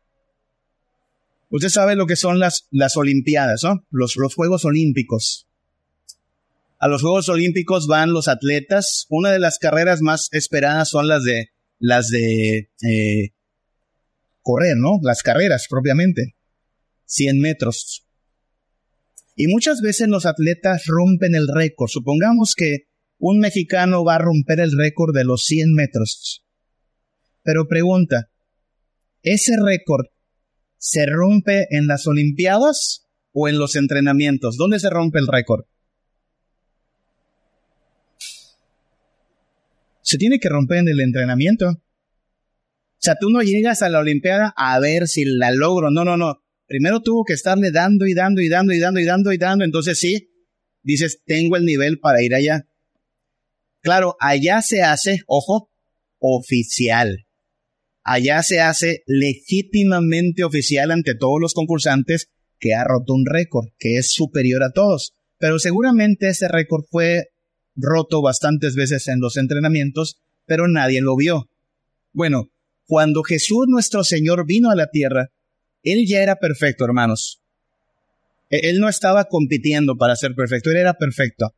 Usted 1.50 1.70
sabe 1.70 1.96
lo 1.96 2.08
que 2.08 2.16
son 2.16 2.40
las, 2.40 2.68
las 2.72 2.98
Olimpiadas, 2.98 3.62
¿no? 3.64 3.86
Los, 3.90 4.16
los 4.18 4.36
Juegos 4.36 4.66
Olímpicos. 4.66 5.48
A 6.80 6.88
los 6.88 7.02
Juegos 7.02 7.30
Olímpicos 7.30 7.88
van 7.88 8.14
los 8.14 8.28
atletas. 8.28 9.06
Una 9.10 9.32
de 9.32 9.40
las 9.40 9.58
carreras 9.60 10.02
más 10.02 10.28
esperadas 10.32 10.90
son 10.90 11.08
las 11.08 11.24
de 11.24 11.50
las 11.80 12.10
de 12.10 12.70
eh, 12.82 13.34
correr, 14.42 14.78
¿no? 14.78 15.00
Las 15.02 15.24
carreras 15.24 15.68
propiamente. 15.70 16.36
100 17.06 17.40
metros. 17.40 18.06
Y 19.36 19.48
muchas 19.48 19.82
veces 19.82 20.08
los 20.08 20.26
atletas 20.26 20.84
rompen 20.88 21.36
el 21.36 21.48
récord. 21.48 21.90
Supongamos 21.90 22.54
que 22.56 22.88
un 23.18 23.40
mexicano 23.40 24.04
va 24.04 24.16
a 24.16 24.20
romper 24.20 24.60
el 24.60 24.78
récord 24.78 25.16
de 25.16 25.26
los 25.26 25.44
100 25.46 25.74
metros. 25.74 26.46
Pero 27.44 27.68
pregunta, 27.68 28.30
¿ese 29.22 29.56
récord 29.62 30.08
se 30.86 31.08
rompe 31.08 31.66
en 31.72 31.88
las 31.88 32.06
Olimpiadas 32.06 33.08
o 33.34 33.48
en 33.48 33.58
los 33.58 33.76
entrenamientos? 33.76 34.56
¿Dónde 34.56 34.80
se 34.80 34.92
rompe 34.92 35.18
el 35.18 35.26
récord? 35.26 35.66
Se 40.04 40.20
tiene 40.20 40.38
que 40.40 40.48
romper 40.48 40.78
en 40.78 40.90
el 40.90 41.00
entrenamiento. 41.00 41.70
O 41.70 41.82
sea, 43.00 43.16
tú 43.20 43.32
no 43.32 43.42
llegas 43.42 43.82
a 43.82 43.90
la 43.90 43.98
Olimpiada 43.98 44.54
a 44.56 44.80
ver 44.80 45.08
si 45.08 45.26
la 45.26 45.50
logro. 45.50 45.90
No, 45.90 46.06
no, 46.06 46.18
no. 46.18 46.44
Primero 46.68 47.02
tuvo 47.02 47.24
que 47.26 47.34
estarle 47.34 47.72
dando 47.72 48.06
y 48.06 48.14
dando 48.14 48.42
y 48.42 48.48
dando 48.48 48.72
y 48.72 48.80
dando 48.80 49.00
y 49.00 49.06
dando 49.06 49.34
y 49.34 49.38
dando. 49.40 49.66
Entonces 49.66 49.98
sí, 49.98 50.30
dices, 50.84 51.24
tengo 51.26 51.56
el 51.56 51.66
nivel 51.66 51.98
para 51.98 52.22
ir 52.22 52.36
allá. 52.36 52.68
Claro, 53.82 54.18
allá 54.20 54.62
se 54.62 54.84
hace, 54.84 55.22
ojo, 55.26 55.72
oficial. 56.20 57.25
Allá 58.08 58.44
se 58.44 58.62
hace 58.62 59.04
legítimamente 59.08 60.44
oficial 60.44 60.92
ante 60.92 61.16
todos 61.16 61.42
los 61.42 61.56
concursantes 61.56 62.30
que 62.60 62.76
ha 62.76 62.84
roto 62.84 63.16
un 63.16 63.26
récord, 63.26 63.70
que 63.80 63.98
es 63.98 64.14
superior 64.14 64.62
a 64.62 64.72
todos. 64.72 65.16
Pero 65.40 65.58
seguramente 65.58 66.30
ese 66.30 66.48
récord 66.48 66.84
fue 66.88 67.30
roto 67.76 68.22
bastantes 68.22 68.76
veces 68.76 69.08
en 69.08 69.20
los 69.20 69.38
entrenamientos, 69.38 70.22
pero 70.46 70.68
nadie 70.68 71.02
lo 71.02 71.16
vio. 71.16 71.50
Bueno, 72.14 72.52
cuando 72.86 73.24
Jesús 73.24 73.66
nuestro 73.68 74.04
Señor 74.04 74.46
vino 74.46 74.70
a 74.70 74.76
la 74.76 74.92
tierra, 74.92 75.32
él 75.82 76.06
ya 76.08 76.22
era 76.22 76.36
perfecto, 76.36 76.86
hermanos. 76.86 77.42
E-, 78.52 78.70
él 78.70 78.80
no 78.80 78.88
estaba 78.88 79.26
compitiendo 79.26 79.98
para 79.98 80.16
ser 80.16 80.36
perfecto, 80.36 80.70
él 80.70 80.78
era 80.78 80.94
perfecto. 80.94 81.56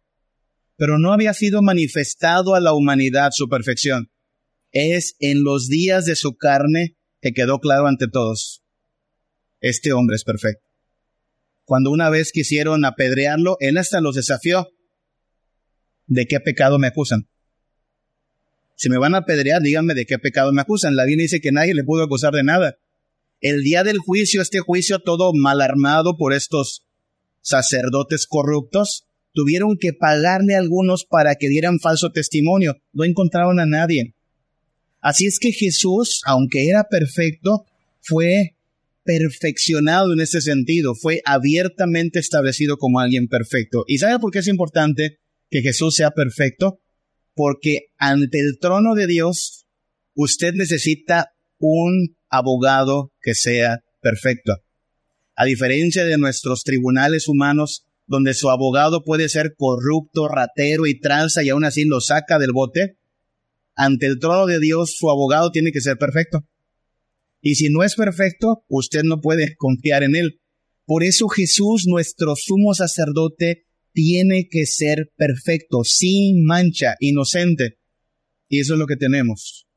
Pero 0.77 0.97
no 0.97 1.11
había 1.11 1.33
sido 1.33 1.61
manifestado 1.61 2.55
a 2.55 2.61
la 2.61 2.73
humanidad 2.73 3.31
su 3.33 3.49
perfección. 3.49 4.11
Es 4.71 5.15
en 5.19 5.43
los 5.43 5.67
días 5.67 6.05
de 6.05 6.15
su 6.15 6.35
carne 6.35 6.97
que 7.21 7.33
quedó 7.33 7.59
claro 7.59 7.87
ante 7.87 8.07
todos. 8.07 8.63
Este 9.59 9.93
hombre 9.93 10.15
es 10.15 10.23
perfecto. 10.23 10.63
Cuando 11.63 11.91
una 11.91 12.09
vez 12.09 12.31
quisieron 12.31 12.85
apedrearlo, 12.85 13.57
él 13.59 13.77
hasta 13.77 14.01
los 14.01 14.15
desafió. 14.15 14.67
¿De 16.05 16.25
qué 16.25 16.39
pecado 16.39 16.79
me 16.79 16.87
acusan? 16.87 17.27
Si 18.75 18.89
me 18.89 18.97
van 18.97 19.15
a 19.15 19.19
apedrear, 19.19 19.61
díganme 19.61 19.93
de 19.93 20.05
qué 20.05 20.19
pecado 20.19 20.53
me 20.53 20.61
acusan. 20.61 20.95
La 20.95 21.05
Biblia 21.05 21.23
dice 21.23 21.41
que 21.41 21.51
nadie 21.51 21.73
le 21.73 21.83
pudo 21.83 22.03
acusar 22.03 22.33
de 22.33 22.43
nada 22.43 22.77
el 23.41 23.63
día 23.63 23.83
del 23.83 23.99
juicio, 23.99 24.41
este 24.41 24.59
juicio 24.59 24.99
todo 24.99 25.31
mal 25.33 25.61
armado 25.61 26.17
por 26.17 26.33
estos 26.33 26.85
sacerdotes 27.41 28.25
corruptos, 28.27 29.05
tuvieron 29.33 29.77
que 29.79 29.93
pagarle 29.93 30.55
a 30.55 30.59
algunos 30.59 31.05
para 31.05 31.35
que 31.35 31.47
dieran 31.47 31.79
falso 31.79 32.11
testimonio. 32.11 32.77
No 32.93 33.03
encontraron 33.03 33.59
a 33.59 33.65
nadie. 33.65 34.15
Así 35.01 35.25
es 35.25 35.39
que 35.39 35.51
Jesús, 35.51 36.21
aunque 36.25 36.67
era 36.67 36.85
perfecto, 36.89 37.65
fue 38.01 38.55
perfeccionado 39.03 40.11
en 40.13 40.19
ese 40.19 40.41
sentido, 40.41 40.93
fue 40.93 41.21
abiertamente 41.23 42.19
establecido 42.19 42.77
como 42.77 42.99
alguien 42.99 43.27
perfecto. 43.27 43.85
¿Y 43.87 43.99
sabe 43.99 44.19
por 44.19 44.31
qué 44.31 44.39
es 44.39 44.47
importante 44.47 45.19
que 45.49 45.61
Jesús 45.61 45.95
sea 45.95 46.11
perfecto? 46.11 46.81
Porque 47.33 47.87
ante 47.97 48.39
el 48.39 48.59
trono 48.59 48.95
de 48.95 49.07
Dios, 49.07 49.65
usted 50.13 50.53
necesita 50.55 51.31
un 51.59 52.17
abogado 52.29 53.13
que 53.21 53.33
sea 53.33 53.83
perfecto. 54.01 54.57
A 55.35 55.45
diferencia 55.45 56.03
de 56.03 56.17
nuestros 56.17 56.63
tribunales 56.63 57.27
humanos, 57.27 57.85
donde 58.07 58.33
su 58.33 58.49
abogado 58.49 59.03
puede 59.03 59.29
ser 59.29 59.53
corrupto, 59.55 60.27
ratero 60.27 60.85
y 60.87 60.99
tranza 60.99 61.43
y 61.43 61.49
aún 61.49 61.63
así 61.63 61.85
lo 61.85 62.01
saca 62.01 62.39
del 62.39 62.51
bote, 62.51 62.96
ante 63.77 64.07
el 64.07 64.19
trono 64.19 64.47
de 64.47 64.59
Dios 64.59 64.95
su 64.97 65.09
abogado 65.09 65.51
tiene 65.51 65.71
que 65.71 65.81
ser 65.81 65.97
perfecto. 65.97 66.45
Y 67.41 67.55
si 67.55 67.69
no 67.69 67.83
es 67.83 67.95
perfecto, 67.95 68.65
usted 68.67 69.03
no 69.03 69.21
puede 69.21 69.55
confiar 69.55 70.03
en 70.03 70.15
él. 70.15 70.41
Por 70.85 71.03
eso 71.03 71.27
Jesús, 71.27 71.85
nuestro 71.87 72.35
sumo 72.35 72.73
sacerdote, 72.73 73.65
tiene 73.93 74.47
que 74.49 74.65
ser 74.65 75.11
perfecto, 75.15 75.83
sin 75.83 76.43
mancha, 76.43 76.95
inocente. 76.99 77.77
Y 78.49 78.59
eso 78.59 78.73
es 78.73 78.79
lo 78.79 78.87
que 78.87 78.97
tenemos. 78.97 79.67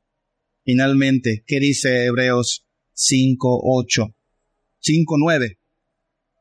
Finalmente, 0.63 1.43
¿qué 1.45 1.59
dice 1.59 2.05
Hebreos 2.05 2.65
5, 2.93 3.61
8? 3.63 4.15
5, 4.79 5.15
9. 5.19 5.59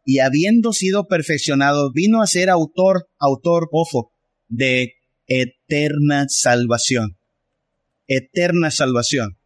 Y 0.06 0.18
habiendo 0.20 0.72
sido 0.72 1.06
perfeccionado, 1.08 1.92
vino 1.92 2.22
a 2.22 2.26
ser 2.26 2.48
autor, 2.48 3.08
autor, 3.18 3.68
ojo, 3.70 4.12
de 4.48 4.94
eterna 5.26 6.26
salvación. 6.28 7.19
Eterna 8.12 8.70
salvación. 8.70 9.38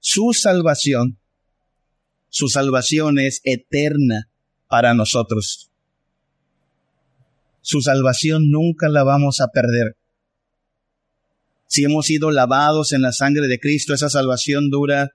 Su 0.00 0.32
salvación, 0.32 1.18
su 2.28 2.48
salvación 2.48 3.18
es 3.18 3.40
eterna 3.44 4.28
para 4.68 4.94
nosotros. 4.94 5.70
Su 7.60 7.80
salvación 7.80 8.50
nunca 8.50 8.88
la 8.88 9.04
vamos 9.04 9.40
a 9.40 9.48
perder 9.48 9.96
si 11.72 11.84
hemos 11.84 12.04
sido 12.04 12.30
lavados 12.30 12.92
en 12.92 13.00
la 13.00 13.12
sangre 13.12 13.48
de 13.48 13.58
Cristo, 13.58 13.94
esa 13.94 14.10
salvación 14.10 14.68
dura 14.68 15.12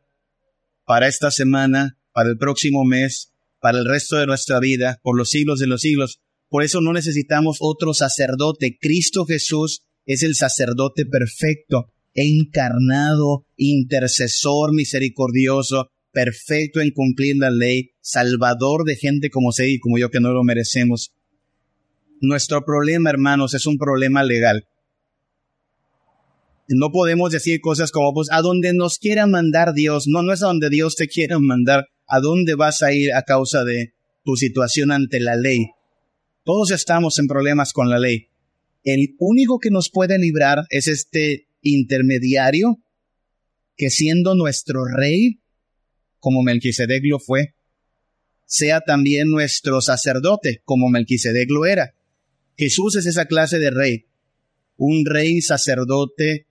para 0.85 1.07
esta 1.07 1.29
semana, 1.29 1.99
para 2.13 2.29
el 2.29 2.37
próximo 2.39 2.83
mes, 2.83 3.31
para 3.59 3.77
el 3.77 3.85
resto 3.85 4.17
de 4.17 4.25
nuestra 4.25 4.59
vida, 4.59 4.99
por 5.03 5.15
los 5.15 5.29
siglos 5.29 5.59
de 5.59 5.67
los 5.67 5.81
siglos. 5.81 6.19
Por 6.49 6.63
eso 6.63 6.81
no 6.81 6.93
necesitamos 6.93 7.57
otro 7.59 7.93
sacerdote. 7.93 8.75
Cristo 8.81 9.25
Jesús 9.25 9.83
es 10.07 10.23
el 10.23 10.33
sacerdote 10.33 11.05
perfecto, 11.05 11.93
encarnado, 12.17 13.45
intercesor 13.55 14.73
misericordioso, 14.73 15.89
perfecto 16.11 16.81
en 16.81 16.91
cumplir 16.91 17.37
la 17.37 17.49
ley, 17.49 17.91
salvador 18.01 18.83
de 18.83 18.97
gente 18.97 19.29
como 19.29 19.49
usted 19.49 19.67
y 19.67 19.79
como 19.79 19.97
yo 19.97 20.09
que 20.09 20.19
no 20.19 20.33
lo 20.33 20.43
merecemos. 20.43 21.13
Nuestro 22.19 22.65
problema, 22.65 23.09
hermanos, 23.09 23.53
es 23.53 23.65
un 23.65 23.77
problema 23.77 24.23
legal. 24.23 24.67
No 26.67 26.91
podemos 26.91 27.31
decir 27.31 27.61
cosas 27.61 27.91
como, 27.91 28.13
pues, 28.13 28.27
a 28.31 28.41
donde 28.41 28.73
nos 28.73 28.97
quiera 28.97 29.25
mandar 29.27 29.73
Dios. 29.73 30.07
No, 30.07 30.23
no 30.23 30.33
es 30.33 30.43
a 30.43 30.47
donde 30.47 30.69
Dios 30.69 30.97
te 30.97 31.07
quiera 31.07 31.39
mandar. 31.39 31.85
¿A 32.07 32.19
dónde 32.19 32.55
vas 32.55 32.81
a 32.81 32.91
ir 32.91 33.13
a 33.13 33.21
causa 33.21 33.63
de 33.63 33.93
tu 34.27 34.35
situación 34.35 34.91
ante 34.91 35.21
la 35.21 35.37
ley. 35.37 35.67
Todos 36.43 36.71
estamos 36.71 37.17
en 37.17 37.27
problemas 37.27 37.71
con 37.71 37.89
la 37.89 37.97
ley. 37.97 38.27
El 38.83 39.15
único 39.19 39.57
que 39.57 39.71
nos 39.71 39.89
puede 39.89 40.19
librar 40.19 40.65
es 40.69 40.89
este 40.89 41.46
intermediario 41.67 42.79
que 43.75 43.89
siendo 43.89 44.35
nuestro 44.35 44.85
rey, 44.85 45.39
como 46.19 46.41
Melquisedec 46.41 47.03
lo 47.05 47.19
fue, 47.19 47.53
sea 48.45 48.81
también 48.81 49.29
nuestro 49.29 49.81
sacerdote, 49.81 50.61
como 50.65 50.89
Melquisedec 50.89 51.49
lo 51.49 51.65
era. 51.65 51.93
Jesús 52.57 52.95
es 52.95 53.05
esa 53.05 53.25
clase 53.25 53.59
de 53.59 53.69
rey, 53.69 54.05
un 54.77 55.05
rey 55.05 55.41
sacerdote 55.41 56.47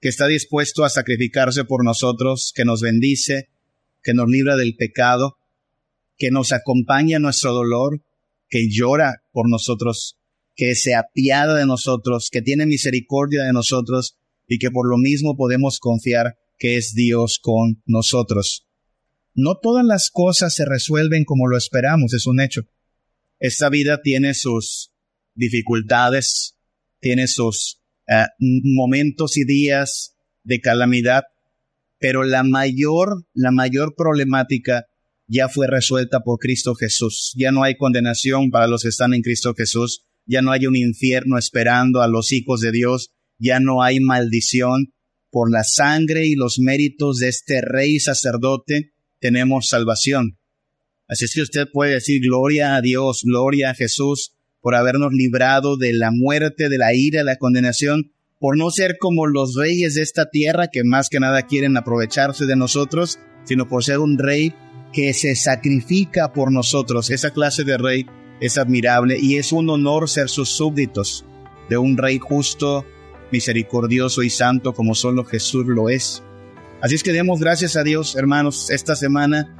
que 0.00 0.08
está 0.08 0.26
dispuesto 0.26 0.84
a 0.84 0.90
sacrificarse 0.90 1.64
por 1.64 1.84
nosotros, 1.84 2.52
que 2.54 2.64
nos 2.64 2.80
bendice, 2.80 3.48
que 4.02 4.14
nos 4.14 4.28
libra 4.28 4.56
del 4.56 4.76
pecado, 4.76 5.38
que 6.16 6.30
nos 6.30 6.52
acompaña 6.52 7.16
en 7.16 7.22
nuestro 7.22 7.52
dolor, 7.52 8.02
que 8.48 8.68
llora 8.70 9.22
por 9.32 9.48
nosotros, 9.48 10.16
que 10.54 10.74
se 10.74 10.94
apiada 10.94 11.56
de 11.56 11.66
nosotros, 11.66 12.28
que 12.30 12.42
tiene 12.42 12.66
misericordia 12.66 13.42
de 13.42 13.52
nosotros 13.52 14.16
y 14.46 14.58
que 14.58 14.70
por 14.70 14.88
lo 14.88 14.98
mismo 14.98 15.36
podemos 15.36 15.78
confiar 15.78 16.36
que 16.58 16.76
es 16.76 16.94
Dios 16.94 17.38
con 17.40 17.82
nosotros. 17.86 18.66
No 19.34 19.58
todas 19.60 19.84
las 19.84 20.10
cosas 20.10 20.54
se 20.54 20.64
resuelven 20.64 21.24
como 21.24 21.46
lo 21.46 21.56
esperamos, 21.56 22.14
es 22.14 22.26
un 22.26 22.40
hecho. 22.40 22.62
Esta 23.38 23.68
vida 23.68 24.00
tiene 24.02 24.32
sus 24.34 24.92
dificultades, 25.34 26.56
tiene 27.00 27.26
sus 27.26 27.82
eh, 28.08 28.24
momentos 28.38 29.36
y 29.36 29.44
días 29.44 30.16
de 30.42 30.60
calamidad, 30.60 31.24
pero 31.98 32.24
la 32.24 32.44
mayor, 32.44 33.26
la 33.34 33.50
mayor 33.50 33.94
problemática 33.94 34.86
ya 35.28 35.48
fue 35.48 35.66
resuelta 35.66 36.20
por 36.20 36.38
Cristo 36.38 36.74
Jesús. 36.74 37.34
Ya 37.36 37.52
no 37.52 37.62
hay 37.62 37.76
condenación 37.76 38.50
para 38.50 38.68
los 38.68 38.82
que 38.82 38.88
están 38.88 39.12
en 39.12 39.22
Cristo 39.22 39.54
Jesús. 39.54 40.04
Ya 40.24 40.40
no 40.40 40.52
hay 40.52 40.66
un 40.66 40.76
infierno 40.76 41.36
esperando 41.36 42.00
a 42.00 42.08
los 42.08 42.32
hijos 42.32 42.60
de 42.60 42.72
Dios. 42.72 43.12
Ya 43.38 43.60
no 43.60 43.82
hay 43.82 44.00
maldición. 44.00 44.92
Por 45.30 45.50
la 45.50 45.64
sangre 45.64 46.26
y 46.26 46.34
los 46.34 46.58
méritos 46.58 47.18
de 47.18 47.28
este 47.28 47.60
rey 47.60 47.98
sacerdote 48.00 48.92
tenemos 49.20 49.68
salvación. 49.68 50.38
Así 51.08 51.24
es 51.24 51.34
que 51.34 51.42
usted 51.42 51.68
puede 51.72 51.92
decir 51.94 52.20
gloria 52.22 52.76
a 52.76 52.80
Dios, 52.80 53.22
gloria 53.24 53.70
a 53.70 53.74
Jesús 53.74 54.32
por 54.60 54.74
habernos 54.74 55.12
librado 55.12 55.76
de 55.76 55.92
la 55.92 56.10
muerte, 56.10 56.68
de 56.68 56.78
la 56.78 56.92
ira, 56.92 57.20
de 57.20 57.24
la 57.24 57.36
condenación, 57.36 58.12
por 58.40 58.58
no 58.58 58.70
ser 58.70 58.98
como 58.98 59.26
los 59.26 59.54
reyes 59.54 59.94
de 59.94 60.02
esta 60.02 60.28
tierra 60.28 60.68
que 60.68 60.82
más 60.82 61.08
que 61.08 61.20
nada 61.20 61.42
quieren 61.42 61.76
aprovecharse 61.76 62.46
de 62.46 62.56
nosotros, 62.56 63.20
sino 63.44 63.68
por 63.68 63.84
ser 63.84 64.00
un 64.00 64.18
rey 64.18 64.52
que 64.92 65.14
se 65.14 65.36
sacrifica 65.36 66.32
por 66.32 66.50
nosotros. 66.50 67.10
Esa 67.10 67.30
clase 67.30 67.62
de 67.62 67.78
rey 67.78 68.06
es 68.40 68.58
admirable 68.58 69.18
y 69.20 69.36
es 69.36 69.52
un 69.52 69.70
honor 69.70 70.08
ser 70.08 70.28
sus 70.28 70.48
súbditos 70.48 71.24
de 71.68 71.76
un 71.78 71.96
rey 71.96 72.18
justo, 72.18 72.84
misericordioso 73.30 74.22
y 74.22 74.30
santo 74.30 74.72
como 74.72 74.94
solo 74.94 75.24
Jesús 75.24 75.66
lo 75.66 75.88
es. 75.88 76.22
Así 76.80 76.94
es 76.94 77.02
que 77.02 77.12
demos 77.12 77.40
gracias 77.40 77.76
a 77.76 77.82
Dios, 77.82 78.16
hermanos, 78.16 78.70
esta 78.70 78.96
semana, 78.96 79.56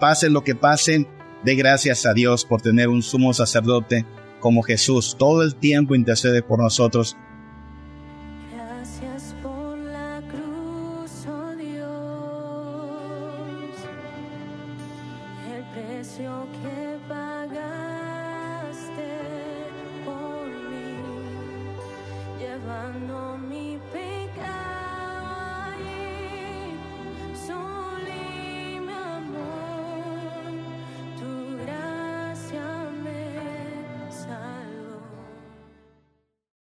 pase 0.00 0.30
lo 0.30 0.42
que 0.44 0.54
pase, 0.54 1.06
dé 1.44 1.54
gracias 1.54 2.06
a 2.06 2.14
Dios 2.14 2.44
por 2.44 2.62
tener 2.62 2.88
un 2.88 3.02
sumo 3.02 3.34
sacerdote 3.34 4.06
como 4.40 4.62
Jesús. 4.62 5.16
Todo 5.18 5.42
el 5.42 5.54
tiempo 5.54 5.94
intercede 5.94 6.42
por 6.42 6.58
nosotros 6.58 7.16